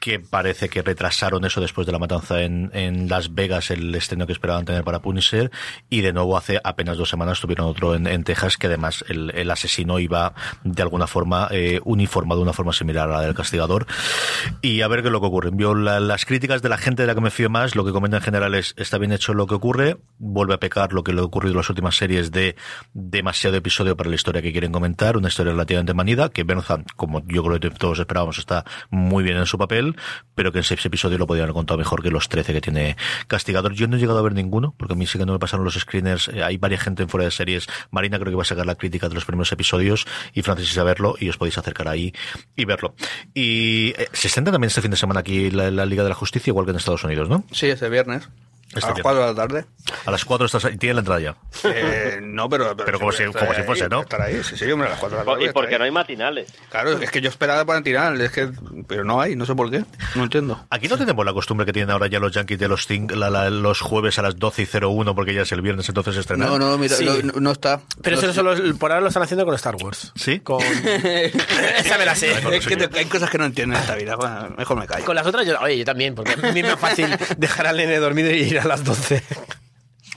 que 0.00 0.18
parece 0.18 0.70
que 0.70 0.80
retrasaron 0.82 1.44
eso 1.44 1.60
después 1.60 1.86
de 1.86 1.92
la 1.92 1.98
matanza 1.98 2.40
en, 2.42 2.70
en 2.72 3.08
Las 3.08 3.34
Vegas, 3.34 3.70
el 3.70 3.94
estreno 3.94 4.26
que 4.26 4.32
esperaban 4.32 4.64
tener 4.64 4.82
para 4.82 5.00
Punisher, 5.00 5.50
y 5.90 6.00
de 6.00 6.14
nuevo 6.14 6.38
hace 6.38 6.58
apenas 6.64 6.96
dos 6.96 7.10
semanas 7.10 7.38
tuvieron 7.38 7.66
otro 7.66 7.94
en, 7.94 8.06
en 8.06 8.24
Texas, 8.24 8.56
que 8.56 8.66
además 8.66 9.04
el, 9.08 9.30
el, 9.34 9.50
asesino 9.50 9.98
iba 9.98 10.32
de 10.64 10.82
alguna 10.82 11.06
forma 11.06 11.48
eh, 11.50 11.80
uniformado 11.84 12.40
de 12.40 12.44
una 12.44 12.54
forma 12.54 12.72
similar 12.72 13.10
a 13.10 13.12
la 13.12 13.20
del 13.20 13.34
castigador. 13.34 13.86
Y 14.62 14.80
a 14.80 14.88
ver 14.88 15.02
qué 15.02 15.08
es 15.08 15.12
lo 15.12 15.20
que 15.20 15.26
ocurre. 15.26 15.50
Yo 15.52 15.74
la, 15.74 16.00
las 16.00 16.24
críticas 16.24 16.62
de 16.62 16.70
la 16.70 16.78
gente 16.78 17.02
de 17.02 17.06
la 17.06 17.14
que 17.14 17.20
me 17.20 17.30
fío 17.30 17.50
más, 17.50 17.76
lo 17.76 17.84
que 17.84 17.92
comenta 17.92 18.16
en 18.16 18.22
general 18.22 18.54
es, 18.54 18.74
está 18.78 18.96
bien 18.96 19.12
hecho 19.12 19.34
lo 19.34 19.46
que 19.46 19.54
ocurre, 19.54 19.98
vuelve 20.18 20.54
a 20.54 20.58
pecar 20.58 20.94
lo 20.94 21.04
que 21.04 21.12
le 21.12 21.20
ha 21.20 21.24
ocurrido 21.24 21.52
en 21.52 21.58
las 21.58 21.68
últimas 21.68 21.96
series 21.96 22.32
de 22.32 22.56
demasiado 22.94 23.58
episodio 23.58 23.98
para 23.98 24.08
la 24.08 24.16
historia 24.16 24.40
que 24.40 24.52
quieren 24.52 24.72
comentar, 24.72 25.18
una 25.18 25.28
historia 25.28 25.52
relativamente 25.52 25.92
manida, 25.92 26.30
que 26.30 26.42
Bernhard, 26.44 26.84
como 26.96 27.22
yo 27.26 27.44
creo 27.44 27.60
que 27.60 27.70
todos 27.70 27.98
esperábamos, 27.98 28.38
está 28.38 28.64
muy 28.88 29.22
bien 29.22 29.36
en 29.36 29.44
su 29.44 29.58
papel, 29.58 29.89
pero 30.34 30.52
que 30.52 30.58
en 30.58 30.64
seis 30.64 30.84
episodios 30.84 31.18
lo 31.18 31.26
podían 31.26 31.44
haber 31.44 31.54
contado 31.54 31.78
mejor 31.78 32.02
que 32.02 32.10
los 32.10 32.28
13 32.28 32.52
que 32.52 32.60
tiene 32.60 32.96
Castigador. 33.26 33.72
Yo 33.74 33.86
no 33.88 33.96
he 33.96 34.00
llegado 34.00 34.18
a 34.18 34.22
ver 34.22 34.34
ninguno, 34.34 34.74
porque 34.76 34.94
a 34.94 34.96
mí 34.96 35.06
sí 35.06 35.18
que 35.18 35.26
no 35.26 35.32
me 35.32 35.38
pasaron 35.38 35.64
los 35.64 35.74
screeners. 35.74 36.28
Eh, 36.28 36.42
hay 36.42 36.56
varias 36.56 36.82
gente 36.82 37.02
en 37.02 37.08
fuera 37.08 37.24
de 37.24 37.30
series. 37.30 37.66
Marina 37.90 38.18
creo 38.18 38.32
que 38.32 38.36
va 38.36 38.42
a 38.42 38.46
sacar 38.46 38.66
la 38.66 38.74
crítica 38.74 39.08
de 39.08 39.14
los 39.14 39.24
primeros 39.24 39.50
episodios 39.52 40.06
y 40.32 40.42
Francis 40.42 40.76
a 40.78 40.84
verlo 40.84 41.16
y 41.18 41.28
os 41.28 41.36
podéis 41.36 41.58
acercar 41.58 41.88
ahí 41.88 42.12
y 42.56 42.64
verlo. 42.64 42.94
Y 43.34 43.92
eh, 43.96 44.08
se 44.12 44.28
estrena 44.28 44.52
también 44.52 44.68
este 44.68 44.82
fin 44.82 44.90
de 44.90 44.96
semana 44.96 45.20
aquí 45.20 45.50
la, 45.50 45.70
la, 45.70 45.86
Liga 45.86 46.02
de 46.02 46.08
la 46.08 46.14
Justicia, 46.14 46.50
igual 46.50 46.66
que 46.66 46.70
en 46.70 46.76
Estados 46.76 47.04
Unidos, 47.04 47.28
¿no? 47.28 47.44
Sí, 47.52 47.66
este 47.66 47.88
viernes. 47.88 48.28
Este 48.72 48.86
a 48.86 48.90
las 48.90 49.02
4 49.02 49.20
de 49.20 49.26
la 49.26 49.34
tarde. 49.34 49.64
A 50.06 50.10
las 50.12 50.24
4 50.24 50.46
estás 50.46 50.64
ahí. 50.64 50.76
¿Tiene 50.76 50.94
la 50.94 51.00
entrada 51.00 51.20
ya? 51.20 51.36
Eh, 51.64 52.20
no, 52.22 52.48
pero... 52.48 52.76
Pero, 52.76 52.84
pero 52.84 52.98
como, 53.00 53.10
si, 53.10 53.24
como 53.24 53.52
si 53.52 53.62
fuese, 53.62 53.88
¿no? 53.88 54.02
Estar 54.02 54.22
ahí, 54.22 54.42
sí, 54.44 54.56
sí, 54.56 54.70
hombre, 54.70 54.86
a 54.86 54.90
las 54.92 55.00
4 55.00 55.18
de 55.18 55.24
la 55.24 55.32
tarde. 55.32 55.44
Y 55.46 55.52
porque 55.52 55.76
no 55.76 55.84
hay 55.84 55.90
matinales. 55.90 56.52
Claro, 56.70 56.92
es 56.92 57.10
que 57.10 57.20
yo 57.20 57.28
esperaba 57.28 57.64
para 57.64 57.80
matinales, 57.80 58.26
es 58.26 58.32
que... 58.32 58.50
Pero 58.86 59.04
no 59.04 59.20
hay, 59.20 59.34
no 59.34 59.44
sé 59.44 59.56
por 59.56 59.70
qué. 59.70 59.84
No 60.14 60.22
entiendo. 60.22 60.64
Aquí 60.70 60.86
no 60.86 60.96
tenemos 60.96 61.24
la 61.24 61.32
costumbre 61.32 61.66
que 61.66 61.72
tienen 61.72 61.90
ahora 61.90 62.06
ya 62.06 62.20
los 62.20 62.32
Yankees 62.32 62.60
de 62.60 62.68
los, 62.68 62.86
la, 62.90 63.28
la, 63.28 63.50
los 63.50 63.80
jueves 63.80 64.18
a 64.20 64.22
las 64.22 64.38
12 64.38 64.62
y 64.62 64.68
01 64.84 65.14
porque 65.16 65.34
ya 65.34 65.42
es 65.42 65.50
el 65.50 65.62
viernes, 65.62 65.88
entonces 65.88 66.16
estrenan. 66.16 66.48
No, 66.48 66.58
no, 66.58 66.78
mira, 66.78 66.94
sí. 66.94 67.04
no, 67.04 67.40
no, 67.40 67.50
está. 67.50 67.80
Pero 68.02 68.16
no, 68.16 68.22
eso 68.22 68.32
solo, 68.32 68.54
por 68.78 68.92
ahora 68.92 69.00
lo 69.00 69.08
están 69.08 69.24
haciendo 69.24 69.44
con 69.44 69.54
Star 69.56 69.74
Wars. 69.76 70.12
¿Sí? 70.14 70.38
Con... 70.40 70.62
Esa 71.78 71.98
me 71.98 72.06
la 72.06 72.14
sé. 72.14 72.32
Es 72.54 72.66
que 72.66 72.76
te, 72.76 72.98
hay 72.98 73.06
cosas 73.06 73.30
que 73.30 73.38
no 73.38 73.46
entiendo 73.46 73.74
en 73.74 73.80
esta 73.80 73.96
vida. 73.96 74.14
Bueno, 74.14 74.54
mejor 74.56 74.78
me 74.78 74.86
callo. 74.86 75.04
Con 75.04 75.16
las 75.16 75.26
otras, 75.26 75.44
yo, 75.44 75.58
oye, 75.60 75.76
yo 75.78 75.84
también, 75.84 76.14
porque 76.14 76.34
a 76.34 76.52
mí 76.52 76.62
me 76.62 76.68
es 76.70 76.78
fácil 76.78 77.08
dejar 77.36 77.66
al 77.66 77.76
nene 77.76 77.96
dormido 77.98 78.30
y 78.30 78.42
ir 78.42 78.59
a 78.60 78.64
las 78.66 78.84
12. 78.84 79.22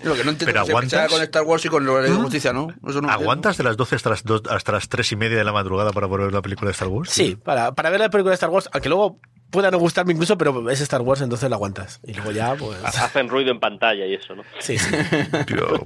Lo 0.03 0.15
que 0.15 0.23
no 0.25 0.31
entiendo 0.31 0.45
pero 0.47 0.59
aguantas 0.61 1.09
con 1.09 1.21
Star 1.21 1.43
Wars 1.43 1.63
y 1.65 1.69
con 1.69 1.85
la 1.85 1.93
de 2.01 2.09
justicia, 2.11 2.51
¿no? 2.51 2.67
Eso 2.87 2.99
no 3.01 3.09
¿Aguantas 3.09 3.55
de 3.57 3.63
las 3.63 3.77
12 3.77 3.95
hasta 3.95 4.09
las, 4.09 4.23
2, 4.23 4.41
hasta 4.49 4.71
las 4.73 4.89
3 4.89 5.11
y 5.13 5.15
media 5.15 5.37
de 5.37 5.43
la 5.45 5.53
madrugada 5.53 5.91
para 5.91 6.07
ver 6.07 6.33
la 6.33 6.41
película 6.41 6.67
de 6.67 6.73
Star 6.73 6.89
Wars? 6.89 7.09
Sí, 7.09 7.37
para, 7.37 7.73
para 7.73 7.89
ver 7.89 8.01
la 8.01 8.09
película 8.09 8.31
de 8.31 8.35
Star 8.35 8.49
Wars, 8.49 8.69
aunque 8.73 8.89
luego 8.89 9.19
pueda 9.49 9.69
no 9.71 9.77
gustarme 9.77 10.11
incluso, 10.13 10.37
pero 10.37 10.69
es 10.69 10.81
Star 10.81 11.01
Wars, 11.01 11.21
entonces 11.21 11.47
lo 11.49 11.55
aguantas. 11.55 12.01
Y 12.03 12.13
luego 12.15 12.31
ya, 12.31 12.55
pues... 12.55 12.83
Hacen 12.83 13.29
ruido 13.29 13.51
en 13.51 13.59
pantalla 13.61 14.05
y 14.05 14.15
eso, 14.15 14.35
¿no? 14.35 14.43
Sí, 14.59 14.77
sí. 14.77 14.93
Yo, 15.47 15.79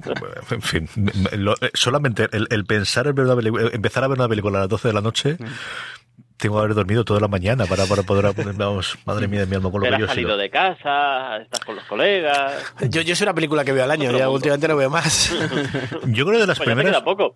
en 0.50 0.62
fin, 0.62 0.88
lo- 1.36 1.54
eh, 1.60 1.70
solamente 1.74 2.28
el, 2.32 2.48
el 2.50 2.64
pensar 2.64 3.06
en 3.06 3.14
ver 3.14 3.26
una 3.26 3.36
película, 3.36 3.68
empezar 3.72 4.02
a 4.02 4.08
ver 4.08 4.18
una 4.18 4.28
película 4.28 4.58
a 4.58 4.60
las 4.62 4.68
12 4.70 4.88
de 4.88 4.94
la 4.94 5.00
noche, 5.02 5.36
tengo 6.38 6.54
que 6.56 6.60
haber 6.60 6.74
dormido 6.74 7.04
toda 7.04 7.20
la 7.20 7.28
mañana 7.28 7.66
para, 7.66 7.84
para 7.86 8.02
poder 8.04 8.32
vamos, 8.54 8.96
madre 9.04 9.28
mía 9.28 9.40
de 9.40 9.46
mi 9.46 9.56
alma, 9.56 9.70
con 9.70 9.80
lo 9.80 9.84
Pero 9.84 9.96
que 9.96 10.00
yo 10.00 10.06
has 10.06 10.12
he 10.12 10.14
sido. 10.14 10.28
salido 10.28 10.36
de 10.38 10.50
casa, 10.50 11.36
estás 11.38 11.60
con 11.64 11.74
los 11.76 11.84
colegas. 11.84 12.52
Yo, 12.88 13.02
yo 13.02 13.14
soy 13.16 13.24
una 13.26 13.34
película 13.34 13.64
que 13.64 13.72
veo 13.72 13.84
al 13.84 13.90
año, 13.90 14.04
Otro 14.06 14.18
ya 14.18 14.24
mundo. 14.26 14.36
últimamente 14.36 14.68
no 14.68 14.76
veo 14.76 14.88
más. 14.88 15.30
Yo 16.06 16.24
creo 16.24 16.32
que 16.36 16.38
de 16.38 16.46
las 16.46 16.58
Pues 16.58 16.68
ya 16.68 16.74
te 16.74 16.80
primeras. 16.82 16.92
queda 16.92 17.04
poco. 17.04 17.34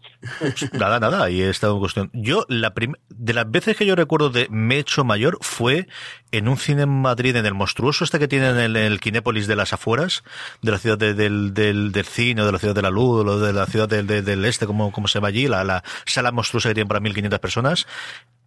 Nada, 0.72 1.00
nada, 1.00 1.28
y 1.30 1.42
he 1.42 1.50
estado 1.50 1.74
en 1.74 1.80
cuestión. 1.80 2.10
Yo, 2.14 2.46
la 2.48 2.74
prim- 2.74 2.94
de 3.10 3.34
las 3.34 3.50
veces 3.50 3.76
que 3.76 3.84
yo 3.86 3.94
recuerdo 3.96 4.30
de 4.30 4.46
me 4.50 4.76
he 4.76 4.78
hecho 4.78 5.04
mayor 5.04 5.36
fue 5.40 5.88
en 6.30 6.48
un 6.48 6.56
cine 6.56 6.82
en 6.82 6.88
Madrid, 7.02 7.34
en 7.36 7.44
el 7.46 7.54
monstruoso 7.54 8.04
este 8.04 8.18
que 8.18 8.28
tienen 8.28 8.58
en 8.58 8.76
el, 8.76 9.00
Kinépolis 9.00 9.46
de 9.48 9.56
las 9.56 9.72
afueras, 9.72 10.22
de 10.62 10.70
la 10.72 10.78
ciudad 10.78 10.96
de- 10.96 11.14
del, 11.14 11.52
del, 11.54 11.92
del 11.92 12.04
cine, 12.06 12.42
o 12.42 12.46
de 12.46 12.52
la 12.52 12.58
ciudad 12.58 12.74
de 12.74 12.82
la 12.82 12.90
luz, 12.90 13.26
o 13.26 13.38
de 13.40 13.52
la 13.52 13.66
ciudad 13.66 13.88
del, 13.88 14.06
del, 14.06 14.24
del 14.24 14.44
este, 14.44 14.66
como, 14.66 14.92
como 14.92 15.08
se 15.08 15.14
llama 15.18 15.28
allí, 15.28 15.48
la, 15.48 15.64
la 15.64 15.82
sala 16.06 16.30
monstruosa 16.32 16.68
que 16.70 16.74
tienen 16.74 16.88
para 16.88 17.00
1500 17.00 17.38
personas. 17.40 17.86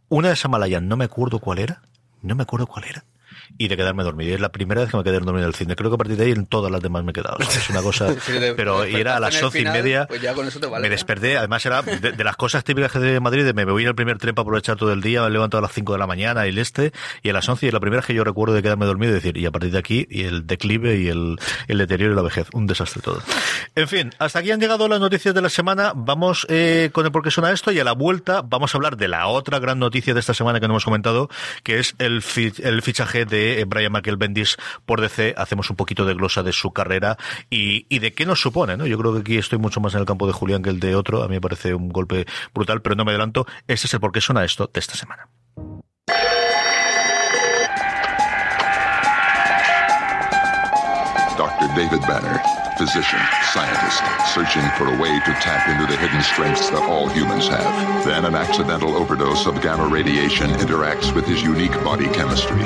Una 0.08 0.30
de 0.30 0.36
Samalayan, 0.36 0.88
no 0.88 0.98
me 0.98 1.06
acuerdo 1.06 1.40
cuál 1.40 1.60
era, 1.60 1.82
no 2.22 2.36
me 2.36 2.44
acuerdo 2.44 2.68
cuál 2.68 2.86
era. 2.86 3.06
Y 3.58 3.68
de 3.68 3.78
quedarme 3.78 4.04
dormido. 4.04 4.32
Y 4.32 4.34
es 4.34 4.40
la 4.40 4.52
primera 4.52 4.82
vez 4.82 4.90
que 4.92 4.98
me 4.98 5.04
quedé 5.04 5.14
dormido 5.20 5.40
en 5.40 5.46
el 5.46 5.56
cine. 5.56 5.76
Creo 5.76 5.90
que 5.90 5.96
a 5.96 5.98
partir 5.98 6.18
de 6.18 6.26
ahí 6.26 6.32
en 6.32 6.46
todas 6.46 6.72
las 6.72 6.82
demás 6.82 7.04
me 7.04 7.12
he 7.12 7.14
quedado. 7.14 7.38
O 7.40 7.44
sea, 7.44 7.62
es 7.62 7.70
una 7.70 7.82
cosa. 7.82 8.08
Pero 8.56 8.84
era 8.84 9.18
a 9.18 9.20
las 9.20 9.42
once 9.42 9.60
y 9.62 9.66
media. 9.66 10.06
Pues 10.08 10.22
ya 10.22 10.34
con 10.34 10.48
eso 10.48 10.60
te 10.60 10.68
vale. 10.68 10.84
Me 10.84 10.90
desperté, 10.90 11.38
además 11.38 11.66
era 11.66 11.82
de, 11.82 12.12
de 12.12 12.24
las 12.24 12.36
cosas 12.36 12.64
típicas 12.64 12.92
que 12.92 13.00
de 13.00 13.20
Madrid, 13.20 13.44
de 13.46 13.54
me 13.54 13.66
voy 13.66 13.84
en 13.84 13.90
el 13.90 13.96
primer 13.96 14.18
tren 14.18 14.36
para 14.36 14.44
aprovechar 14.44 14.76
todo 14.78 14.92
el 14.94 15.02
día, 15.02 15.22
me 15.24 15.30
levanto 15.30 15.58
a 15.58 15.62
las 15.62 15.72
5 15.72 15.94
de 15.94 16.00
la 16.00 16.08
mañana 16.08 16.46
y 16.46 16.50
el 16.50 16.58
este, 16.58 16.92
y 17.24 17.30
a 17.30 17.34
las 17.34 17.48
11 17.48 17.66
y 17.66 17.70
es 17.70 17.74
la 17.74 17.80
primera 17.80 18.02
que 18.02 18.14
yo 18.14 18.24
recuerdo 18.24 18.54
de 18.54 18.62
quedarme 18.62 18.86
dormido 18.86 19.12
y 19.12 19.16
decir, 19.16 19.38
y 19.38 19.46
a 19.46 19.52
partir 19.52 19.72
de 19.72 19.78
aquí, 19.80 20.08
y 20.10 20.24
el 20.24 20.46
declive 20.48 20.98
y 20.98 21.08
el, 21.08 21.38
el 21.68 21.78
deterioro 21.78 22.14
y 22.14 22.16
la 22.16 22.22
vejez, 22.22 22.48
un 22.54 22.68
desastre 22.68 23.02
todo. 23.02 23.22
En 23.76 23.88
fin, 23.88 24.12
hasta 24.20 24.40
aquí 24.40 24.52
han 24.52 24.60
llegado 24.60 24.88
las 24.88 25.00
noticias 25.00 25.34
de 25.34 25.42
la 25.42 25.50
semana, 25.50 25.94
vamos 25.96 26.46
eh, 26.50 26.90
con 26.94 27.06
el 27.06 27.12
por 27.12 27.24
qué 27.24 27.32
suena 27.32 27.52
esto 27.52 27.72
y 27.72 27.80
a 27.80 27.84
la 27.84 27.94
vuelta 27.94 28.42
vamos 28.44 28.74
a 28.74 28.78
hablar 28.78 28.98
de 28.98 29.08
la 29.08 29.28
otra 29.28 29.60
gran 29.60 29.80
noticia 29.80 30.14
de 30.14 30.20
esta 30.20 30.34
semana 30.34 30.60
que 30.60 30.68
no 30.68 30.74
hemos 30.74 30.86
comentado, 30.86 31.30
que 31.64 31.80
es 31.80 31.96
el, 32.00 32.22
fi- 32.22 32.54
el 32.64 32.82
fichaje 32.82 33.26
de 33.26 33.35
eh, 33.36 33.66
Brian 33.66 33.92
Michael 33.92 34.18
Bendis 34.18 34.58
por 34.86 35.02
DC, 35.02 35.34
hacemos 35.38 35.70
un 35.70 35.76
poquito 35.76 36.06
de 36.06 36.14
glosa 36.14 36.44
de 36.44 36.54
su 36.54 36.72
carrera 36.72 37.18
y, 37.50 38.00
de 38.00 38.14
qué 38.14 38.26
nos 38.26 38.42
supone, 38.42 38.78
¿no? 38.78 38.86
Yo 38.86 38.98
creo 38.98 39.14
que 39.14 39.20
aquí 39.20 39.38
estoy 39.38 39.60
mucho 39.60 39.80
más 39.80 39.94
en 39.94 40.02
el 40.02 40.06
campo 40.06 40.28
de 40.28 40.34
Julián 40.34 40.62
que 40.62 40.70
el 40.70 40.80
de 40.80 40.96
otro, 40.96 41.24
a 41.24 41.28
mí 41.28 41.36
me 41.36 41.42
parece 41.42 41.74
un 41.74 41.90
golpe 41.90 42.26
brutal, 42.54 42.82
pero 42.82 42.96
no 42.96 43.06
me 43.06 43.12
adelanto, 43.12 43.46
este 43.68 43.88
es 43.88 43.94
el 43.94 44.00
por 44.00 44.12
qué 44.12 44.22
suena 44.22 44.44
esto 44.44 44.70
de 44.72 44.80
esta 44.80 44.96
semana. 44.96 45.28
Dr. 51.66 51.76
David 51.76 52.02
Banner, 52.02 52.42
physician, 52.78 53.20
scientist, 53.52 54.04
searching 54.34 54.64
for 54.78 54.94
a 54.94 55.02
way 55.02 55.20
to 55.20 55.34
tap 55.42 55.68
into 55.68 55.92
the 55.92 55.98
hidden 56.00 56.22
strengths 56.22 56.70
that 56.70 56.84
all 56.84 57.08
humans 57.08 57.48
have. 57.48 58.06
Then 58.06 58.26
an 58.26 58.36
accidental 58.36 58.96
overdose 58.96 59.48
of 59.48 59.62
gamma 59.62 59.88
radiation 59.88 60.50
interacts 60.52 61.14
with 61.16 61.26
his 61.26 61.42
unique 61.42 61.74
body 61.84 62.08
chemistry. 62.10 62.62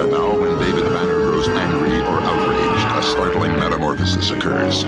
And 0.00 0.10
now, 0.10 0.38
when 0.38 0.58
David 0.58 0.84
Banner 0.84 1.18
grows 1.24 1.48
angry 1.48 1.98
or 2.00 2.20
outraged, 2.20 2.98
a 2.98 3.02
startling 3.02 3.52
metamorphosis 3.52 4.30
occurs. 4.30 4.84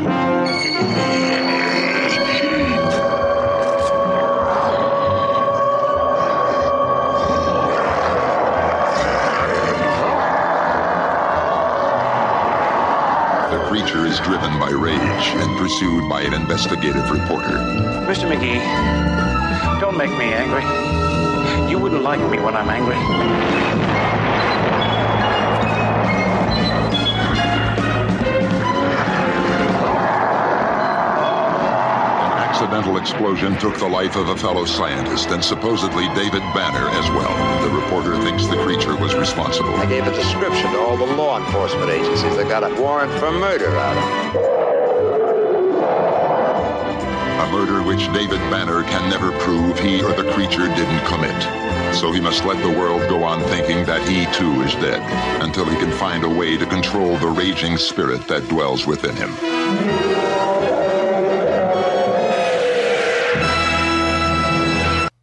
Pursued 15.68 16.08
by 16.08 16.22
an 16.22 16.32
investigative 16.32 17.10
reporter. 17.10 17.58
Mr. 18.08 18.24
McGee, 18.24 18.58
don't 19.78 19.98
make 19.98 20.10
me 20.12 20.32
angry. 20.32 20.62
You 21.70 21.78
wouldn't 21.78 22.02
like 22.02 22.20
me 22.30 22.38
when 22.40 22.56
I'm 22.56 22.70
angry. 22.70 22.96
An 32.24 32.38
accidental 32.48 32.96
explosion 32.96 33.58
took 33.58 33.76
the 33.76 33.86
life 33.86 34.16
of 34.16 34.30
a 34.30 34.36
fellow 34.38 34.64
scientist 34.64 35.28
and 35.28 35.44
supposedly 35.44 36.08
David 36.14 36.40
Banner 36.56 36.88
as 36.88 37.10
well. 37.10 37.68
The 37.68 37.76
reporter 37.76 38.16
thinks 38.22 38.46
the 38.46 38.56
creature 38.64 38.96
was 38.96 39.14
responsible. 39.14 39.74
I 39.74 39.84
gave 39.84 40.06
a 40.06 40.14
description 40.14 40.72
to 40.72 40.78
all 40.78 40.96
the 40.96 41.04
law 41.04 41.38
enforcement 41.38 41.90
agencies. 41.90 42.34
They 42.38 42.44
got 42.44 42.64
a 42.64 42.74
warrant 42.80 43.12
for 43.20 43.30
murder 43.30 43.68
out 43.76 44.32
of 44.32 44.34
him. 44.34 44.47
Which 47.88 48.04
David 48.12 48.40
Banner 48.52 48.82
can 48.82 49.08
never 49.08 49.32
prove 49.40 49.80
he 49.80 50.02
or 50.02 50.12
the 50.12 50.30
creature 50.32 50.68
didn't 50.76 51.02
commit. 51.08 51.38
So 51.94 52.12
he 52.12 52.20
must 52.20 52.44
let 52.44 52.60
the 52.60 52.68
world 52.68 53.00
go 53.08 53.24
on 53.24 53.40
thinking 53.48 53.82
that 53.86 54.02
he 54.06 54.26
too 54.36 54.60
is 54.60 54.74
dead 54.76 55.00
until 55.40 55.64
he 55.64 55.74
can 55.76 55.90
find 55.92 56.22
a 56.22 56.28
way 56.28 56.58
to 56.58 56.66
control 56.66 57.16
the 57.16 57.28
raging 57.28 57.78
spirit 57.78 58.20
that 58.28 58.46
dwells 58.48 58.86
within 58.86 59.16
him. 59.16 59.30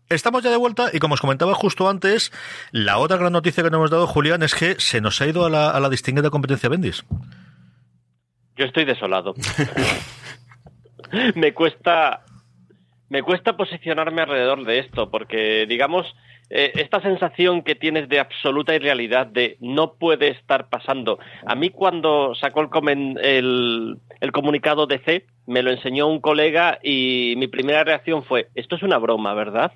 Estamos 0.09 0.43
ya 0.43 0.49
de 0.49 0.57
vuelta 0.57 0.89
y 0.91 0.97
como 0.97 1.13
os 1.13 1.21
comentaba 1.21 1.53
justo 1.53 1.87
antes, 1.87 2.31
la 2.71 2.97
otra 2.97 3.17
gran 3.17 3.31
noticia 3.31 3.63
que 3.63 3.69
nos 3.69 3.77
hemos 3.77 3.91
dado, 3.91 4.07
Julián, 4.07 4.41
es 4.41 4.55
que 4.55 4.79
se 4.79 5.01
nos 5.01 5.21
ha 5.21 5.27
ido 5.27 5.45
a 5.45 5.51
la, 5.51 5.69
a 5.69 5.79
la 5.79 5.89
distinguida 5.89 6.31
competencia 6.31 6.67
Bendis. 6.67 7.03
Yo 8.57 8.65
estoy 8.65 8.85
desolado. 8.85 9.35
me 11.35 11.53
cuesta 11.53 12.24
me 13.09 13.21
cuesta 13.21 13.55
posicionarme 13.55 14.21
alrededor 14.21 14.65
de 14.65 14.79
esto 14.79 15.11
porque 15.11 15.65
digamos 15.67 16.15
eh, 16.49 16.71
esta 16.75 17.01
sensación 17.01 17.61
que 17.63 17.75
tienes 17.75 18.07
de 18.09 18.19
absoluta 18.19 18.75
irrealidad 18.75 19.27
de 19.27 19.57
no 19.59 19.93
puede 19.93 20.29
estar 20.29 20.69
pasando. 20.69 21.19
A 21.45 21.55
mí 21.55 21.69
cuando 21.69 22.35
sacó 22.35 22.61
el, 22.61 22.67
comen- 22.69 23.19
el, 23.21 23.97
el 24.21 24.31
comunicado 24.31 24.85
de 24.87 24.99
C 24.99 25.25
me 25.47 25.61
lo 25.63 25.71
enseñó 25.71 26.07
un 26.07 26.19
colega 26.21 26.79
y 26.83 27.35
mi 27.37 27.47
primera 27.47 27.83
reacción 27.83 28.23
fue 28.23 28.47
esto 28.55 28.75
es 28.75 28.83
una 28.83 28.97
broma, 28.97 29.33
¿verdad? 29.33 29.71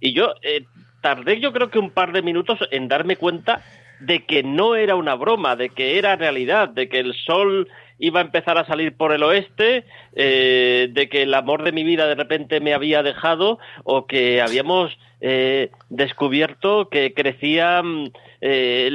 Y 0.00 0.12
yo 0.12 0.34
eh, 0.42 0.64
tardé 1.00 1.40
yo 1.40 1.52
creo 1.52 1.70
que 1.70 1.78
un 1.78 1.90
par 1.90 2.12
de 2.12 2.22
minutos 2.22 2.58
en 2.70 2.88
darme 2.88 3.16
cuenta 3.16 3.62
de 4.00 4.24
que 4.24 4.42
no 4.42 4.74
era 4.74 4.96
una 4.96 5.14
broma, 5.14 5.54
de 5.56 5.68
que 5.68 5.96
era 5.96 6.16
realidad, 6.16 6.68
de 6.68 6.88
que 6.88 6.98
el 6.98 7.14
sol 7.14 7.68
iba 7.98 8.20
a 8.20 8.24
empezar 8.24 8.58
a 8.58 8.66
salir 8.66 8.96
por 8.96 9.12
el 9.12 9.22
oeste, 9.22 9.84
eh, 10.14 10.88
de 10.90 11.08
que 11.08 11.22
el 11.22 11.34
amor 11.34 11.62
de 11.62 11.72
mi 11.72 11.84
vida 11.84 12.06
de 12.06 12.14
repente 12.14 12.60
me 12.60 12.74
había 12.74 13.02
dejado 13.02 13.58
o 13.84 14.06
que 14.06 14.40
habíamos 14.40 14.96
eh, 15.20 15.70
descubierto 15.88 16.88
que 16.88 17.14
crecían 17.14 18.12
eh, 18.40 18.90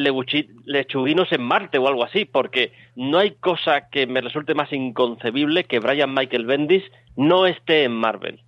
lechuguinos 0.65 1.31
en 1.31 1.41
Marte 1.41 1.77
o 1.77 1.87
algo 1.87 2.03
así, 2.03 2.25
porque 2.25 2.73
no 2.97 3.19
hay 3.19 3.31
cosa 3.31 3.89
que 3.89 4.07
me 4.07 4.19
resulte 4.19 4.53
más 4.53 4.73
inconcebible 4.73 5.63
que 5.63 5.79
Brian 5.79 6.13
Michael 6.13 6.45
Bendis 6.45 6.83
no 7.15 7.47
esté 7.47 7.85
en 7.85 7.93
Marvel. 7.93 8.41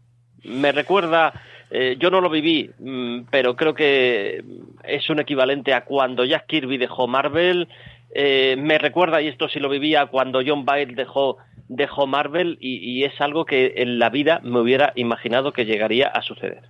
Me 0.44 0.74
recuerda, 0.74 1.32
eh, 1.72 1.96
yo 2.00 2.12
no 2.12 2.20
lo 2.20 2.30
viví, 2.30 2.70
mm, 2.80 3.22
pero 3.32 3.56
creo 3.56 3.74
que 3.74 4.44
es 4.84 5.10
un 5.10 5.20
equivalente 5.20 5.74
a 5.74 5.86
cuando 5.86 6.26
Jack 6.26 6.48
Kirby 6.48 6.78
dejó 6.78 7.08
Marvel. 7.08 7.70
Eh, 8.14 8.56
me 8.58 8.78
recuerda, 8.78 9.22
y 9.22 9.28
esto 9.28 9.48
sí 9.50 9.60
lo 9.60 9.70
vivía, 9.70 10.08
cuando 10.08 10.42
John 10.46 10.66
Byrne 10.66 10.96
dejó, 10.96 11.38
dejó 11.68 12.08
Marvel, 12.08 12.58
y, 12.60 13.04
es 13.04 13.20
algo 13.22 13.46
que 13.46 13.74
en 13.78 14.00
la 14.00 14.10
vida 14.10 14.42
me 14.44 14.60
hubiera 14.60 14.94
imaginado 14.96 15.54
que 15.54 15.66
llegaría 15.66 16.08
a 16.08 16.22
suceder. 16.22 16.64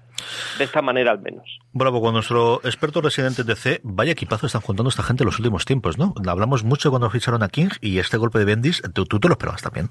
De 0.57 0.65
esta 0.65 0.81
manera 0.81 1.11
al 1.11 1.19
menos. 1.19 1.59
Bravo, 1.71 2.01
con 2.01 2.13
nuestro 2.13 2.59
experto 2.63 2.99
residente 2.99 3.43
de 3.43 3.55
C, 3.55 3.79
vaya 3.83 4.11
equipazo 4.11 4.47
están 4.47 4.61
juntando 4.61 4.89
esta 4.89 5.03
gente 5.03 5.23
en 5.23 5.27
los 5.27 5.39
últimos 5.39 5.63
tiempos, 5.63 5.97
¿no? 5.97 6.13
Hablamos 6.27 6.65
mucho 6.65 6.89
cuando 6.89 7.09
ficharon 7.09 7.41
a 7.41 7.47
King 7.47 7.69
y 7.79 7.99
este 7.99 8.17
golpe 8.17 8.39
de 8.39 8.45
Bendis, 8.45 8.81
tú, 8.93 9.05
tú 9.05 9.19
te 9.19 9.29
lo 9.29 9.35
esperabas 9.35 9.61
también. 9.61 9.89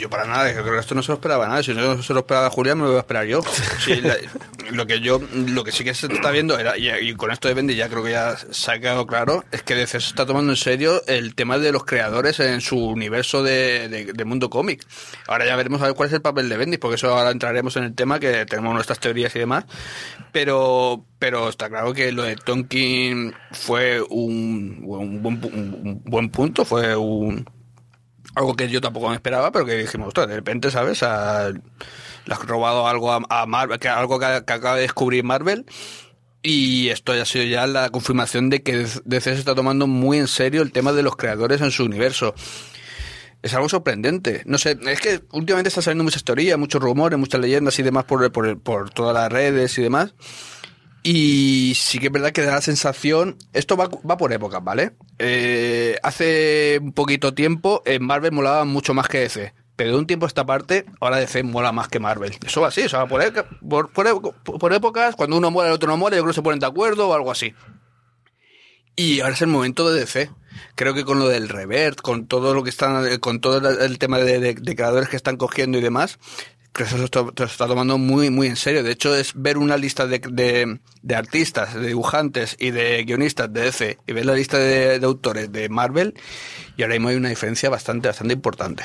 Yo 0.00 0.08
para 0.08 0.24
nada, 0.24 0.50
creo 0.52 0.64
que 0.72 0.78
esto 0.78 0.94
no 0.94 1.02
se 1.02 1.08
lo 1.08 1.14
esperaba 1.14 1.46
nada. 1.46 1.62
Si 1.62 1.74
no 1.74 2.02
se 2.02 2.12
lo 2.14 2.20
esperaba 2.20 2.48
Julián, 2.50 2.78
me 2.78 2.84
lo 2.84 2.90
voy 2.90 2.96
a 2.96 3.00
esperar 3.00 3.26
yo. 3.26 3.42
Lo 4.72 4.86
que 4.86 5.00
yo, 5.00 5.20
lo 5.34 5.64
que 5.64 5.72
sí 5.72 5.82
que 5.84 5.94
se 5.94 6.06
está 6.06 6.30
viendo 6.30 6.58
era, 6.58 6.78
y, 6.78 7.12
con 7.14 7.30
esto 7.32 7.48
de 7.48 7.54
Bendy 7.54 7.74
ya 7.74 7.88
creo 7.88 8.02
que 8.04 8.12
ya 8.12 8.36
se 8.36 8.70
ha 8.72 8.78
quedado 8.80 9.06
claro, 9.06 9.44
es 9.50 9.62
que 9.62 9.74
DC 9.74 10.00
se 10.00 10.06
está 10.08 10.24
tomando 10.26 10.52
en 10.52 10.56
serio 10.56 11.02
el 11.06 11.34
tema 11.34 11.58
de 11.58 11.72
los 11.72 11.84
creadores 11.84 12.38
en 12.40 12.60
su 12.60 12.78
universo 12.78 13.42
de, 13.42 13.88
de- 13.88 14.12
de 14.12 14.24
mundo 14.24 14.48
cómic. 14.48 14.86
Ahora 15.26 15.44
ya 15.44 15.56
veremos 15.56 15.82
a 15.82 15.86
ver 15.86 15.94
cuál 15.94 16.08
es 16.08 16.12
el 16.14 16.22
papel 16.22 16.48
de 16.48 16.56
Bendy, 16.56 16.78
porque 16.78 16.94
eso 16.94 17.08
ahora 17.16 17.30
entraremos 17.30 17.76
en 17.76 17.84
el 17.84 17.94
tema 17.94 18.20
que 18.20 18.46
tenemos 18.46 18.72
nuestras 18.72 19.00
teorías 19.00 19.34
y 19.34 19.40
demás. 19.40 19.64
Pero, 20.32 21.04
pero 21.18 21.48
está 21.48 21.68
claro 21.68 21.92
que 21.92 22.12
lo 22.12 22.22
de 22.22 22.36
Tonkin 22.36 23.34
fue 23.52 24.00
un, 24.00 24.80
buen, 24.82 25.44
un 25.44 26.00
buen 26.04 26.30
punto, 26.30 26.64
fue 26.64 26.94
un 26.96 27.44
algo 28.34 28.54
que 28.56 28.68
yo 28.68 28.80
tampoco 28.80 29.08
me 29.08 29.14
esperaba, 29.14 29.50
pero 29.52 29.66
que 29.66 29.74
dijimos, 29.76 30.08
ostras, 30.08 30.28
de 30.28 30.36
repente, 30.36 30.70
¿sabes? 30.70 31.02
A- 31.02 31.50
le 31.50 32.34
has 32.34 32.44
robado 32.46 32.86
algo 32.86 33.12
a, 33.12 33.46
Marvel, 33.46 33.78
que 33.78 33.88
algo 33.88 34.18
que, 34.18 34.26
acaba 34.26 34.76
de 34.76 34.82
descubrir 34.82 35.24
Marvel 35.24 35.64
Y 36.42 36.88
esto 36.90 37.14
ya 37.14 37.22
ha 37.22 37.26
sido 37.26 37.44
ya 37.44 37.66
la 37.66 37.88
confirmación 37.90 38.50
de 38.50 38.62
que 38.62 38.86
DC 39.04 39.32
se 39.34 39.38
está 39.38 39.54
tomando 39.54 39.86
muy 39.86 40.18
en 40.18 40.28
serio 40.28 40.62
el 40.62 40.70
tema 40.72 40.92
de 40.92 41.02
los 41.02 41.16
creadores 41.16 41.60
en 41.60 41.70
su 41.70 41.84
universo. 41.84 42.34
Es 43.42 43.54
algo 43.54 43.68
sorprendente. 43.70 44.42
No 44.44 44.58
sé, 44.58 44.78
es 44.86 45.00
que 45.00 45.22
últimamente 45.32 45.68
están 45.68 45.82
saliendo 45.82 46.04
muchas 46.04 46.24
teorías, 46.24 46.58
muchos 46.58 46.80
rumores, 46.82 47.18
muchas 47.18 47.40
leyendas 47.40 47.78
y 47.78 47.82
demás 47.82 48.04
por, 48.04 48.30
por, 48.32 48.60
por 48.60 48.90
todas 48.90 49.14
las 49.14 49.32
redes 49.32 49.76
y 49.78 49.82
demás. 49.82 50.14
Y 51.02 51.72
sí 51.76 51.98
que 51.98 52.06
es 52.08 52.12
verdad 52.12 52.32
que 52.32 52.42
da 52.42 52.52
la 52.56 52.60
sensación, 52.60 53.36
esto 53.54 53.76
va, 53.76 53.88
va 53.88 54.18
por 54.18 54.32
épocas, 54.34 54.62
¿vale? 54.62 54.92
Eh, 55.18 55.96
hace 56.02 56.78
un 56.82 56.92
poquito 56.92 57.32
tiempo 57.32 57.82
en 57.86 58.04
Marvel 58.04 58.32
molaba 58.32 58.66
mucho 58.66 58.92
más 58.92 59.08
que 59.08 59.20
DC, 59.20 59.54
pero 59.76 59.92
de 59.92 59.98
un 59.98 60.06
tiempo 60.06 60.26
a 60.26 60.28
esta 60.28 60.44
parte, 60.44 60.84
ahora 61.00 61.16
DC 61.16 61.42
mola 61.42 61.72
más 61.72 61.88
que 61.88 62.00
Marvel. 62.00 62.36
Eso 62.44 62.60
va 62.60 62.68
así, 62.68 62.82
o 62.82 62.88
sea, 62.90 63.06
por, 63.06 63.22
por, 63.62 63.90
por- 63.92 64.58
por 64.58 64.72
épocas, 64.74 65.16
cuando 65.16 65.38
uno 65.38 65.50
muere, 65.50 65.70
el 65.70 65.74
otro 65.74 65.88
no 65.88 65.96
muere, 65.96 66.16
yo 66.18 66.22
creo 66.22 66.32
que 66.32 66.36
se 66.36 66.42
ponen 66.42 66.60
de 66.60 66.66
acuerdo 66.66 67.08
o 67.08 67.14
algo 67.14 67.30
así. 67.30 67.54
Y 68.96 69.20
ahora 69.20 69.34
es 69.34 69.40
el 69.42 69.48
momento 69.48 69.90
de 69.90 70.00
DC. 70.00 70.30
Creo 70.74 70.92
que 70.92 71.04
con 71.04 71.18
lo 71.18 71.28
del 71.28 71.48
revert, 71.48 72.00
con 72.02 72.26
todo 72.26 72.52
lo 72.52 72.62
que 72.62 72.70
están, 72.70 73.18
con 73.20 73.40
todo 73.40 73.66
el, 73.70 73.98
tema 73.98 74.18
de- 74.18 74.40
de 74.54 74.76
creadores 74.76 75.08
que 75.08 75.16
están 75.16 75.36
cogiendo 75.38 75.78
y 75.78 75.80
demás, 75.80 76.18
que 76.72 76.84
está, 76.84 77.24
se 77.36 77.44
está 77.44 77.66
tomando 77.66 77.98
muy, 77.98 78.30
muy 78.30 78.46
en 78.46 78.56
serio. 78.56 78.82
De 78.82 78.92
hecho, 78.92 79.14
es 79.14 79.32
ver 79.34 79.58
una 79.58 79.76
lista 79.76 80.06
de, 80.06 80.18
de, 80.18 80.80
de 81.02 81.14
artistas, 81.14 81.74
de 81.74 81.88
dibujantes 81.88 82.56
y 82.58 82.70
de 82.70 83.02
guionistas 83.04 83.52
de 83.52 83.62
DC 83.62 83.98
y 84.06 84.12
ver 84.12 84.26
la 84.26 84.34
lista 84.34 84.58
de, 84.58 84.98
de 84.98 85.06
autores 85.06 85.50
de 85.50 85.68
Marvel 85.68 86.14
y 86.76 86.82
ahora 86.82 86.94
mismo 86.94 87.08
hay 87.08 87.16
una 87.16 87.28
diferencia 87.28 87.70
bastante, 87.70 88.08
bastante 88.08 88.34
importante. 88.34 88.84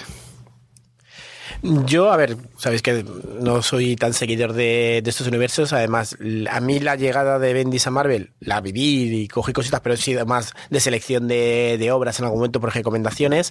Yo, 1.86 2.12
a 2.12 2.18
ver, 2.18 2.38
sabéis 2.58 2.84
que 2.84 3.04
no 3.42 3.64
soy 3.64 3.96
tan 3.96 4.14
seguidor 4.14 4.54
de, 4.54 5.00
estos 5.00 5.26
universos. 5.26 5.74
Además, 5.74 6.16
a 6.52 6.60
mí 6.60 6.80
la 6.80 6.96
llegada 6.96 7.40
de 7.40 7.54
Bendis 7.54 7.88
a 7.88 7.92
Marvel 7.92 8.34
la 8.40 8.62
viví 8.62 9.22
y 9.22 9.28
cogí 9.28 9.52
cositas, 9.52 9.80
pero 9.82 9.96
he 9.96 9.98
sido 9.98 10.24
más 10.28 10.54
de 10.70 10.80
selección 10.80 11.28
de, 11.28 11.90
obras 11.92 12.20
en 12.20 12.26
algún 12.26 12.40
momento 12.40 12.60
por 12.60 12.74
recomendaciones. 12.74 13.50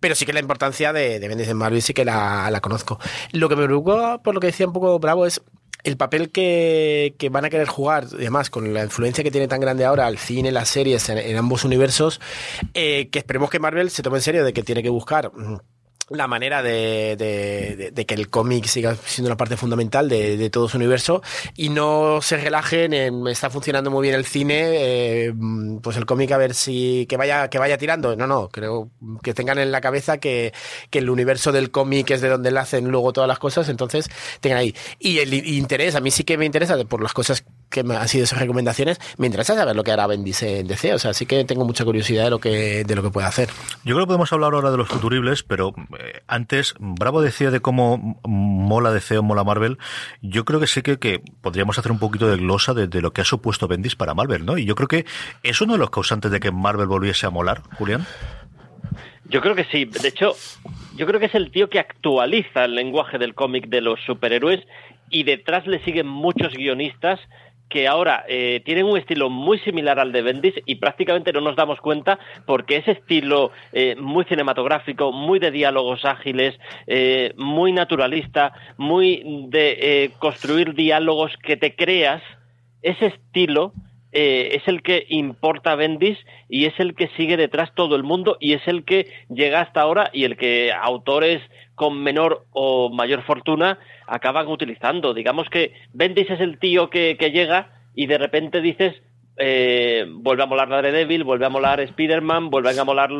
Pero 0.00 0.16
sí 0.16 0.26
que 0.26 0.32
la 0.32 0.40
importancia 0.40 0.92
de, 0.92 1.20
Bendis 1.20 1.48
en 1.48 1.56
Marvel 1.56 1.82
sí 1.82 1.94
que 1.94 2.04
la, 2.04 2.58
conozco. 2.60 2.98
Lo 3.30 3.48
que 3.48 3.54
me 3.54 3.66
preocupa, 3.66 4.20
por 4.20 4.34
lo 4.34 4.40
que 4.40 4.48
decía 4.48 4.66
un 4.66 4.72
poco 4.72 4.98
Bravo, 4.98 5.24
es 5.24 5.40
el 5.84 5.96
papel 5.96 6.30
que, 6.30 7.14
van 7.30 7.44
a 7.44 7.50
querer 7.50 7.68
jugar, 7.68 8.06
además 8.12 8.50
con 8.50 8.74
la 8.74 8.82
influencia 8.82 9.22
que 9.22 9.30
tiene 9.30 9.46
tan 9.46 9.60
grande 9.60 9.84
ahora 9.84 10.08
el 10.08 10.18
cine, 10.18 10.50
las 10.50 10.68
series 10.68 11.08
en, 11.10 11.18
en 11.18 11.36
ambos 11.36 11.64
universos, 11.64 12.20
eh, 12.74 13.08
que 13.10 13.20
esperemos 13.20 13.50
que 13.50 13.60
Marvel 13.60 13.90
se 13.90 14.02
tome 14.02 14.18
en 14.18 14.22
serio 14.22 14.44
de 14.44 14.52
que 14.52 14.64
tiene 14.64 14.82
que 14.82 14.90
buscar 14.90 15.30
mm, 15.32 15.58
la 16.14 16.26
manera 16.26 16.62
de, 16.62 17.16
de- 17.18 17.90
de- 17.92 18.06
que 18.06 18.14
el 18.14 18.28
cómic 18.30 18.66
siga 18.66 18.96
siendo 19.04 19.28
una 19.28 19.36
parte 19.36 19.56
fundamental 19.56 20.08
de, 20.08 20.50
todo 20.50 20.68
su 20.68 20.76
universo 20.76 21.22
y 21.56 21.68
no 21.68 22.20
se 22.22 22.36
relajen 22.36 22.92
en 22.92 23.26
está 23.28 23.48
funcionando 23.50 23.90
muy 23.90 24.02
bien 24.02 24.14
el 24.14 24.24
cine 24.24 24.60
eh, 24.64 25.34
pues 25.82 25.96
el 25.96 26.04
cómic 26.06 26.32
a 26.32 26.36
ver 26.38 26.54
si 26.54 27.06
que 27.08 27.16
vaya 27.16 27.48
que 27.48 27.58
vaya 27.58 27.78
tirando. 27.78 28.16
No 28.16 28.26
no 28.26 28.48
creo 28.48 28.90
que 29.22 29.34
tengan 29.34 29.58
en 29.58 29.72
la 29.72 29.80
cabeza 29.80 30.18
que, 30.18 30.52
que 30.90 30.98
el 30.98 31.10
universo 31.10 31.52
del 31.52 31.70
cómic 31.70 32.10
es 32.10 32.20
de 32.20 32.28
donde 32.28 32.50
le 32.50 32.58
hacen 32.60 32.88
luego 32.88 33.12
todas 33.12 33.28
las 33.28 33.38
cosas 33.38 33.68
entonces 33.68 34.08
tengan 34.40 34.58
ahí. 34.58 34.74
Y 34.98 35.18
el 35.18 35.32
interés 35.34 35.94
a 35.94 36.00
mí 36.00 36.10
sí 36.10 36.24
que 36.24 36.36
me 36.38 36.44
interesa 36.46 36.76
por 36.84 37.02
las 37.02 37.12
cosas 37.12 37.44
que 37.72 37.82
me 37.82 37.96
han 37.96 38.08
sido 38.08 38.24
esas 38.24 38.38
recomendaciones 38.38 39.00
me 39.18 39.26
interesa 39.26 39.56
saber 39.56 39.74
lo 39.74 39.82
que 39.82 39.90
hará 39.90 40.06
Bendis 40.06 40.42
en 40.44 40.68
DC 40.68 40.94
o 40.94 40.98
sea 40.98 41.12
sí 41.12 41.26
que 41.26 41.44
tengo 41.44 41.64
mucha 41.64 41.84
curiosidad 41.84 42.24
de 42.24 42.30
lo 42.30 42.38
que 42.38 42.84
de 42.84 42.94
lo 42.94 43.02
que 43.02 43.10
puede 43.10 43.26
hacer 43.26 43.48
Yo 43.84 43.94
creo 43.94 44.06
que 44.06 44.08
podemos 44.08 44.32
hablar 44.32 44.54
ahora 44.54 44.70
de 44.70 44.76
los 44.76 44.88
futuribles, 44.88 45.42
pero 45.42 45.74
eh, 45.98 46.20
antes, 46.26 46.74
Bravo 46.78 47.22
decía 47.22 47.50
de 47.50 47.60
cómo 47.60 48.20
mola 48.24 48.92
DC 48.92 49.18
o 49.18 49.22
mola 49.22 49.44
Marvel. 49.44 49.78
Yo 50.20 50.44
creo 50.44 50.60
que 50.60 50.66
sí 50.66 50.82
que, 50.82 50.98
que 50.98 51.20
podríamos 51.40 51.78
hacer 51.78 51.92
un 51.92 51.98
poquito 51.98 52.28
de 52.28 52.36
glosa 52.36 52.74
de, 52.74 52.86
de 52.86 53.00
lo 53.00 53.12
que 53.12 53.22
ha 53.22 53.24
supuesto 53.24 53.68
Bendis 53.68 53.96
para 53.96 54.14
Marvel, 54.14 54.44
¿no? 54.44 54.58
Y 54.58 54.64
yo 54.64 54.74
creo 54.74 54.88
que 54.88 55.06
es 55.42 55.60
uno 55.60 55.74
de 55.74 55.78
los 55.78 55.90
causantes 55.90 56.30
de 56.30 56.40
que 56.40 56.52
Marvel 56.52 56.86
volviese 56.86 57.26
a 57.26 57.30
molar, 57.30 57.62
Julián. 57.78 58.06
Yo 59.24 59.40
creo 59.40 59.54
que 59.54 59.64
sí. 59.64 59.84
De 59.86 60.08
hecho, 60.08 60.34
yo 60.96 61.06
creo 61.06 61.18
que 61.18 61.26
es 61.26 61.34
el 61.34 61.50
tío 61.50 61.70
que 61.70 61.78
actualiza 61.78 62.64
el 62.64 62.74
lenguaje 62.74 63.18
del 63.18 63.34
cómic 63.34 63.68
de 63.68 63.80
los 63.80 64.00
superhéroes 64.04 64.60
y 65.10 65.24
detrás 65.24 65.66
le 65.66 65.82
siguen 65.84 66.06
muchos 66.06 66.54
guionistas 66.54 67.20
que 67.68 67.88
ahora 67.88 68.24
eh, 68.28 68.60
tienen 68.64 68.86
un 68.86 68.98
estilo 68.98 69.30
muy 69.30 69.58
similar 69.60 69.98
al 69.98 70.12
de 70.12 70.22
Bendis 70.22 70.54
y 70.66 70.74
prácticamente 70.76 71.32
no 71.32 71.40
nos 71.40 71.56
damos 71.56 71.80
cuenta 71.80 72.18
porque 72.46 72.76
ese 72.76 72.92
estilo 72.92 73.50
eh, 73.72 73.96
muy 73.98 74.24
cinematográfico, 74.24 75.10
muy 75.10 75.38
de 75.38 75.50
diálogos 75.50 76.04
ágiles, 76.04 76.58
eh, 76.86 77.32
muy 77.36 77.72
naturalista, 77.72 78.52
muy 78.76 79.46
de 79.48 79.78
eh, 79.80 80.10
construir 80.18 80.74
diálogos 80.74 81.32
que 81.42 81.56
te 81.56 81.74
creas, 81.74 82.22
ese 82.82 83.06
estilo 83.06 83.72
eh, 84.12 84.50
es 84.52 84.68
el 84.68 84.82
que 84.82 85.06
importa 85.08 85.74
Bendis 85.74 86.18
y 86.48 86.66
es 86.66 86.78
el 86.78 86.94
que 86.94 87.08
sigue 87.16 87.36
detrás 87.36 87.74
todo 87.74 87.96
el 87.96 88.02
mundo 88.02 88.36
y 88.40 88.52
es 88.52 88.66
el 88.68 88.84
que 88.84 89.10
llega 89.28 89.60
hasta 89.60 89.80
ahora 89.80 90.10
y 90.12 90.24
el 90.24 90.36
que 90.36 90.72
autores 90.72 91.40
con 91.74 92.02
menor 92.02 92.44
o 92.52 92.90
mayor 92.90 93.22
fortuna 93.22 93.78
acaban 94.06 94.48
utilizando. 94.48 95.14
Digamos 95.14 95.48
que 95.48 95.72
Bendis 95.94 96.30
es 96.30 96.40
el 96.40 96.58
tío 96.58 96.90
que, 96.90 97.16
que 97.18 97.30
llega 97.30 97.70
y 97.94 98.06
de 98.06 98.18
repente 98.18 98.60
dices 98.60 98.94
eh, 99.36 100.04
vuelve 100.08 100.42
a 100.42 100.46
molar 100.46 100.68
Daredevil, 100.68 101.24
vuelve 101.24 101.46
a 101.46 101.50
molar 101.50 101.80
Spider-Man, 101.80 102.50
vuelven 102.50 102.78
a 102.78 102.84
molar 102.84 103.10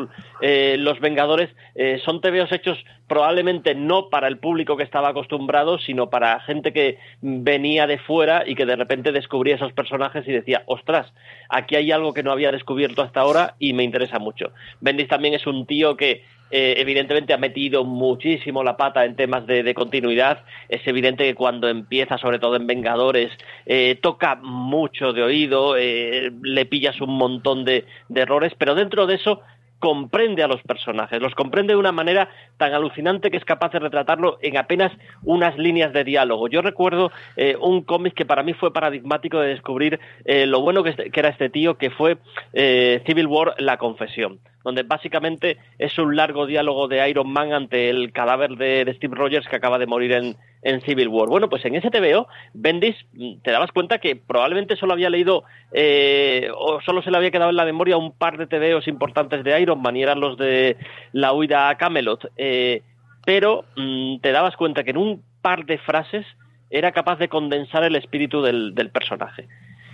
eh, 0.41 0.75
Los 0.79 0.99
Vengadores. 0.99 1.49
Eh, 1.75 1.99
son 2.05 2.21
TVOs 2.21 2.51
hechos 2.51 2.77
probablemente 3.07 3.75
no 3.75 4.09
para 4.09 4.27
el 4.27 4.37
público 4.37 4.77
que 4.77 4.83
estaba 4.83 5.09
acostumbrado, 5.09 5.79
sino 5.79 6.09
para 6.09 6.39
gente 6.41 6.71
que 6.71 6.97
venía 7.21 7.87
de 7.87 7.97
fuera 7.97 8.43
y 8.45 8.55
que 8.55 8.65
de 8.65 8.75
repente 8.75 9.11
descubría 9.11 9.55
esos 9.55 9.73
personajes 9.73 10.27
y 10.27 10.31
decía, 10.31 10.63
ostras, 10.67 11.13
aquí 11.53 11.75
hay 11.75 11.91
algo 11.91 12.13
que 12.13 12.23
no 12.23 12.31
había 12.31 12.51
descubierto 12.51 13.01
hasta 13.01 13.21
ahora 13.21 13.55
y 13.59 13.73
me 13.73 13.83
interesa 13.83 14.19
mucho. 14.19 14.51
Bendis 14.81 15.07
también 15.07 15.33
es 15.33 15.45
un 15.47 15.65
tío 15.65 15.95
que 15.95 16.23
eh, 16.51 16.75
evidentemente 16.77 17.33
ha 17.33 17.37
metido 17.37 17.83
muchísimo 17.83 18.63
la 18.63 18.77
pata 18.77 19.05
en 19.05 19.15
temas 19.15 19.47
de, 19.47 19.73
continuidad. 19.73 20.43
Es 20.69 20.85
evidente 20.85 21.23
que 21.23 21.35
cuando 21.35 21.67
empieza, 21.67 22.17
sobre 22.17 22.39
todo 22.39 22.55
en 22.55 22.67
Vengadores, 22.67 23.31
eh, 23.65 23.97
toca 24.01 24.35
mucho 24.35 25.13
de 25.13 25.23
oído, 25.23 25.77
eh, 25.77 26.31
le 26.41 26.65
pillas 26.65 27.01
un 27.01 27.17
montón 27.17 27.65
de, 27.65 27.85
de 28.09 28.21
errores, 28.21 28.53
pero 28.57 28.75
dentro 28.75 29.07
de 29.07 29.15
eso 29.15 29.41
comprende 29.83 30.41
a 30.41 30.47
los 30.47 30.61
personajes, 30.61 31.21
los 31.21 31.35
comprende 31.35 31.73
de 31.73 31.77
una 31.77 31.91
manera 31.91 32.29
tan 32.55 32.73
alucinante 32.73 33.29
que 33.29 33.35
es 33.35 33.43
capaz 33.43 33.73
de 33.73 33.79
retratarlo 33.79 34.37
en 34.41 34.55
apenas 34.55 34.93
unas 35.23 35.57
líneas 35.57 35.91
de 35.91 36.05
diálogo. 36.05 36.47
Yo 36.47 36.61
recuerdo 36.61 37.11
eh, 37.35 37.57
un 37.59 37.81
cómic 37.81 38.13
que 38.13 38.25
para 38.25 38.43
mí 38.43 38.53
fue 38.53 38.71
paradigmático 38.71 39.41
de 39.41 39.49
descubrir 39.49 39.99
eh, 40.23 40.45
lo 40.45 40.61
bueno 40.61 40.83
que, 40.83 41.11
era 41.13 41.27
este 41.27 41.49
tío, 41.49 41.77
que 41.77 41.89
fue 41.89 42.15
eh, 42.53 43.03
Civil 43.05 43.27
War, 43.27 43.55
La 43.57 43.75
Confesión 43.75 44.39
donde 44.63 44.83
básicamente 44.83 45.57
es 45.77 45.97
un 45.97 46.15
largo 46.15 46.45
diálogo 46.45 46.87
de 46.87 47.07
Iron 47.09 47.31
Man 47.31 47.53
ante 47.53 47.89
el 47.89 48.11
cadáver 48.11 48.51
de, 48.51 48.91
Steve 48.95 49.15
Rogers 49.15 49.47
que 49.47 49.55
acaba 49.55 49.77
de 49.77 49.87
morir 49.87 50.13
en, 50.13 50.37
en 50.61 50.81
Civil 50.81 51.09
War. 51.09 51.27
Bueno, 51.27 51.49
pues 51.49 51.65
en 51.65 51.75
ese 51.75 51.91
TVO, 51.91 52.27
Bendis, 52.53 52.95
mm, 53.13 53.41
te 53.43 53.51
dabas 53.51 53.71
cuenta 53.71 53.99
que 53.99 54.15
probablemente 54.15 54.75
solo 54.75 54.93
había 54.93 55.09
leído 55.09 55.43
eh, 55.71 56.49
o 56.55 56.81
solo 56.81 57.01
se 57.01 57.11
le 57.11 57.17
había 57.17 57.31
quedado 57.31 57.49
en 57.49 57.57
la 57.57 57.65
memoria 57.65 57.97
un 57.97 58.13
par 58.13 58.37
de 58.37 58.47
TVOs 58.47 58.87
importantes 58.87 59.43
de 59.43 59.61
Iron 59.61 59.81
Man 59.81 59.97
y 59.97 60.03
eran 60.03 60.19
los 60.19 60.37
de 60.37 60.77
la 61.11 61.33
huida 61.33 61.69
a 61.69 61.77
Camelot. 61.77 62.31
Eh, 62.37 62.81
pero 63.25 63.65
mm, 63.75 64.19
te 64.19 64.31
dabas 64.31 64.55
cuenta 64.55 64.83
que 64.83 64.91
en 64.91 64.97
un 64.97 65.23
par 65.41 65.65
de 65.65 65.77
frases 65.77 66.25
era 66.69 66.91
capaz 66.91 67.17
de 67.17 67.29
condensar 67.29 67.83
el 67.83 67.95
espíritu 67.95 68.41
del, 68.41 68.73
del 68.73 68.89
personaje. 68.89 69.47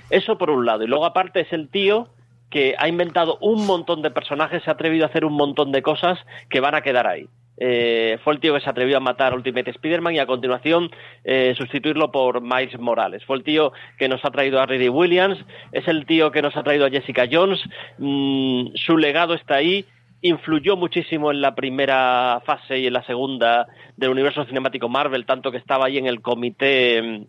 Eso 0.09 0.37
por 0.37 0.49
un 0.49 0.65
lado. 0.65 0.83
Y 0.83 0.87
luego 0.87 1.05
aparte 1.05 1.41
es 1.41 1.51
el 1.53 1.69
tío 1.69 2.09
que 2.49 2.75
ha 2.77 2.87
inventado 2.87 3.37
un 3.41 3.65
montón 3.65 4.01
de 4.01 4.11
personajes, 4.11 4.63
se 4.63 4.69
ha 4.69 4.73
atrevido 4.73 5.05
a 5.05 5.09
hacer 5.09 5.25
un 5.25 5.33
montón 5.33 5.71
de 5.71 5.81
cosas 5.81 6.19
que 6.49 6.59
van 6.59 6.75
a 6.75 6.81
quedar 6.81 7.07
ahí. 7.07 7.27
Eh, 7.61 8.17
fue 8.23 8.33
el 8.33 8.39
tío 8.39 8.53
que 8.53 8.61
se 8.61 8.69
atrevió 8.69 8.97
a 8.97 9.01
matar 9.01 9.33
Ultimate 9.33 9.71
Spider-Man 9.71 10.15
y 10.15 10.19
a 10.19 10.25
continuación 10.25 10.89
eh, 11.25 11.53
sustituirlo 11.57 12.09
por 12.09 12.41
Miles 12.41 12.79
Morales. 12.79 13.25
Fue 13.25 13.35
el 13.35 13.43
tío 13.43 13.73
que 13.97 14.07
nos 14.07 14.23
ha 14.23 14.31
traído 14.31 14.61
a 14.61 14.65
Ridley 14.65 14.87
Williams, 14.87 15.37
es 15.73 15.87
el 15.87 16.05
tío 16.05 16.31
que 16.31 16.41
nos 16.41 16.55
ha 16.55 16.63
traído 16.63 16.85
a 16.85 16.89
Jessica 16.89 17.27
Jones. 17.29 17.59
Mm, 17.97 18.67
su 18.75 18.97
legado 18.97 19.33
está 19.33 19.55
ahí, 19.55 19.85
influyó 20.21 20.77
muchísimo 20.77 21.31
en 21.31 21.41
la 21.41 21.53
primera 21.53 22.41
fase 22.45 22.79
y 22.79 22.87
en 22.87 22.93
la 22.93 23.03
segunda 23.03 23.67
del 23.97 24.11
universo 24.11 24.45
cinemático 24.45 24.87
Marvel, 24.87 25.25
tanto 25.25 25.51
que 25.51 25.57
estaba 25.57 25.87
ahí 25.87 25.97
en 25.97 26.07
el 26.07 26.21
comité 26.21 27.01
mm, 27.01 27.27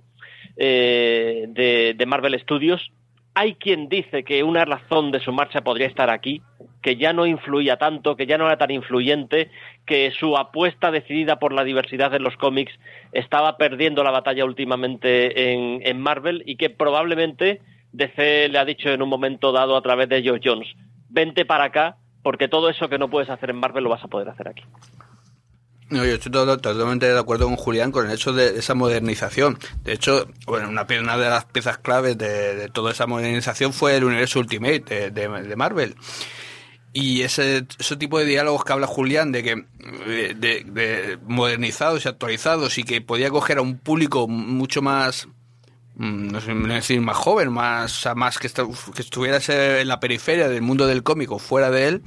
eh, 0.59 1.95
de 1.97 2.07
Marvel 2.07 2.39
Studios. 2.39 2.93
Hay 3.35 3.55
quien 3.55 3.89
dice 3.89 4.25
que 4.25 4.43
una 4.43 4.65
razón 4.65 5.13
de 5.13 5.21
su 5.21 5.33
marcha 5.33 5.63
podría 5.63 5.87
estar 5.87 6.11
aquí, 6.11 6.43
que 6.83 6.97
ya 6.97 7.13
no 7.13 7.27
influía 7.27 7.77
tanto, 7.77 8.17
que 8.17 8.27
ya 8.27 8.39
no 8.39 8.47
era 8.47 8.59
tan 8.59 8.71
influyente, 8.71 9.51
que 9.87 10.11
su 10.11 10.37
apuesta 10.37 10.91
decidida 10.91 11.39
por 11.39 11.53
la 11.53 11.65
diversidad 11.65 12.15
en 12.15 12.23
los 12.23 12.37
cómics 12.37 12.73
estaba 13.13 13.57
perdiendo 13.57 14.03
la 14.03 14.11
batalla 14.11 14.45
últimamente 14.45 15.53
en, 15.53 16.01
Marvel 16.01 16.43
y 16.47 16.57
que 16.57 16.71
probablemente 16.71 17.61
DC 17.93 18.49
le 18.49 18.59
ha 18.59 18.65
dicho 18.65 18.89
en 18.89 19.03
un 19.03 19.09
momento 19.09 19.53
dado 19.53 19.77
a 19.77 19.83
través 19.83 20.09
de 20.09 20.23
Geoff 20.23 20.41
Jones, 20.43 20.69
vente 21.09 21.45
para 21.45 21.65
acá 21.65 21.97
porque 22.23 22.49
todo 22.49 22.69
eso 22.69 22.89
que 22.89 22.99
no 22.99 23.09
puedes 23.09 23.31
hacer 23.31 23.51
en 23.51 23.57
Marvel 23.57 23.85
lo 23.85 23.91
vas 23.91 24.05
a 24.05 24.09
poder 24.09 24.29
hacer 24.29 24.49
aquí. 24.49 24.63
No, 25.91 26.05
yo 26.05 26.15
estoy 26.15 26.31
totalmente 26.31 27.07
de 27.13 27.19
acuerdo 27.19 27.47
con 27.47 27.57
Julián 27.57 27.91
con 27.91 28.07
el 28.07 28.13
hecho 28.13 28.33
de 28.33 28.59
esa 28.59 28.75
modernización. 28.75 29.59
De 29.83 29.93
hecho, 29.93 30.29
bueno, 30.47 30.69
una, 30.69 30.87
una 31.01 31.17
de 31.19 31.29
las 31.29 31.47
piezas 31.47 31.79
claves 31.79 32.17
de, 32.17 32.55
de 32.55 32.69
toda 32.69 32.93
esa 32.93 33.09
modernización 33.09 33.73
fue 33.73 33.97
el 33.97 34.05
universo 34.05 34.39
Ultimate 34.39 35.11
de, 35.11 35.29
de- 35.29 35.57
Marvel. 35.57 35.97
Y 36.93 37.23
ese, 37.23 37.67
ese 37.79 37.97
tipo 37.97 38.19
de 38.21 38.25
diálogos 38.25 38.65
que 38.65 38.73
habla 38.73 38.87
Julián, 38.87 39.33
de 39.33 39.43
que 39.43 39.65
de, 40.07 40.35
de- 40.35 40.65
de 40.65 41.19
modernizados 41.27 42.05
y 42.05 42.09
actualizados 42.09 42.79
y 42.79 42.85
que 42.85 43.01
podía 43.01 43.31
coger 43.31 43.59
a 43.59 43.63
un 43.63 43.77
público 43.79 44.29
mucho 44.29 44.83
más, 44.83 45.27
mm, 45.97 46.29
no 46.29 46.41
sé 46.41 46.55
decir 46.55 47.01
más 47.01 47.17
joven, 47.17 47.53
más, 47.53 48.07
o 48.07 48.15
más 48.15 48.39
que, 48.39 48.49
estu- 48.49 48.93
que 48.93 49.03
estuviera 49.03 49.39
en 49.81 49.89
la 49.89 49.99
periferia 49.99 50.49
del 50.49 50.63
mundo 50.63 50.87
del 50.87 51.03
cómic 51.03 51.33
o 51.33 51.41
fuera 51.41 51.71
de 51.73 51.89
él, 51.89 52.03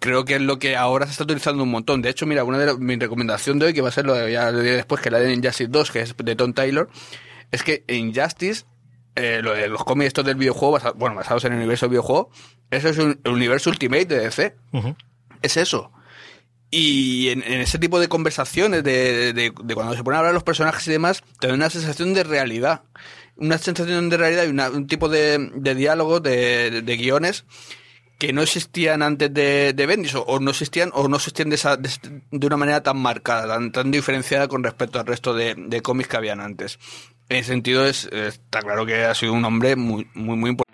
creo 0.00 0.24
que 0.24 0.34
es 0.36 0.40
lo 0.40 0.58
que 0.58 0.76
ahora 0.76 1.06
se 1.06 1.12
está 1.12 1.24
utilizando 1.24 1.62
un 1.62 1.70
montón. 1.70 2.02
De 2.02 2.10
hecho, 2.10 2.26
mira, 2.26 2.44
una 2.44 2.58
de 2.58 2.76
mi 2.78 2.96
recomendación 2.96 3.58
de 3.58 3.66
hoy, 3.66 3.74
que 3.74 3.80
va 3.82 3.88
a 3.88 3.92
ser 3.92 4.04
lo 4.06 4.14
de, 4.14 4.32
ya 4.32 4.50
lo 4.50 4.60
diré 4.60 4.76
después, 4.76 5.00
que 5.00 5.10
la 5.10 5.18
de 5.18 5.32
Injustice 5.32 5.68
2, 5.70 5.90
que 5.90 6.00
es 6.00 6.14
de 6.16 6.36
Tom 6.36 6.52
Taylor, 6.52 6.88
es 7.50 7.62
que 7.62 7.84
Injustice, 7.88 8.64
eh, 9.16 9.40
lo 9.42 9.54
de 9.54 9.68
los 9.68 9.84
cómics 9.84 10.08
estos 10.08 10.24
del 10.24 10.36
videojuego, 10.36 10.72
basa- 10.78 10.92
bueno, 10.92 11.14
basados 11.16 11.44
en 11.44 11.52
el 11.52 11.58
universo 11.58 11.86
del 11.86 11.90
videojuego, 11.92 12.30
eso 12.70 12.88
es 12.88 12.98
un, 12.98 13.20
el 13.24 13.32
universo 13.32 13.70
Ultimate 13.70 14.06
de 14.06 14.18
DC. 14.20 14.56
Es 15.42 15.56
eso. 15.56 15.92
Y 16.70 17.28
en, 17.28 17.42
en 17.44 17.60
ese 17.60 17.78
tipo 17.78 18.00
de 18.00 18.08
conversaciones, 18.08 18.82
de, 18.82 19.32
de- 19.32 19.52
de 19.62 19.74
cuando 19.74 19.94
se 19.94 20.02
ponen 20.02 20.16
a 20.16 20.18
hablar 20.20 20.34
los 20.34 20.42
personajes 20.42 20.86
y 20.88 20.90
demás, 20.90 21.22
te 21.38 21.46
da 21.46 21.54
una 21.54 21.70
sensación 21.70 22.14
de 22.14 22.24
realidad. 22.24 22.82
Una 23.36 23.58
sensación 23.58 24.10
de 24.10 24.16
realidad 24.16 24.44
y 24.44 24.48
una- 24.50 24.70
un 24.70 24.86
tipo 24.88 25.08
de, 25.08 25.50
de 25.54 25.74
diálogo, 25.74 26.18
de 26.20 26.96
guiones 26.98 27.44
que 28.18 28.32
no 28.32 28.42
existían 28.42 29.02
antes 29.02 29.32
de, 29.32 29.72
de 29.74 29.86
Bendis, 29.86 30.14
o, 30.14 30.38
no 30.40 30.50
existían, 30.50 30.90
o 30.94 31.08
no 31.08 31.16
existían 31.16 31.48
de, 31.50 31.56
esa- 31.56 31.76
de, 31.76 31.90
de 32.30 32.46
una 32.46 32.56
manera 32.56 32.82
tan 32.82 32.96
marcada, 32.98 33.46
tan, 33.54 33.72
tan 33.72 33.90
diferenciada 33.90 34.48
con 34.48 34.62
respecto 34.64 34.98
al 35.00 35.06
resto 35.06 35.34
de, 35.34 35.54
de 35.56 35.82
cómics 35.82 36.08
que 36.08 36.16
habían 36.16 36.40
antes. 36.40 36.78
En 37.28 37.38
ese 37.38 37.48
sentido, 37.52 37.86
es, 37.86 38.06
está 38.12 38.60
claro 38.60 38.84
que 38.86 39.04
ha 39.04 39.14
sido 39.14 39.32
un 39.32 39.44
hombre 39.44 39.76
muy, 39.76 40.08
muy, 40.14 40.36
muy 40.36 40.50
importante. 40.50 40.73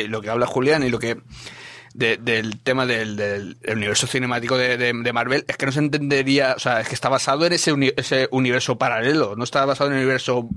Y 0.00 0.08
lo 0.08 0.20
que 0.20 0.30
habla 0.30 0.46
Julián 0.46 0.82
y 0.82 0.90
lo 0.90 0.98
que 0.98 1.16
de- 1.94 2.16
del 2.16 2.60
tema 2.60 2.86
del, 2.86 3.16
del- 3.16 3.56
universo 3.68 4.06
cinemático 4.08 4.56
de, 4.58 4.92
Marvel 5.12 5.44
es 5.46 5.56
que 5.56 5.66
no 5.66 5.72
se 5.72 5.78
entendería, 5.78 6.54
o 6.56 6.58
sea, 6.58 6.80
es 6.80 6.88
que 6.88 6.94
está 6.94 7.08
basado 7.08 7.46
en 7.46 7.52
ese, 7.52 7.72
ese 7.96 8.28
universo 8.32 8.76
paralelo, 8.78 9.34
no 9.36 9.44
está 9.44 9.64
basado 9.64 9.90
en 9.90 9.96
el 9.96 10.02
universo 10.02 10.48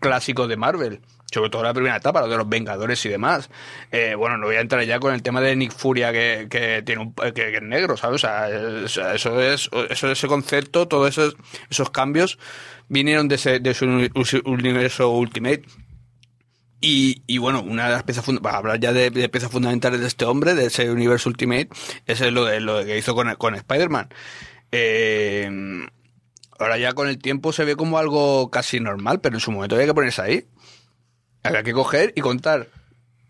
clásico 0.00 0.48
de 0.48 0.56
Marvel, 0.58 1.00
sobre 1.32 1.48
todo 1.48 1.62
la 1.62 1.72
primera 1.72 1.96
etapa, 1.96 2.20
lo 2.20 2.28
de 2.28 2.36
los 2.36 2.46
Vengadores 2.46 3.02
y 3.06 3.08
demás. 3.08 3.48
Eh, 3.90 4.14
bueno, 4.18 4.36
no 4.36 4.46
voy 4.48 4.56
a 4.56 4.60
entrar 4.60 4.84
ya 4.84 5.00
con 5.00 5.14
el 5.14 5.22
tema 5.22 5.40
de 5.40 5.56
Nick 5.56 5.72
Furia 5.72 6.12
que, 6.12 6.46
que 6.50 6.82
tiene 6.84 7.00
un, 7.00 7.14
que, 7.14 7.32
que 7.32 7.56
es 7.56 7.62
negro, 7.62 7.96
¿sabes? 7.96 8.16
O 8.16 8.18
sea, 8.26 8.50
eso 9.14 9.40
es, 9.40 9.70
eso 9.88 10.10
ese 10.10 10.28
concepto, 10.28 10.86
todos 10.88 11.08
esos, 11.08 11.36
esos 11.70 11.88
cambios 11.88 12.38
vinieron 12.88 13.28
de 13.28 13.36
ese, 13.36 13.60
de 13.60 13.74
uni- 13.80 14.10
universo 14.44 15.08
Ultimate. 15.10 15.62
Y, 16.84 17.22
y 17.28 17.38
bueno, 17.38 17.62
una 17.62 17.86
de 17.86 17.92
las 17.92 18.02
piezas 18.02 18.24
para 18.42 18.56
hablar 18.56 18.80
ya 18.80 18.92
de, 18.92 19.10
piezas 19.28 19.52
fundamentales 19.52 20.00
de 20.00 20.08
este 20.08 20.24
hombre, 20.24 20.54
de 20.54 20.66
ese 20.66 20.90
universo 20.90 21.28
Ultimate, 21.28 21.68
es 22.06 22.20
lo, 22.32 22.44
de, 22.44 22.58
lo 22.58 22.84
que 22.84 22.98
hizo 22.98 23.14
con, 23.14 23.32
con 23.36 23.54
Spider-Man. 23.54 24.08
Eh, 24.72 25.48
ahora 26.58 26.78
ya 26.78 26.92
con 26.92 27.08
el 27.08 27.18
tiempo 27.18 27.52
se 27.52 27.64
ve 27.64 27.76
como 27.76 27.98
algo 27.98 28.50
casi 28.50 28.80
normal, 28.80 29.20
pero 29.20 29.36
en 29.36 29.40
su 29.40 29.52
momento 29.52 29.76
había 29.76 29.86
que 29.86 29.94
ponerse 29.94 30.22
ahí. 30.22 30.46
Había 31.44 31.62
que 31.62 31.72
coger 31.72 32.12
y 32.16 32.20
contar 32.20 32.66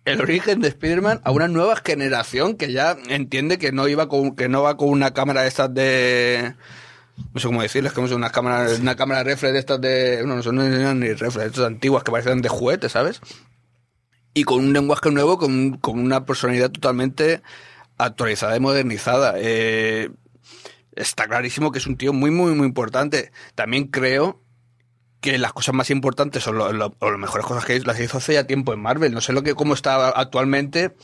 el 0.07 0.23
origen 0.23 0.63
de 0.63 0.69
Spider-Man 0.69 1.21
a 1.23 1.31
una 1.31 1.47
nueva 1.47 1.77
generación 1.77 2.57
que 2.57 2.73
ya 2.73 2.97
entiende 3.09 3.59
que 3.59 3.71
no 3.71 3.87
iba 3.87 4.09
con, 4.09 4.35
que 4.35 4.49
no 4.49 4.63
va 4.63 4.79
con 4.79 4.89
una 4.89 5.13
cámara 5.13 5.43
de 5.43 5.49
estas 5.49 5.75
de 5.75 6.55
no 7.33 7.41
sé 7.41 7.47
cómo 7.47 7.63
decirles, 7.63 7.93
como 7.93 8.09
son 8.09 8.19
unas 8.19 8.33
cámaras, 8.33 8.79
una 8.81 8.97
cámara 8.97 9.23
reflex 9.23 9.53
de 9.53 9.59
estas 9.59 9.81
de, 9.81 10.23
no, 10.27 10.37
no 10.37 10.43
son 10.43 10.57
ni 11.01 11.13
reflex, 11.13 11.47
estas 11.47 11.67
antiguas 11.67 12.03
que 12.03 12.13
parecen 12.13 12.43
de 12.43 12.49
juguete, 12.49 12.89
¿sabes? 12.89 13.21
Y 14.35 14.45
con 14.45 14.59
un 14.59 14.73
lenguaje 14.73 15.11
nuevo, 15.11 15.39
con, 15.39 15.79
con 15.79 15.99
una 15.99 16.25
personalidad 16.25 16.71
totalmente 16.71 17.43
actualizada 17.99 18.57
y 18.57 18.61
modernizada. 18.61 19.35
Eh, 19.37 20.11
está 20.97 21.27
clarísimo 21.27 21.71
que 21.73 21.79
es 21.79 21.87
un 21.87 21.97
tío 21.97 22.13
muy, 22.13 22.31
muy, 22.31 22.55
muy 22.55 22.67
importante. 22.67 23.31
También 23.55 23.89
creo 23.89 24.41
que 25.21 25.39
las 25.39 25.53
cosas 25.53 25.75
más 25.75 25.91
importantes 25.91 26.47
o, 26.49 26.53
lo- 26.53 26.73
las 26.73 26.91
mejores 27.19 27.47
cosas 27.47 27.65
que 27.65 27.79
las 27.81 28.01
hizo 28.01 28.19
hace 28.19 28.35
ya 28.35 28.45
tiempo 28.47 28.73
en 28.73 28.81
Marvel. 28.81 29.13
No 29.13 29.21
sé 29.21 29.33
lo 29.33 29.43
que 29.43 29.55
cómo 29.55 29.75
está 29.75 30.09
actualmente. 30.09 30.97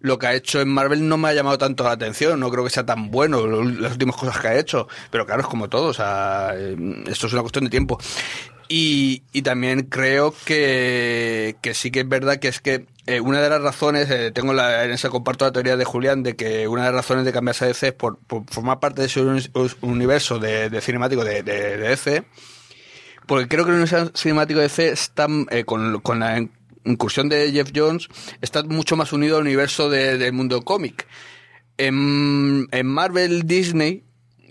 Lo 0.00 0.18
que 0.18 0.26
ha 0.26 0.34
hecho 0.34 0.60
en 0.60 0.68
Marvel 0.68 1.06
no 1.08 1.18
me 1.18 1.28
ha 1.28 1.34
llamado 1.34 1.58
tanto 1.58 1.84
la 1.84 1.92
atención. 1.92 2.40
No 2.40 2.50
creo 2.50 2.64
que 2.64 2.70
sea 2.70 2.86
tan 2.86 3.10
bueno 3.10 3.46
las 3.62 3.92
últimas 3.92 4.16
cosas 4.16 4.38
que 4.38 4.48
ha 4.48 4.58
hecho. 4.58 4.88
Pero 5.10 5.26
claro, 5.26 5.42
es 5.42 5.46
como 5.48 5.68
todo. 5.68 5.88
O 5.88 5.94
sea, 5.94 6.52
eh, 6.56 6.76
esto 7.06 7.26
es 7.26 7.32
una 7.32 7.42
cuestión 7.42 7.64
de 7.64 7.70
tiempo. 7.70 7.98
Y, 8.72 9.22
también 9.42 9.82
creo 9.82 10.32
que, 10.44 11.56
que 11.60 11.74
sí 11.74 11.90
que 11.90 12.00
es 12.00 12.08
verdad 12.08 12.38
que 12.38 12.46
es 12.46 12.60
que 12.60 12.86
eh, 13.06 13.20
una 13.20 13.42
de 13.42 13.50
las 13.50 13.60
razones, 13.60 14.08
eh, 14.10 14.30
tengo 14.30 14.52
la, 14.52 14.84
en 14.84 14.92
ese 14.92 15.08
comparto 15.08 15.44
la 15.44 15.50
teoría 15.50 15.76
de 15.76 15.84
Julián, 15.84 16.22
de 16.22 16.36
que 16.36 16.68
una 16.68 16.82
de 16.82 16.88
las 16.92 16.94
razones 16.94 17.24
de 17.24 17.32
cambiarse 17.32 17.64
a 17.64 17.68
DC 17.68 17.88
es 17.88 17.92
por, 17.94 18.18
por 18.18 18.44
formar 18.48 18.78
parte 18.78 19.00
de 19.00 19.08
ese 19.08 19.22
uni- 19.22 19.50
universo 19.80 20.38
de, 20.38 20.70
de 20.70 20.80
cinemático 20.80 21.24
de, 21.24 21.42
de, 21.42 21.76
de 21.78 21.88
DC. 21.88 22.22
Porque 23.26 23.48
creo 23.48 23.64
que 23.64 23.72
el 23.72 23.78
universo 23.80 24.12
cinemático 24.14 24.60
de 24.60 24.66
DC 24.68 24.88
está, 24.90 25.26
eh, 25.50 25.64
con, 25.64 26.00
con 26.00 26.20
la 26.20 26.46
incursión 26.84 27.28
de 27.28 27.50
Jeff 27.52 27.70
Jones, 27.74 28.08
está 28.40 28.62
mucho 28.62 28.96
más 28.96 29.12
unido 29.12 29.36
al 29.36 29.42
universo 29.42 29.90
de- 29.90 30.18
del 30.18 30.32
mundo 30.32 30.62
cómic. 30.62 31.06
En, 31.78 32.66
Marvel, 32.84 33.46
Disney, 33.46 34.04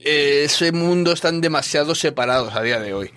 eh, 0.03 0.43
ese 0.45 0.71
mundo 0.71 1.11
están 1.11 1.41
demasiado 1.41 1.93
separados 1.95 2.55
a 2.55 2.61
día 2.63 2.79
de 2.79 2.93
hoy. 2.93 3.11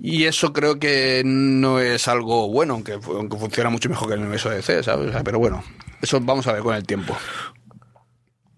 Y 0.00 0.24
eso 0.24 0.52
creo 0.52 0.78
que 0.78 1.22
no 1.24 1.78
es 1.78 2.08
algo 2.08 2.48
bueno, 2.48 2.74
aunque, 2.74 2.92
aunque 3.04 3.36
funciona 3.36 3.70
mucho 3.70 3.88
mejor 3.88 4.08
que 4.08 4.14
el 4.14 4.20
universo 4.20 4.50
de 4.50 4.56
DC, 4.56 4.82
¿sabes? 4.82 5.14
Pero 5.24 5.38
bueno, 5.38 5.62
eso 6.02 6.20
vamos 6.20 6.46
a 6.46 6.52
ver 6.52 6.62
con 6.62 6.74
el 6.74 6.84
tiempo. 6.84 7.16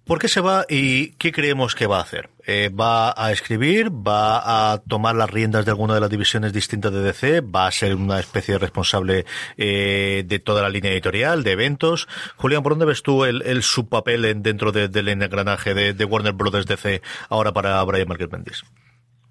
¿Por 0.07 0.21
qué 0.21 0.29
se 0.29 0.41
va 0.41 0.65
y 0.69 1.11
qué 1.17 1.33
creemos 1.33 1.75
que 1.75 1.89
va 1.89 1.99
a 1.99 2.03
hacer? 2.03 2.31
Eh, 2.47 2.71
¿Va 2.73 3.13
a 3.17 3.33
escribir? 3.33 3.91
¿Va 3.91 4.73
a 4.73 4.79
tomar 4.79 5.17
las 5.17 5.29
riendas 5.29 5.65
de 5.65 5.73
alguna 5.73 5.95
de 5.95 6.01
las 6.01 6.09
divisiones 6.11 6.53
distintas 6.53 6.93
de 6.93 7.03
DC? 7.03 7.41
¿Va 7.41 7.67
a 7.67 7.73
ser 7.73 7.97
una 7.97 8.21
especie 8.21 8.55
de 8.55 8.59
responsable 8.59 9.25
eh, 9.57 10.23
de 10.25 10.39
toda 10.39 10.63
la 10.63 10.69
línea 10.69 10.93
editorial, 10.93 11.43
de 11.43 11.51
eventos? 11.51 12.07
Julián, 12.37 12.63
¿por 12.63 12.73
dónde 12.73 12.87
ves 12.87 13.03
tú 13.03 13.25
el, 13.25 13.43
el 13.43 13.65
papel 13.89 14.25
en- 14.27 14.43
dentro 14.45 14.71
de- 14.71 14.87
del 14.89 15.09
engranaje 15.09 15.75
de, 15.75 15.93
Warner 16.05 16.35
Brothers 16.35 16.67
DC 16.67 17.03
ahora 17.29 17.53
para 17.53 17.83
Brian 17.83 18.07
Marquez 18.07 18.29
Bendis? 18.31 18.63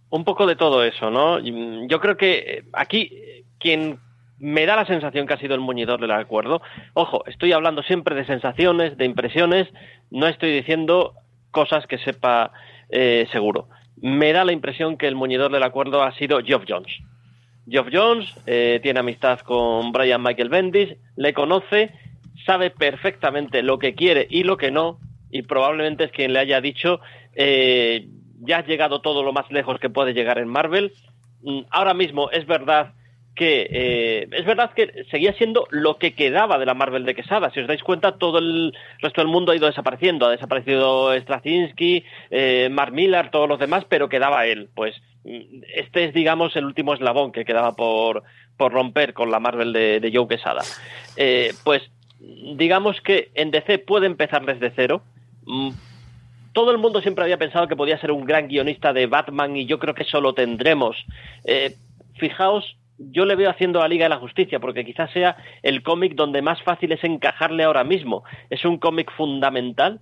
Un 0.09 0.25
poco 0.25 0.45
de 0.45 0.57
todo 0.57 0.83
eso, 0.83 1.09
¿no? 1.09 1.39
Yo 1.87 2.01
creo 2.01 2.17
que 2.17 2.65
aquí 2.73 3.45
quien 3.61 3.99
me 4.39 4.65
da 4.65 4.75
la 4.75 4.85
sensación 4.85 5.27
que 5.27 5.33
ha 5.33 5.39
sido 5.39 5.55
el 5.55 5.61
muñidor 5.61 5.99
del 5.99 6.11
acuerdo, 6.11 6.61
ojo, 6.93 7.25
estoy 7.27 7.53
hablando 7.53 7.83
siempre 7.83 8.15
de 8.15 8.25
sensaciones, 8.25 8.97
de 8.97 9.05
impresiones, 9.05 9.67
no 10.11 10.27
estoy 10.27 10.51
diciendo 10.51 11.13
cosas 11.51 11.87
que 11.87 11.97
sepa 11.99 12.51
eh, 12.89 13.27
seguro. 13.31 13.69
Me 14.01 14.33
da 14.33 14.43
la 14.43 14.51
impresión 14.51 14.97
que 14.97 15.07
el 15.07 15.15
muñidor 15.15 15.51
del 15.51 15.63
acuerdo 15.63 16.03
ha 16.03 16.13
sido 16.15 16.41
Geoff 16.43 16.65
Jones. 16.67 16.91
Geoff 17.67 17.87
Jones 17.91 18.33
eh, 18.45 18.79
tiene 18.83 18.99
amistad 18.99 19.39
con 19.39 19.91
Brian 19.91 20.21
Michael 20.21 20.49
Bendis, 20.49 20.95
le 21.15 21.33
conoce, 21.33 21.91
sabe 22.45 22.69
perfectamente 22.69 23.63
lo 23.63 23.79
que 23.79 23.95
quiere 23.95 24.27
y 24.29 24.43
lo 24.43 24.57
que 24.57 24.69
no, 24.69 24.99
y 25.31 25.41
probablemente 25.43 26.03
es 26.03 26.11
quien 26.11 26.33
le 26.33 26.39
haya 26.39 26.61
dicho, 26.61 26.99
eh, 27.35 28.07
ya 28.41 28.59
has 28.59 28.67
llegado 28.67 29.01
todo 29.01 29.23
lo 29.23 29.33
más 29.33 29.49
lejos 29.49 29.79
que 29.79 29.89
puedes 29.89 30.13
llegar 30.13 30.37
en 30.37 30.47
Marvel. 30.47 30.91
Mm, 31.41 31.61
Ahora 31.71 31.93
mismo 31.93 32.29
es 32.31 32.45
verdad 32.45 32.93
que 33.35 33.67
eh, 33.69 34.27
es 34.31 34.45
verdad 34.45 34.71
que 34.73 35.05
seguía 35.11 35.33
siendo 35.33 35.67
lo 35.69 35.97
que 35.97 36.13
quedaba 36.13 36.57
de 36.57 36.65
la 36.65 36.73
Marvel 36.73 37.05
de 37.05 37.15
Quesada. 37.15 37.51
Si 37.51 37.59
os 37.59 37.67
dais 37.67 37.83
cuenta, 37.83 38.17
todo 38.17 38.39
el 38.39 38.73
resto 38.99 39.21
del 39.21 39.29
mundo 39.29 39.51
ha 39.51 39.55
ido 39.55 39.67
desapareciendo. 39.67 40.25
Ha 40.25 40.31
desaparecido 40.31 41.13
Straczynski, 41.19 42.03
eh, 42.31 42.69
Mark 42.71 42.93
Millar, 42.93 43.31
todos 43.31 43.49
los 43.49 43.59
demás, 43.59 43.85
pero 43.89 44.07
quedaba 44.07 44.45
él. 44.45 44.69
Pues 44.73 44.95
mm, 45.25 45.63
este 45.75 46.05
es, 46.05 46.13
digamos, 46.13 46.55
el 46.55 46.65
último 46.65 46.93
eslabón 46.93 47.33
que 47.33 47.45
quedaba 47.45 47.73
por, 47.73 48.23
por 48.57 48.71
romper 48.71 49.13
con 49.13 49.29
la 49.31 49.39
Marvel 49.39 49.73
de, 49.73 50.11
Joe 50.13 50.27
Quesada. 50.27 50.61
Eh, 51.17 51.53
pues 51.63 51.83
digamos 52.19 53.01
que 53.01 53.29
en 53.35 53.51
DC 53.51 53.79
puede 53.79 54.07
empezar 54.07 54.45
desde 54.45 54.71
cero. 54.75 55.01
Mm, 55.45 55.71
todo 56.53 56.71
el 56.71 56.77
mundo 56.77 57.01
siempre 57.01 57.25
había 57.25 57.37
pensado 57.37 57.67
que 57.67 57.75
podía 57.75 57.99
ser 57.99 58.11
un 58.11 58.23
gran 58.23 58.47
guionista 58.47 58.93
de 58.93 59.07
Batman 59.07 59.57
y 59.57 59.65
yo 59.65 59.77
creo 59.77 59.93
que 59.93 60.03
eso 60.03 60.21
lo 60.21 60.33
tendremos. 60.33 60.95
Eh, 61.43 61.75
fijaos, 62.17 62.77
yo 62.97 63.25
le 63.25 63.35
veo 63.35 63.49
haciendo 63.49 63.79
la 63.79 63.87
Liga 63.87 64.05
de 64.05 64.09
la 64.09 64.19
Justicia 64.19 64.59
porque 64.59 64.85
quizás 64.85 65.11
sea 65.11 65.37
el 65.63 65.83
cómic 65.83 66.15
donde 66.15 66.41
más 66.41 66.61
fácil 66.63 66.91
es 66.91 67.03
encajarle 67.03 67.63
ahora 67.63 67.83
mismo. 67.83 68.23
Es 68.49 68.65
un 68.65 68.77
cómic 68.77 69.11
fundamental, 69.11 69.99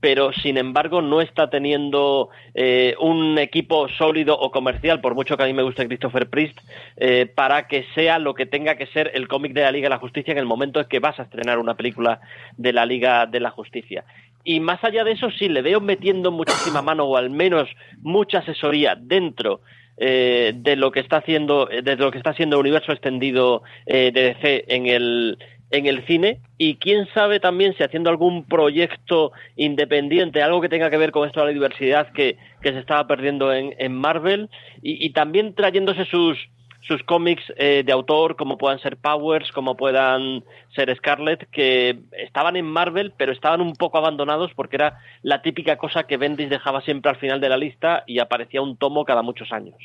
pero 0.00 0.32
sin 0.32 0.58
embargo 0.58 1.02
no 1.02 1.20
está 1.20 1.50
teniendo 1.50 2.28
eh, 2.54 2.94
un 3.00 3.38
equipo 3.38 3.88
sólido 3.88 4.38
o 4.38 4.50
comercial, 4.50 5.00
por 5.00 5.14
mucho 5.14 5.36
que 5.36 5.42
a 5.42 5.46
mí 5.46 5.52
me 5.52 5.62
guste 5.62 5.86
Christopher 5.86 6.28
Priest, 6.28 6.58
eh, 6.96 7.26
para 7.26 7.66
que 7.66 7.84
sea 7.94 8.18
lo 8.18 8.34
que 8.34 8.46
tenga 8.46 8.76
que 8.76 8.86
ser 8.86 9.10
el 9.14 9.26
cómic 9.26 9.52
de 9.52 9.62
la 9.62 9.72
Liga 9.72 9.86
de 9.86 9.94
la 9.94 9.98
Justicia 9.98 10.32
en 10.32 10.38
el 10.38 10.46
momento 10.46 10.80
en 10.80 10.86
que 10.86 11.00
vas 11.00 11.18
a 11.18 11.24
estrenar 11.24 11.58
una 11.58 11.74
película 11.74 12.20
de 12.56 12.72
la 12.72 12.86
Liga 12.86 13.26
de 13.26 13.40
la 13.40 13.50
Justicia. 13.50 14.04
Y 14.44 14.60
más 14.60 14.82
allá 14.84 15.02
de 15.02 15.10
eso, 15.10 15.28
sí, 15.32 15.48
le 15.48 15.60
veo 15.60 15.80
metiendo 15.80 16.30
muchísima 16.30 16.80
mano 16.80 17.04
o 17.04 17.16
al 17.16 17.30
menos 17.30 17.68
mucha 17.98 18.38
asesoría 18.38 18.94
dentro 18.94 19.60
eh, 19.98 20.52
de 20.54 20.76
lo 20.76 20.90
que 20.90 21.00
está 21.00 21.18
haciendo, 21.18 21.66
de 21.66 21.96
lo 21.96 22.10
que 22.10 22.18
está 22.18 22.30
haciendo 22.30 22.56
el 22.56 22.60
universo 22.60 22.92
extendido 22.92 23.62
eh, 23.86 24.10
de 24.12 24.34
DC 24.34 24.64
en 24.68 24.86
el 24.86 25.38
en 25.70 25.86
el 25.86 26.06
cine. 26.06 26.40
Y 26.58 26.76
quién 26.76 27.08
sabe 27.12 27.40
también 27.40 27.74
si 27.76 27.82
haciendo 27.82 28.08
algún 28.08 28.44
proyecto 28.44 29.32
independiente, 29.56 30.42
algo 30.42 30.60
que 30.60 30.68
tenga 30.68 30.90
que 30.90 30.96
ver 30.96 31.10
con 31.10 31.26
esto 31.26 31.40
de 31.40 31.46
la 31.46 31.52
diversidad 31.52 32.12
que, 32.12 32.36
que 32.62 32.72
se 32.72 32.78
estaba 32.78 33.06
perdiendo 33.06 33.52
en, 33.52 33.74
en 33.78 33.92
Marvel 33.92 34.48
y 34.80 35.10
también 35.10 35.54
trayéndose 35.54 36.04
sus, 36.04 36.38
sus 36.86 37.02
cómics 37.02 37.42
eh, 37.56 37.82
de 37.84 37.92
autor, 37.92 38.36
como 38.36 38.58
puedan 38.58 38.78
ser 38.80 38.96
Powers, 38.96 39.50
como 39.52 39.76
puedan 39.76 40.44
ser 40.74 40.94
Scarlet, 40.96 41.48
que 41.50 41.98
estaban 42.12 42.56
en 42.56 42.66
Marvel, 42.66 43.12
pero 43.16 43.32
estaban 43.32 43.60
un 43.60 43.74
poco 43.74 43.98
abandonados 43.98 44.52
porque 44.54 44.76
era 44.76 44.98
la 45.22 45.42
típica 45.42 45.76
cosa 45.78 46.04
que 46.04 46.16
Bendis 46.16 46.50
dejaba 46.50 46.82
siempre 46.82 47.10
al 47.10 47.18
final 47.18 47.40
de 47.40 47.48
la 47.48 47.56
lista 47.56 48.04
y 48.06 48.20
aparecía 48.20 48.62
un 48.62 48.76
tomo 48.76 49.04
cada 49.04 49.22
muchos 49.22 49.50
años. 49.52 49.76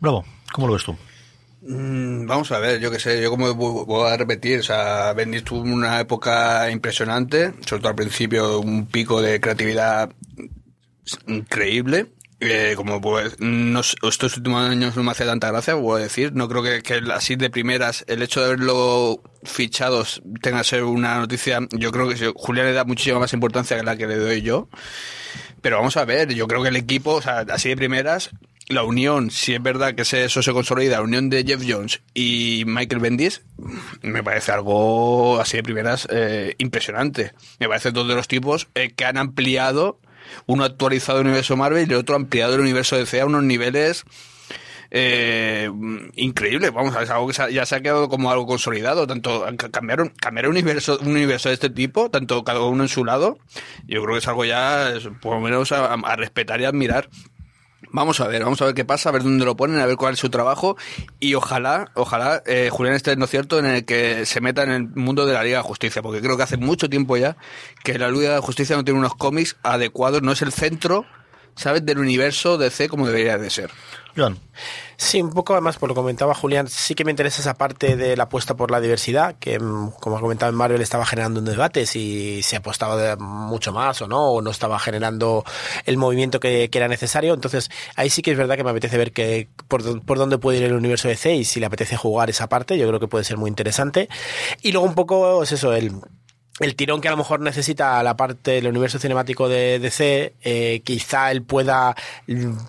Bravo, 0.00 0.24
¿cómo 0.52 0.66
lo 0.66 0.72
ves 0.72 0.84
tú? 0.84 0.96
Mm, 1.62 2.26
vamos 2.26 2.50
a 2.52 2.58
ver, 2.58 2.80
yo 2.80 2.90
qué 2.90 2.98
sé, 2.98 3.20
yo 3.22 3.30
como 3.30 3.54
voy 3.54 4.10
a 4.10 4.16
repetir, 4.16 4.60
o 4.60 4.62
sea, 4.62 5.12
Bendis 5.12 5.44
tuvo 5.44 5.60
una 5.60 6.00
época 6.00 6.70
impresionante, 6.70 7.52
sobre 7.66 7.82
todo 7.82 7.90
al 7.90 7.96
principio, 7.96 8.60
un 8.60 8.86
pico 8.86 9.20
de 9.20 9.40
creatividad 9.40 10.10
increíble. 11.26 12.06
Eh, 12.40 12.72
como 12.74 13.02
pues, 13.02 13.38
no, 13.38 13.80
estos 13.80 14.36
últimos 14.38 14.62
años 14.68 14.96
no 14.96 15.02
me 15.02 15.10
hace 15.10 15.26
tanta 15.26 15.50
gracia, 15.50 15.74
a 15.74 15.98
decir. 15.98 16.32
No 16.34 16.48
creo 16.48 16.62
que, 16.62 16.82
que 16.82 17.00
así 17.12 17.36
de 17.36 17.50
primeras 17.50 18.04
el 18.08 18.22
hecho 18.22 18.40
de 18.40 18.46
haberlo 18.46 19.22
fichados 19.42 20.22
tenga 20.40 20.58
que 20.58 20.64
ser 20.64 20.84
una 20.84 21.18
noticia. 21.18 21.60
Yo 21.72 21.92
creo 21.92 22.08
que 22.08 22.32
Julián 22.34 22.66
le 22.66 22.72
da 22.72 22.84
muchísima 22.84 23.18
más 23.18 23.32
importancia 23.34 23.76
que 23.76 23.82
la 23.82 23.96
que 23.96 24.06
le 24.06 24.16
doy 24.16 24.40
yo. 24.42 24.68
Pero 25.60 25.76
vamos 25.76 25.96
a 25.98 26.04
ver, 26.06 26.32
yo 26.32 26.48
creo 26.48 26.62
que 26.62 26.70
el 26.70 26.76
equipo, 26.76 27.14
o 27.14 27.22
sea, 27.22 27.44
así 27.50 27.68
de 27.68 27.76
primeras, 27.76 28.30
la 28.70 28.84
unión, 28.84 29.30
si 29.30 29.54
es 29.54 29.62
verdad 29.62 29.94
que 29.94 30.02
eso 30.02 30.42
se 30.42 30.52
consolida, 30.52 30.96
la 30.96 31.02
unión 31.02 31.28
de 31.28 31.44
Jeff 31.44 31.62
Jones 31.66 32.00
y 32.14 32.62
Michael 32.66 33.00
Bendis, 33.00 33.42
me 34.00 34.22
parece 34.22 34.52
algo 34.52 35.40
así 35.40 35.56
de 35.56 35.62
primeras 35.62 36.06
eh, 36.10 36.54
impresionante. 36.58 37.32
Me 37.58 37.68
parece 37.68 37.90
dos 37.90 38.06
de 38.08 38.14
los 38.14 38.28
tipos 38.28 38.68
eh, 38.74 38.92
que 38.94 39.04
han 39.04 39.18
ampliado, 39.18 39.98
uno 40.46 40.64
actualizado 40.64 41.20
el 41.20 41.26
universo 41.26 41.56
Marvel 41.56 41.88
y 41.88 41.92
el 41.92 41.98
otro 41.98 42.16
ampliado 42.16 42.54
el 42.54 42.60
universo 42.60 42.96
DC 42.96 43.20
a 43.20 43.26
unos 43.26 43.42
niveles 43.42 44.04
eh, 44.90 45.70
increíbles. 46.14 46.72
Vamos, 46.72 46.94
es 47.00 47.10
algo 47.10 47.28
que 47.28 47.52
ya 47.52 47.64
se 47.66 47.76
ha 47.76 47.80
quedado 47.80 48.08
como 48.08 48.30
algo 48.30 48.46
consolidado. 48.46 49.06
Tanto 49.06 49.44
ca- 49.56 49.68
cambiaron, 49.70 50.08
cambiar 50.20 50.46
un 50.46 50.52
universo, 50.52 50.98
un 51.00 51.08
universo 51.12 51.48
de 51.48 51.54
este 51.54 51.70
tipo, 51.70 52.10
tanto 52.10 52.42
cada 52.44 52.60
uno 52.62 52.82
en 52.82 52.88
su 52.88 53.04
lado, 53.04 53.38
yo 53.86 54.02
creo 54.02 54.14
que 54.14 54.18
es 54.18 54.28
algo 54.28 54.44
ya, 54.44 54.92
por 55.22 55.34
lo 55.34 55.40
menos, 55.40 55.70
a 55.72 56.16
respetar 56.16 56.60
y 56.60 56.64
admirar. 56.64 57.08
Vamos 57.92 58.20
a 58.20 58.28
ver, 58.28 58.44
vamos 58.44 58.60
a 58.60 58.66
ver 58.66 58.74
qué 58.74 58.84
pasa, 58.84 59.08
a 59.08 59.12
ver 59.12 59.22
dónde 59.22 59.44
lo 59.44 59.56
ponen, 59.56 59.80
a 59.80 59.86
ver 59.86 59.96
cuál 59.96 60.12
es 60.12 60.20
su 60.20 60.28
trabajo. 60.28 60.76
Y 61.18 61.34
ojalá, 61.34 61.90
ojalá 61.94 62.42
eh, 62.46 62.68
Julián 62.70 62.94
esté 62.94 63.12
en 63.12 63.20
lo 63.20 63.26
cierto 63.26 63.58
en 63.58 63.66
el 63.66 63.84
que 63.84 64.26
se 64.26 64.40
meta 64.40 64.62
en 64.62 64.70
el 64.70 64.88
mundo 64.88 65.26
de 65.26 65.32
la 65.32 65.42
Liga 65.42 65.58
de 65.58 65.64
Justicia, 65.64 66.02
porque 66.02 66.20
creo 66.20 66.36
que 66.36 66.42
hace 66.42 66.56
mucho 66.56 66.90
tiempo 66.90 67.16
ya 67.16 67.36
que 67.82 67.98
la 67.98 68.10
Liga 68.10 68.34
de 68.34 68.40
Justicia 68.40 68.76
no 68.76 68.84
tiene 68.84 69.00
unos 69.00 69.14
cómics 69.14 69.56
adecuados, 69.62 70.22
no 70.22 70.32
es 70.32 70.42
el 70.42 70.52
centro, 70.52 71.06
¿sabes?, 71.56 71.84
del 71.84 71.98
universo 71.98 72.58
DC 72.58 72.88
como 72.88 73.06
debería 73.06 73.38
de 73.38 73.50
ser. 73.50 73.70
Joan. 74.16 74.38
Sí, 74.96 75.22
un 75.22 75.30
poco 75.30 75.54
además, 75.54 75.78
por 75.78 75.88
lo 75.88 75.94
que 75.94 76.00
comentaba 76.00 76.34
Julián, 76.34 76.68
sí 76.68 76.94
que 76.94 77.04
me 77.04 77.10
interesa 77.10 77.40
esa 77.40 77.54
parte 77.54 77.96
de 77.96 78.16
la 78.18 78.24
apuesta 78.24 78.54
por 78.54 78.70
la 78.70 78.80
diversidad, 78.80 79.36
que 79.38 79.58
mm, 79.58 79.92
como 79.98 80.18
ha 80.18 80.20
comentado 80.20 80.50
en 80.50 80.56
Marvel 80.56 80.82
estaba 80.82 81.06
generando 81.06 81.40
un 81.40 81.46
debate 81.46 81.86
si 81.86 82.42
se 82.42 82.56
apostaba 82.56 82.96
de 82.96 83.16
mucho 83.16 83.72
más 83.72 84.02
o 84.02 84.08
no, 84.08 84.32
o 84.32 84.42
no 84.42 84.50
estaba 84.50 84.78
generando 84.78 85.44
el 85.86 85.96
movimiento 85.96 86.38
que, 86.38 86.68
que 86.68 86.78
era 86.78 86.88
necesario. 86.88 87.32
Entonces, 87.32 87.70
ahí 87.96 88.10
sí 88.10 88.20
que 88.20 88.32
es 88.32 88.36
verdad 88.36 88.56
que 88.56 88.64
me 88.64 88.70
apetece 88.70 88.98
ver 88.98 89.12
que 89.12 89.48
por 89.68 89.82
dónde 89.82 90.38
puede 90.38 90.58
ir 90.58 90.64
el 90.64 90.74
universo 90.74 91.08
de 91.08 91.16
C 91.16 91.34
y 91.36 91.44
si 91.44 91.60
le 91.60 91.66
apetece 91.66 91.96
jugar 91.96 92.28
esa 92.28 92.48
parte, 92.48 92.76
yo 92.76 92.86
creo 92.86 93.00
que 93.00 93.08
puede 93.08 93.24
ser 93.24 93.38
muy 93.38 93.48
interesante. 93.48 94.08
Y 94.60 94.72
luego 94.72 94.86
un 94.86 94.94
poco 94.94 95.42
es 95.42 95.52
eso, 95.52 95.72
el 95.72 95.92
el 96.60 96.76
tirón 96.76 97.00
que 97.00 97.08
a 97.08 97.10
lo 97.10 97.16
mejor 97.16 97.40
necesita 97.40 98.02
la 98.02 98.16
parte 98.16 98.52
del 98.52 98.66
universo 98.66 98.98
cinemático 98.98 99.48
de 99.48 99.78
DC, 99.78 100.34
eh, 100.42 100.82
quizá 100.84 101.30
él 101.32 101.42
pueda 101.42 101.96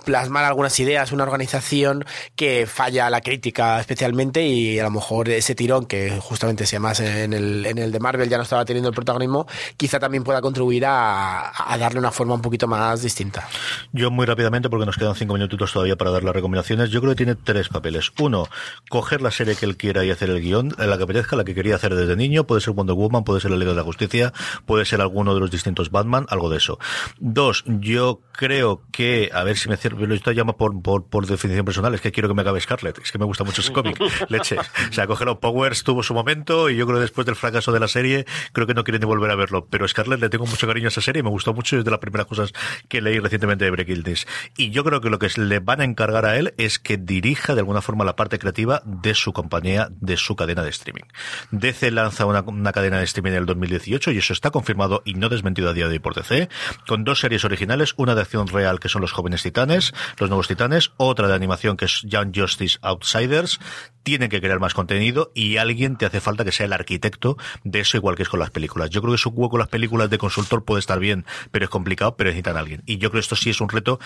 plasmar 0.05 0.45
algunas 0.45 0.79
ideas, 0.79 1.11
una 1.11 1.23
organización 1.23 2.05
que 2.35 2.65
falla 2.65 3.07
a 3.07 3.09
la 3.09 3.21
crítica 3.21 3.79
especialmente 3.79 4.43
y 4.43 4.79
a 4.79 4.83
lo 4.83 4.91
mejor 4.91 5.29
ese 5.29 5.55
tirón 5.55 5.85
que 5.85 6.19
justamente 6.21 6.65
si 6.65 6.75
además 6.75 6.99
en 7.01 7.33
el, 7.33 7.65
en 7.65 7.77
el 7.77 7.91
de 7.91 7.99
Marvel 7.99 8.29
ya 8.29 8.37
no 8.37 8.43
estaba 8.43 8.65
teniendo 8.65 8.89
el 8.89 8.95
protagonismo, 8.95 9.45
quizá 9.77 9.99
también 9.99 10.23
pueda 10.23 10.41
contribuir 10.41 10.85
a, 10.85 11.51
a 11.71 11.77
darle 11.77 11.99
una 11.99 12.11
forma 12.11 12.33
un 12.33 12.41
poquito 12.41 12.67
más 12.67 13.01
distinta. 13.01 13.47
Yo 13.91 14.09
muy 14.09 14.25
rápidamente, 14.25 14.69
porque 14.69 14.85
nos 14.85 14.97
quedan 14.97 15.15
cinco 15.15 15.33
minutitos 15.33 15.71
todavía 15.73 15.95
para 15.95 16.11
dar 16.11 16.23
las 16.23 16.33
recomendaciones, 16.33 16.89
yo 16.89 17.01
creo 17.01 17.13
que 17.13 17.17
tiene 17.17 17.35
tres 17.35 17.69
papeles. 17.69 18.11
Uno, 18.19 18.47
coger 18.89 19.21
la 19.21 19.31
serie 19.31 19.55
que 19.55 19.65
él 19.65 19.77
quiera 19.77 20.05
y 20.05 20.11
hacer 20.11 20.29
el 20.29 20.41
guion, 20.41 20.73
la 20.77 20.97
que 20.97 21.03
apetezca, 21.03 21.35
la 21.35 21.43
que 21.43 21.53
quería 21.53 21.75
hacer 21.75 21.95
desde 21.95 22.15
niño, 22.15 22.45
puede 22.45 22.61
ser 22.61 22.73
Wonder 22.73 22.95
Woman, 22.95 23.23
puede 23.23 23.41
ser 23.41 23.51
la 23.51 23.57
Liga 23.57 23.73
de 23.73 23.80
Justicia, 23.83 24.33
puede 24.65 24.85
ser 24.85 25.01
alguno 25.01 25.33
de 25.33 25.39
los 25.39 25.51
distintos 25.51 25.91
Batman, 25.91 26.25
algo 26.29 26.49
de 26.49 26.57
eso. 26.57 26.79
Dos, 27.19 27.63
yo 27.67 28.21
creo 28.31 28.81
que, 28.91 29.29
a 29.33 29.43
ver 29.43 29.57
si 29.57 29.69
me 29.69 29.77
cierro, 29.77 30.05
lo 30.05 30.15
estoy 30.15 30.35
llamo 30.35 30.57
por, 30.57 30.81
por, 30.81 31.05
por 31.05 31.25
definición 31.27 31.65
personal, 31.65 31.93
es 31.93 32.01
que 32.01 32.11
quiero 32.11 32.27
que 32.27 32.35
me 32.35 32.41
acabe 32.41 32.59
Scarlet, 32.61 32.99
es 32.99 33.11
que 33.11 33.17
me 33.17 33.25
gusta 33.25 33.43
mucho 33.43 33.61
ese 33.61 33.73
cómic, 33.73 33.99
leches. 34.29 34.59
O 34.89 34.93
sea, 34.93 35.07
cógelo, 35.07 35.39
Powers 35.39 35.83
tuvo 35.83 36.03
su 36.03 36.13
momento 36.13 36.69
y 36.69 36.75
yo 36.75 36.85
creo 36.85 36.97
que 36.97 37.01
después 37.01 37.25
del 37.25 37.35
fracaso 37.35 37.71
de 37.71 37.79
la 37.79 37.87
serie, 37.87 38.25
creo 38.53 38.67
que 38.67 38.73
no 38.73 38.83
quieren 38.83 39.01
ni 39.01 39.05
volver 39.05 39.31
a 39.31 39.35
verlo, 39.35 39.67
pero 39.69 39.87
Scarlet 39.87 40.19
le 40.19 40.29
tengo 40.29 40.45
mucho 40.45 40.67
cariño 40.67 40.87
a 40.87 40.89
esa 40.89 41.01
serie 41.01 41.21
y 41.21 41.23
me 41.23 41.29
gustó 41.29 41.53
mucho 41.53 41.77
es 41.77 41.85
de 41.85 41.91
las 41.91 41.99
primeras 41.99 42.27
cosas 42.27 42.53
que 42.87 43.01
leí 43.01 43.19
recientemente 43.19 43.65
de 43.65 43.71
Break 43.71 43.89
Illness. 43.89 44.27
Y 44.57 44.71
yo 44.71 44.83
creo 44.83 45.01
que 45.01 45.09
lo 45.09 45.19
que 45.19 45.29
le 45.37 45.59
van 45.59 45.81
a 45.81 45.83
encargar 45.83 46.25
a 46.25 46.37
él 46.37 46.53
es 46.57 46.79
que 46.79 46.97
dirija 46.97 47.53
de 47.53 47.61
alguna 47.61 47.81
forma 47.81 48.03
la 48.03 48.15
parte 48.15 48.39
creativa 48.39 48.81
de 48.85 49.13
su 49.15 49.33
compañía, 49.33 49.89
de 49.91 50.17
su 50.17 50.35
cadena 50.35 50.63
de 50.63 50.69
streaming. 50.69 51.03
DC 51.51 51.91
lanza 51.91 52.25
una, 52.25 52.71
cadena 52.71 52.97
de 52.99 53.05
streaming 53.05 53.31
en 53.31 53.37
el 53.37 53.45
2018 53.61 54.11
y 54.11 54.17
eso 54.17 54.33
está 54.33 54.51
confirmado 54.51 55.01
y 55.05 55.13
no 55.13 55.29
desmentido 55.29 55.69
a 55.69 55.73
día 55.73 55.87
de 55.87 55.93
hoy 55.93 55.99
por 55.99 56.15
DC, 56.15 56.49
con 56.87 57.03
dos 57.03 57.19
series 57.19 57.45
originales, 57.45 57.93
una 57.97 58.15
de 58.15 58.21
acción 58.21 58.47
real 58.47 58.79
que 58.79 58.89
son 58.89 59.01
los 59.01 59.11
jóvenes 59.11 59.43
titanes, 59.43 59.93
los 60.17 60.29
nuevos 60.29 60.47
titanes, 60.47 60.91
otra 60.97 61.27
de 61.27 61.35
animación 61.35 61.77
que 61.77 61.85
es 61.85 62.01
Young 62.03 62.31
Justice 62.35 62.77
Outsiders, 62.81 63.59
tienen 64.03 64.29
que 64.29 64.41
crear 64.41 64.59
más 64.59 64.73
contenido 64.73 65.31
y 65.35 65.57
alguien 65.57 65.95
te 65.95 66.05
hace 66.05 66.21
falta 66.21 66.43
que 66.43 66.51
sea 66.51 66.65
el 66.65 66.73
arquitecto 66.73 67.37
de 67.63 67.81
eso 67.81 67.97
igual 67.97 68.15
que 68.15 68.23
es 68.23 68.29
con 68.29 68.39
las 68.39 68.49
películas. 68.49 68.89
Yo 68.89 69.01
creo 69.01 69.13
que 69.13 69.19
su 69.19 69.29
hueco 69.29 69.57
en 69.57 69.59
las 69.59 69.69
películas 69.69 70.09
de 70.09 70.17
consultor 70.17 70.65
puede 70.65 70.79
estar 70.79 70.99
bien, 70.99 71.25
pero 71.51 71.65
es 71.65 71.69
complicado, 71.69 72.15
pero 72.15 72.29
necesitan 72.29 72.57
a 72.57 72.59
alguien. 72.59 72.83
Y 72.85 72.97
yo 72.97 73.09
creo 73.09 73.19
que 73.19 73.25
esto 73.25 73.35
sí 73.35 73.49
es 73.49 73.61
un 73.61 73.69
reto 73.69 73.99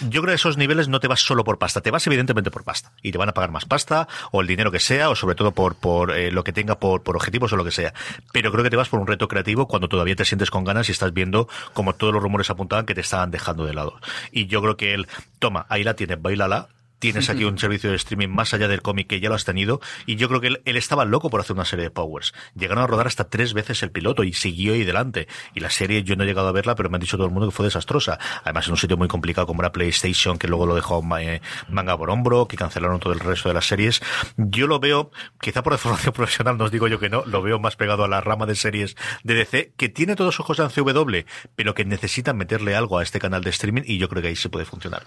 yo 0.00 0.22
creo 0.22 0.32
que 0.32 0.36
esos 0.36 0.56
niveles 0.56 0.88
no 0.88 1.00
te 1.00 1.08
vas 1.08 1.20
solo 1.20 1.44
por 1.44 1.58
pasta, 1.58 1.80
te 1.80 1.90
vas 1.90 2.06
evidentemente 2.06 2.50
por 2.50 2.64
pasta. 2.64 2.92
Y 3.02 3.12
te 3.12 3.18
van 3.18 3.28
a 3.28 3.34
pagar 3.34 3.50
más 3.50 3.64
pasta, 3.64 4.08
o 4.32 4.40
el 4.40 4.46
dinero 4.46 4.70
que 4.70 4.80
sea, 4.80 5.10
o 5.10 5.16
sobre 5.16 5.34
todo 5.34 5.52
por, 5.52 5.74
por 5.74 6.12
eh, 6.12 6.30
lo 6.30 6.44
que 6.44 6.52
tenga 6.52 6.78
por, 6.78 7.02
por 7.02 7.16
objetivos 7.16 7.52
o 7.52 7.56
lo 7.56 7.64
que 7.64 7.70
sea. 7.70 7.94
Pero 8.32 8.50
creo 8.52 8.64
que 8.64 8.70
te 8.70 8.76
vas 8.76 8.88
por 8.88 9.00
un 9.00 9.06
reto 9.06 9.28
creativo 9.28 9.66
cuando 9.68 9.88
todavía 9.88 10.16
te 10.16 10.24
sientes 10.24 10.50
con 10.50 10.64
ganas 10.64 10.88
y 10.88 10.92
estás 10.92 11.12
viendo 11.12 11.48
como 11.72 11.94
todos 11.94 12.12
los 12.12 12.22
rumores 12.22 12.50
apuntaban 12.50 12.86
que 12.86 12.94
te 12.94 13.00
estaban 13.00 13.30
dejando 13.30 13.64
de 13.64 13.74
lado. 13.74 13.98
Y 14.32 14.46
yo 14.46 14.62
creo 14.62 14.76
que 14.76 14.94
él, 14.94 15.06
toma, 15.38 15.66
ahí 15.68 15.84
la 15.84 15.94
tienes, 15.94 16.20
bailala, 16.20 16.68
tienes 16.98 17.30
aquí 17.30 17.44
un 17.44 17.58
servicio 17.58 17.90
de 17.90 17.96
streaming 17.96 18.28
más 18.28 18.54
allá 18.54 18.68
del 18.68 18.82
cómic 18.82 19.08
que 19.08 19.20
ya 19.20 19.28
lo 19.28 19.34
has 19.34 19.44
tenido. 19.44 19.80
Y 20.06 20.16
yo 20.16 20.28
creo 20.28 20.40
que 20.40 20.48
él, 20.48 20.76
estaba 20.76 21.04
loco 21.04 21.30
por 21.30 21.40
hacer 21.40 21.54
una 21.54 21.64
serie 21.64 21.84
de 21.84 21.90
Powers. 21.90 22.34
Llegaron 22.54 22.82
a 22.82 22.86
rodar 22.86 23.06
hasta 23.06 23.24
tres 23.24 23.54
veces 23.54 23.82
el 23.82 23.90
piloto 23.90 24.24
y 24.24 24.32
siguió 24.32 24.74
ahí 24.74 24.84
delante. 24.84 25.28
Y 25.54 25.60
la 25.60 25.70
serie 25.70 26.02
yo 26.02 26.16
no 26.16 26.24
he 26.24 26.26
llegado 26.26 26.48
a 26.48 26.52
verla, 26.52 26.74
pero 26.74 26.90
me 26.90 26.96
han 26.96 27.00
dicho 27.00 27.16
todo 27.16 27.26
el 27.26 27.32
mundo 27.32 27.48
que 27.48 27.54
fue 27.54 27.64
desastrosa. 27.64 28.18
Además, 28.42 28.66
en 28.66 28.72
un 28.72 28.78
sitio 28.78 28.96
muy 28.96 29.08
complicado 29.08 29.46
como 29.46 29.62
era 29.62 29.72
PlayStation, 29.72 30.38
que 30.38 30.48
luego 30.48 30.66
lo 30.66 30.74
dejó 30.74 31.02
eh, 31.18 31.40
manga 31.68 31.96
por 31.96 32.10
hombro, 32.10 32.46
que 32.46 32.56
cancelaron 32.56 33.00
todo 33.00 33.12
el 33.12 33.20
resto 33.20 33.48
de 33.48 33.54
las 33.54 33.66
series. 33.66 34.00
Yo 34.36 34.66
lo 34.66 34.80
veo, 34.80 35.10
quizá 35.40 35.62
por 35.62 35.76
formación 35.78 36.14
profesional, 36.14 36.56
no 36.56 36.64
os 36.64 36.70
digo 36.70 36.88
yo 36.88 36.98
que 36.98 37.08
no, 37.08 37.24
lo 37.26 37.42
veo 37.42 37.58
más 37.58 37.76
pegado 37.76 38.04
a 38.04 38.08
la 38.08 38.20
rama 38.20 38.46
de 38.46 38.54
series 38.54 38.96
de 39.22 39.34
DC, 39.34 39.72
que 39.76 39.88
tiene 39.88 40.16
todos 40.16 40.40
ojos 40.40 40.56
de 40.56 40.68
CW, 40.68 41.26
pero 41.54 41.74
que 41.74 41.84
necesitan 41.84 42.36
meterle 42.36 42.74
algo 42.74 42.98
a 42.98 43.02
este 43.02 43.18
canal 43.18 43.42
de 43.42 43.50
streaming 43.50 43.82
y 43.84 43.98
yo 43.98 44.08
creo 44.08 44.22
que 44.22 44.28
ahí 44.28 44.36
se 44.36 44.48
puede 44.48 44.64
funcionar. 44.64 45.02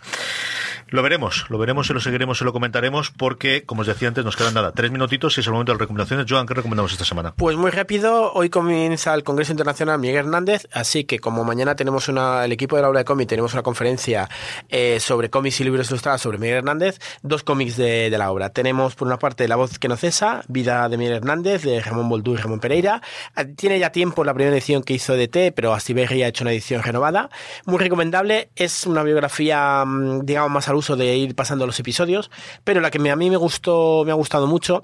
Lo 0.89 1.01
veremos, 1.03 1.45
lo 1.49 1.57
veremos 1.57 1.76
y 1.84 1.93
lo 1.93 1.99
seguiremos 1.99 2.41
y 2.41 2.43
lo 2.43 2.53
comentaremos 2.53 3.11
porque, 3.11 3.63
como 3.63 3.82
os 3.82 3.88
decía 3.88 4.07
antes, 4.07 4.25
nos 4.25 4.36
quedan 4.36 4.55
nada, 4.55 4.71
tres 4.71 4.89
minutitos 4.89 5.38
y 5.38 5.41
es 5.41 5.47
el 5.47 5.53
momento 5.53 5.71
de 5.71 5.75
las 5.75 5.82
recomendaciones. 5.82 6.25
Joan, 6.28 6.47
¿qué 6.47 6.55
recomendamos 6.55 6.91
esta 6.91 7.05
semana? 7.05 7.36
Pues 7.38 7.55
muy 7.55 7.69
rápido, 7.69 8.34
hoy 8.34 8.49
comienza 8.49 9.13
el 9.13 9.23
Congreso 9.23 9.51
Internacional 9.51 9.99
Miguel 9.99 10.25
Hernández, 10.25 10.67
así 10.73 11.03
que 11.03 11.19
como 11.19 11.43
mañana 11.43 11.75
tenemos 11.75 12.07
una, 12.07 12.45
el 12.45 12.51
equipo 12.51 12.75
de 12.75 12.82
la 12.82 12.89
obra 12.89 12.99
de 12.99 13.05
cómic, 13.05 13.30
tenemos 13.30 13.53
una 13.53 13.61
conferencia 13.61 14.28
eh, 14.69 14.99
sobre 14.99 15.30
cómics 15.30 15.61
y 15.61 15.65
libros 15.65 15.89
ilustrados 15.89 16.21
sobre 16.21 16.39
Miguel 16.39 16.57
Hernández, 16.57 16.99
dos 17.21 17.43
cómics 17.43 17.78
de, 17.78 18.09
de, 18.09 18.17
la 18.17 18.32
obra. 18.32 18.49
Tenemos 18.49 18.95
por 18.95 19.07
una 19.07 19.19
parte 19.19 19.47
La 19.47 19.55
voz 19.55 19.78
que 19.78 19.88
no 19.88 19.97
cesa, 19.97 20.41
Vida 20.47 20.89
de 20.89 20.97
Miguel 20.97 21.17
Hernández, 21.17 21.61
de 21.61 21.80
Ramón 21.80 22.09
Boldú 22.09 22.34
y 22.34 22.38
Ramón 22.38 22.59
Pereira. 22.59 23.03
Ah, 23.36 23.45
tiene 23.45 23.78
ya 23.78 23.91
tiempo 23.91 24.23
la 24.23 24.34
primera 24.34 24.55
edición 24.55 24.82
que 24.82 24.93
hizo 24.95 25.13
de 25.13 25.28
T, 25.28 25.51
pero 25.51 25.73
Astiberri 25.73 26.23
ha 26.23 26.30
hecho 26.30 26.43
una 26.43 26.51
edición 26.51 26.82
renovada. 26.82 27.30
Muy 27.65 27.78
recomendable, 27.78 28.49
es 28.55 28.88
una 28.88 29.03
biografía, 29.03 29.84
mm, 29.86 30.25
digamos, 30.25 30.51
más 30.51 30.67
al 30.69 30.75
uso 30.75 30.95
de 30.95 31.15
ir 31.15 31.36
pasando 31.36 31.66
los 31.68 31.80
episodios, 31.80 32.32
pero 32.63 32.82
la 32.82 32.91
que 32.91 33.09
a 33.09 33.15
mí 33.15 33.30
me 33.30 33.38
gustó, 33.38 34.03
me 34.05 34.11
ha 34.11 34.15
gustado 34.15 34.47
mucho 34.47 34.84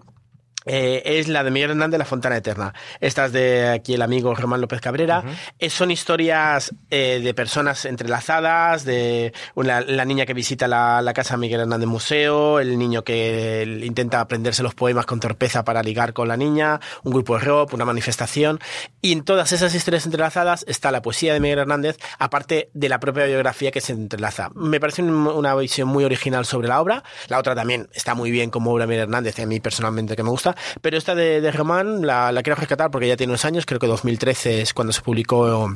eh, 0.66 1.02
es 1.06 1.28
la 1.28 1.44
de 1.44 1.52
Miguel 1.52 1.72
Hernández, 1.72 1.98
La 1.98 2.06
Fontana 2.06 2.38
Eterna. 2.38 2.74
Esta 3.00 3.26
es 3.26 3.34
de 3.34 3.70
aquí 3.70 3.94
el 3.94 4.02
amigo 4.02 4.34
Germán 4.36 4.62
López 4.62 4.82
Cabrera. 4.82 5.24
Uh 5.26 5.30
-huh. 5.30 5.70
son 5.70 5.92
historias 5.92 6.74
eh, 6.90 7.20
de 7.24 7.34
personas 7.34 7.86
entrelazadas, 7.86 8.86
de 8.86 9.34
una, 9.56 9.82
la 9.82 10.06
niña 10.06 10.26
que 10.26 10.34
visita 10.34 10.68
la, 10.68 11.02
la, 11.02 11.14
casa 11.14 11.38
Miguel 11.38 11.62
Hernández 11.62 11.88
Museo, 11.88 12.60
el 12.60 12.78
niño 12.78 13.04
que 13.04 13.82
intenta 13.84 14.20
aprenderse 14.20 14.64
los 14.64 14.76
poemas 14.76 15.06
con 15.06 15.20
torpeza 15.20 15.64
para 15.64 15.84
ligar 15.84 16.14
con 16.14 16.28
la 16.28 16.38
niña, 16.38 16.80
un 17.04 17.14
grupo 17.14 17.38
de 17.38 17.46
rock, 17.46 17.74
una 17.74 17.86
manifestación. 17.86 18.60
Y 19.02 19.12
en 19.12 19.24
todas 19.24 19.52
esas 19.52 19.74
historias 19.76 20.06
entrelazadas 20.06 20.66
está 20.68 20.92
la 20.92 21.02
poesía 21.02 21.34
de 21.34 21.40
Miguel 21.40 21.60
Hernández, 21.60 21.98
aparte 22.20 22.70
de 22.74 22.90
la 22.90 23.00
propia 23.00 23.26
biografía 23.26 23.72
que 23.72 23.82
se 23.82 23.94
entrelaza. 23.94 24.50
Me 24.56 24.80
parece 24.80 25.04
una 25.04 25.56
visión 25.56 25.88
muy 25.88 26.04
original 26.04 26.46
sobre 26.46 26.68
la 26.68 26.82
obra. 26.82 27.04
La 27.28 27.40
otra 27.40 27.56
también 27.56 27.90
está 27.94 28.16
muy 28.16 28.32
bien 28.32 28.50
como 28.50 28.72
obra 28.72 28.84
de 28.84 28.88
Miguel 28.88 29.04
Hernández, 29.04 29.40
a 29.40 29.46
mí 29.46 29.60
personalmente 29.60 30.16
que 30.16 30.24
me 30.24 30.30
gusta 30.30 30.53
pero 30.82 30.98
esta 30.98 31.16
de, 31.16 31.42
de 31.42 31.52
Román 31.52 32.06
la, 32.06 32.32
la, 32.32 32.44
quiero 32.44 32.60
rescatar 32.60 32.92
porque 32.92 33.08
ya 33.08 33.18
tiene 33.18 33.32
unos 33.32 33.46
años, 33.46 33.66
creo 33.66 33.80
que 33.80 33.88
2013 33.88 34.62
es 34.62 34.74
cuando 34.74 34.94
se 34.94 35.02
publicó 35.02 35.70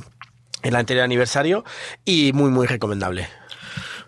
el 0.64 0.76
anterior 0.76 1.04
aniversario 1.04 1.64
y 2.06 2.32
muy, 2.34 2.50
muy 2.50 2.68
recomendable. 2.68 3.28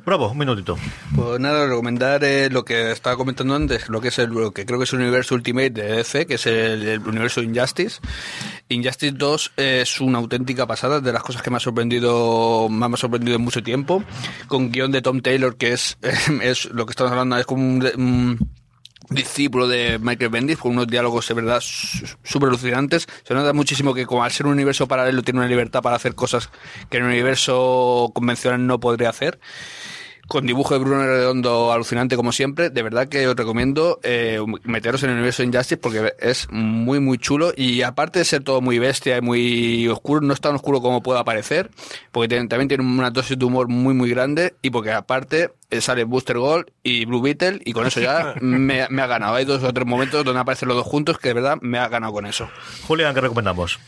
Bravo, 0.05 0.30
un 0.30 0.38
minutito. 0.38 0.78
Pues 1.15 1.39
nada, 1.39 1.67
recomendar 1.67 2.24
eh, 2.24 2.49
lo 2.49 2.63
que 2.63 2.91
estaba 2.91 3.17
comentando 3.17 3.53
antes, 3.53 3.89
lo 3.89 3.99
que 3.99 4.07
es 4.07 4.17
el, 4.17 4.30
lo 4.30 4.51
que 4.51 4.65
creo 4.65 4.80
que 4.80 4.86
es 4.86 4.93
el 4.93 5.01
universo 5.01 5.36
Ultimate 5.36 5.70
de 5.70 5.97
DC, 5.97 6.26
que 6.26 6.36
es 6.36 6.47
el, 6.47 6.88
el 6.88 6.99
universo 7.01 7.43
Injustice. 7.43 7.99
Injustice 8.70 9.11
2 9.15 9.51
es 9.57 9.99
una 9.99 10.17
auténtica 10.17 10.65
pasada, 10.65 11.01
de 11.01 11.11
las 11.13 11.22
cosas 11.22 11.41
que 11.41 11.51
me 11.51 11.57
ha 11.57 11.59
sorprendido, 11.59 12.70
me 12.70 12.86
ha 12.86 12.97
sorprendido 12.97 13.36
en 13.36 13.43
mucho 13.43 13.61
tiempo, 13.61 14.03
con 14.47 14.72
guion 14.72 14.91
de 14.91 15.01
Tom 15.01 15.22
Taylor, 15.22 15.57
que 15.57 15.74
es, 15.74 15.97
es 16.41 16.65
lo 16.72 16.86
que 16.86 16.91
estamos 16.91 17.11
hablando, 17.11 17.38
es 17.38 17.45
como 17.45 17.61
un, 17.61 17.86
un 17.95 18.49
discípulo 19.10 19.68
de 19.68 19.99
Michael 19.99 20.30
Bendis 20.30 20.57
con 20.57 20.72
unos 20.72 20.88
diálogos 20.88 21.28
de 21.28 21.34
verdad 21.34 21.62
súper 21.62 22.49
alucinantes. 22.49 23.07
Se 23.24 23.34
nota 23.34 23.53
muchísimo 23.53 23.93
que 23.93 24.05
como 24.05 24.24
al 24.24 24.32
ser 24.32 24.45
un 24.45 24.53
universo 24.53 24.88
paralelo 24.88 25.24
tiene 25.24 25.39
una 25.39 25.49
libertad 25.49 25.82
para 25.82 25.95
hacer 25.95 26.16
cosas 26.16 26.49
que 26.89 26.97
en 26.97 27.03
un 27.03 27.10
universo 27.10 28.12
convencional 28.14 28.66
no 28.66 28.80
podría 28.80 29.10
hacer 29.10 29.39
con 30.30 30.45
dibujo 30.45 30.75
de 30.75 30.80
Bruno 30.80 31.05
Redondo 31.05 31.73
alucinante 31.73 32.15
como 32.15 32.32
siempre. 32.32 32.69
De 32.69 32.84
verdad 32.84 33.09
que 33.09 33.27
os 33.27 33.36
recomiendo 33.36 33.99
eh, 34.03 34.39
meteros 34.63 35.03
en 35.03 35.09
el 35.09 35.15
universo 35.15 35.43
Injustice 35.43 35.77
porque 35.77 36.13
es 36.19 36.47
muy 36.51 36.99
muy 36.99 37.17
chulo 37.17 37.51
y 37.55 37.82
aparte 37.82 38.19
de 38.19 38.25
ser 38.25 38.43
todo 38.43 38.61
muy 38.61 38.77
bestia 38.77 39.17
y 39.17 39.21
muy 39.21 39.88
oscuro, 39.88 40.21
no 40.21 40.34
es 40.34 40.39
tan 40.39 40.55
oscuro 40.55 40.82
como 40.82 41.01
pueda 41.01 41.25
parecer, 41.25 41.71
porque 42.11 42.27
también 42.47 42.67
tiene 42.67 42.84
una 42.84 43.09
dosis 43.09 43.38
de 43.38 43.43
humor 43.43 43.67
muy 43.67 43.95
muy 43.95 44.11
grande 44.11 44.53
y 44.61 44.69
porque 44.69 44.91
aparte 44.91 45.49
eh, 45.71 45.82
sale 45.82 46.03
Booster 46.03 46.38
Gold 46.38 46.67
y 46.84 47.05
Blue 47.05 47.21
Beetle 47.21 47.59
y 47.65 47.73
con 47.73 47.88
eso 47.88 47.99
ya 47.99 48.36
me, 48.41 48.88
me 48.88 49.01
ha 49.01 49.07
ganado. 49.07 49.34
Hay 49.34 49.45
dos 49.45 49.63
o 49.63 49.73
tres 49.73 49.88
momentos 49.88 50.23
donde 50.23 50.39
aparecen 50.39 50.67
los 50.67 50.77
dos 50.77 50.86
juntos 50.86 51.17
que 51.17 51.30
de 51.30 51.34
verdad 51.34 51.57
me 51.61 51.80
ha 51.80 51.88
ganado 51.88 52.13
con 52.13 52.27
eso. 52.27 52.47
Julián, 52.88 53.15
¿qué 53.15 53.21
recomendamos? 53.21 53.80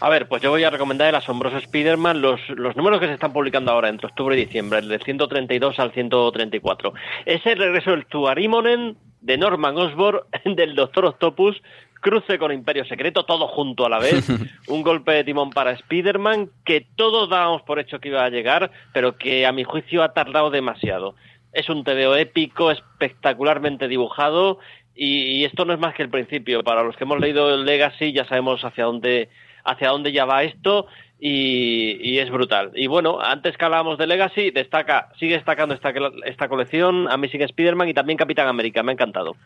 A 0.00 0.08
ver, 0.08 0.28
pues 0.28 0.42
yo 0.42 0.50
voy 0.50 0.64
a 0.64 0.70
recomendar 0.70 1.08
el 1.08 1.14
asombroso 1.14 1.56
Spider-Man, 1.56 2.20
los, 2.20 2.40
los 2.50 2.76
números 2.76 3.00
que 3.00 3.06
se 3.06 3.14
están 3.14 3.32
publicando 3.32 3.72
ahora 3.72 3.88
entre 3.88 4.08
octubre 4.08 4.36
y 4.36 4.44
diciembre, 4.44 4.80
el 4.80 4.88
del 4.88 5.02
132 5.02 5.78
al 5.78 5.92
134. 5.92 6.92
Es 7.24 7.46
el 7.46 7.58
regreso 7.58 7.90
del 7.92 8.06
Tuarimonen 8.06 8.96
de 9.20 9.38
Norman 9.38 9.76
Osborn, 9.76 10.20
del 10.56 10.74
Doctor 10.74 11.06
Octopus, 11.06 11.62
cruce 12.00 12.38
con 12.38 12.52
Imperio 12.52 12.84
Secreto, 12.84 13.24
todo 13.24 13.48
junto 13.48 13.86
a 13.86 13.88
la 13.88 13.98
vez. 13.98 14.28
Un 14.68 14.82
golpe 14.82 15.12
de 15.12 15.24
timón 15.24 15.50
para 15.50 15.72
Spider-Man 15.72 16.50
que 16.64 16.86
todos 16.96 17.30
dábamos 17.30 17.62
por 17.62 17.78
hecho 17.78 18.00
que 18.00 18.08
iba 18.08 18.24
a 18.24 18.30
llegar, 18.30 18.70
pero 18.92 19.16
que 19.16 19.46
a 19.46 19.52
mi 19.52 19.64
juicio 19.64 20.02
ha 20.02 20.12
tardado 20.12 20.50
demasiado. 20.50 21.14
Es 21.52 21.68
un 21.68 21.84
TVO 21.84 22.16
épico, 22.16 22.70
espectacularmente 22.70 23.88
dibujado, 23.88 24.58
y, 24.94 25.38
y 25.38 25.44
esto 25.44 25.64
no 25.64 25.72
es 25.72 25.78
más 25.78 25.94
que 25.94 26.02
el 26.02 26.10
principio. 26.10 26.62
Para 26.62 26.82
los 26.82 26.96
que 26.96 27.04
hemos 27.04 27.20
leído 27.20 27.54
el 27.54 27.64
Legacy 27.64 28.12
ya 28.12 28.26
sabemos 28.26 28.64
hacia 28.64 28.84
dónde 28.84 29.30
hacia 29.64 29.88
dónde 29.88 30.12
ya 30.12 30.24
va 30.24 30.42
esto 30.42 30.86
y, 31.20 32.18
es 32.18 32.30
brutal. 32.30 32.72
Y 32.74 32.86
bueno, 32.86 33.20
antes 33.20 33.56
que 33.56 33.64
hablábamos 33.64 33.98
de 33.98 34.06
Legacy, 34.06 34.50
destaca, 34.50 35.08
sigue 35.18 35.34
destacando 35.34 35.74
esta, 35.74 35.92
esta 36.26 36.48
colección, 36.48 37.10
Amazing 37.10 37.42
Spider-Man 37.42 37.88
y 37.88 37.94
también 37.94 38.18
Capitán 38.18 38.48
América, 38.48 38.82
me 38.82 38.92
ha 38.92 38.94
encantado. 38.94 39.36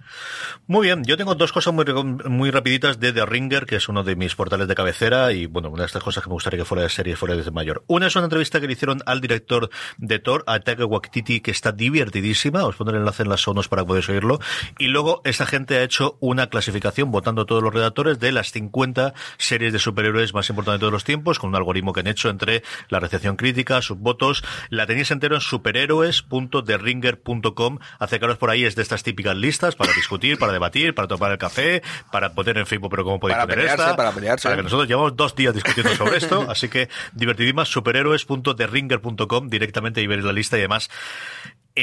Muy 0.66 0.86
bien, 0.86 1.04
yo 1.04 1.16
tengo 1.16 1.34
dos 1.34 1.52
cosas 1.52 1.72
muy, 1.74 1.84
muy 2.28 2.50
rapiditas 2.50 2.98
de 3.00 3.12
The 3.12 3.26
Ringer, 3.26 3.66
que 3.66 3.76
es 3.76 3.88
uno 3.88 4.02
de 4.02 4.16
mis 4.16 4.34
portales 4.34 4.68
de 4.68 4.74
cabecera 4.74 5.32
y 5.32 5.46
bueno, 5.46 5.70
una 5.70 5.82
de 5.82 5.86
estas 5.86 6.02
cosas 6.02 6.22
que 6.22 6.30
me 6.30 6.34
gustaría 6.34 6.58
que 6.58 6.64
fuera 6.64 6.82
de 6.82 6.88
serie, 6.88 7.16
fuera 7.16 7.36
desde 7.36 7.50
mayor. 7.50 7.84
Una 7.86 8.06
es 8.06 8.16
una 8.16 8.24
entrevista 8.24 8.60
que 8.60 8.66
le 8.66 8.72
hicieron 8.72 9.00
al 9.06 9.20
director 9.20 9.70
de 9.98 10.18
Thor, 10.18 10.44
a 10.46 10.60
Taika 10.60 10.84
Waititi, 10.84 11.40
que 11.40 11.50
está 11.50 11.72
divertidísima, 11.72 12.64
os 12.64 12.76
pondré 12.76 12.96
el 12.96 13.02
enlace 13.02 13.22
en 13.22 13.28
las 13.28 13.42
sonos 13.42 13.68
para 13.68 13.84
podáis 13.84 14.08
oírlo. 14.08 14.40
Y 14.78 14.88
luego 14.88 15.20
esta 15.24 15.46
gente 15.46 15.76
ha 15.76 15.82
hecho 15.82 16.16
una 16.20 16.48
clasificación, 16.48 17.10
votando 17.10 17.46
todos 17.46 17.62
los 17.62 17.72
redactores, 17.72 18.18
de 18.18 18.32
las 18.32 18.52
50 18.52 19.14
series 19.36 19.72
de 19.72 19.78
superhéroes 19.78 20.34
más 20.34 20.48
importantes 20.50 20.80
de 20.80 20.82
todos 20.82 20.92
los 20.92 21.04
tiempos, 21.04 21.38
con 21.38 21.50
un 21.50 21.56
algoritmo 21.58 21.92
que 21.92 22.00
han 22.00 22.06
hecho 22.06 22.30
entre 22.30 22.62
la 22.88 23.00
recepción 23.00 23.36
crítica, 23.36 23.82
sus 23.82 23.98
votos. 23.98 24.44
La 24.70 24.86
tenéis 24.86 25.10
entero 25.10 25.34
en 25.34 25.40
superhéroes.derringer.com. 25.40 27.78
Acercaros 27.98 28.38
por 28.38 28.50
ahí, 28.50 28.64
es 28.64 28.76
de 28.76 28.82
estas 28.82 29.02
típicas 29.02 29.36
listas 29.36 29.74
para 29.76 29.92
discutir, 29.92 30.38
para 30.38 30.52
debatir, 30.52 30.94
para 30.94 31.08
tomar 31.08 31.32
el 31.32 31.38
café, 31.38 31.82
para 32.10 32.32
poner 32.32 32.56
en 32.58 32.66
Facebook, 32.66 32.90
pero 32.90 33.04
cómo 33.04 33.20
podéis 33.20 33.36
para 33.36 33.46
poner 33.46 33.58
pelearse, 33.58 33.82
esta. 33.82 33.96
Para 33.96 34.12
pelearse. 34.12 34.44
Para 34.44 34.56
que 34.56 34.62
nosotros 34.62 34.88
llevamos 34.88 35.16
dos 35.16 35.34
días 35.34 35.54
discutiendo 35.54 35.94
sobre 35.94 36.16
esto, 36.18 36.46
así 36.48 36.68
que 36.68 36.88
divertidísimas, 37.12 37.68
superhéroes.derringer.com 37.68 39.48
directamente 39.48 40.00
y 40.00 40.06
veréis 40.06 40.26
la 40.26 40.32
lista 40.32 40.56
y 40.56 40.60
además 40.60 40.88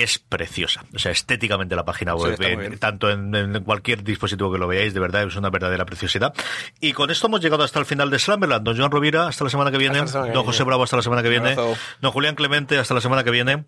es 0.04 0.20
preciosa. 0.20 0.84
O 0.96 1.00
sea, 1.00 1.12
estéticamente 1.12 1.76
la 1.76 1.86
página 1.86 2.16
web, 2.16 2.36
Sí, 2.38 2.44
en- 2.46 2.78
tanto 2.80 3.10
en, 3.10 3.34
en 3.36 3.64
cualquier 3.64 4.04
dispositivo 4.04 4.52
que 4.52 4.58
lo 4.58 4.68
veáis, 4.68 4.94
de 4.94 5.00
verdad 5.00 5.24
es 5.24 5.36
una 5.36 5.50
verdadera 5.50 5.86
preciosidad. 5.86 6.34
Y 6.80 6.94
con 6.94 7.10
esto 7.12 7.28
hemos 7.28 7.42
llegado 7.42 7.64
hasta 7.64 7.80
el 7.80 7.86
final 7.86 8.10
de 8.10 8.20
Slamberland. 8.20 8.64
Don 8.66 8.78
Joan 8.78 8.92
Rovira, 8.92 9.28
hasta 9.28 9.44
la 9.44 9.50
semana 9.50 9.72
que 9.72 9.78
viene. 9.78 9.96
Semana 10.08 10.28
que 10.28 10.34
Don 10.34 10.44
viene. 10.44 10.46
José 10.46 10.64
Bravo, 10.64 10.84
hasta 10.84 10.96
la 10.98 11.04
semana 11.04 11.24
que 11.24 11.30
viene. 11.30 11.56
Don 11.56 12.12
Julián 12.12 12.36
Clemente, 12.36 12.78
hasta 12.78 12.94
la 12.94 13.02
semana 13.02 13.24
que 13.24 13.32
viene. 13.32 13.66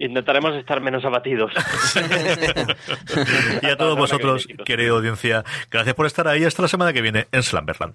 Intentaremos 0.00 0.54
estar 0.54 0.80
menos 0.80 1.04
abatidos. 1.04 1.50
y 3.62 3.66
a 3.66 3.76
todos 3.76 3.98
vosotros, 3.98 4.46
querida 4.64 4.92
audiencia, 4.92 5.44
gracias 5.72 5.96
por 5.96 6.06
estar 6.06 6.28
ahí. 6.28 6.44
Hasta 6.44 6.62
la 6.62 6.68
semana 6.68 6.92
que 6.92 7.02
viene 7.02 7.26
en 7.32 7.42
Slamberland. 7.42 7.94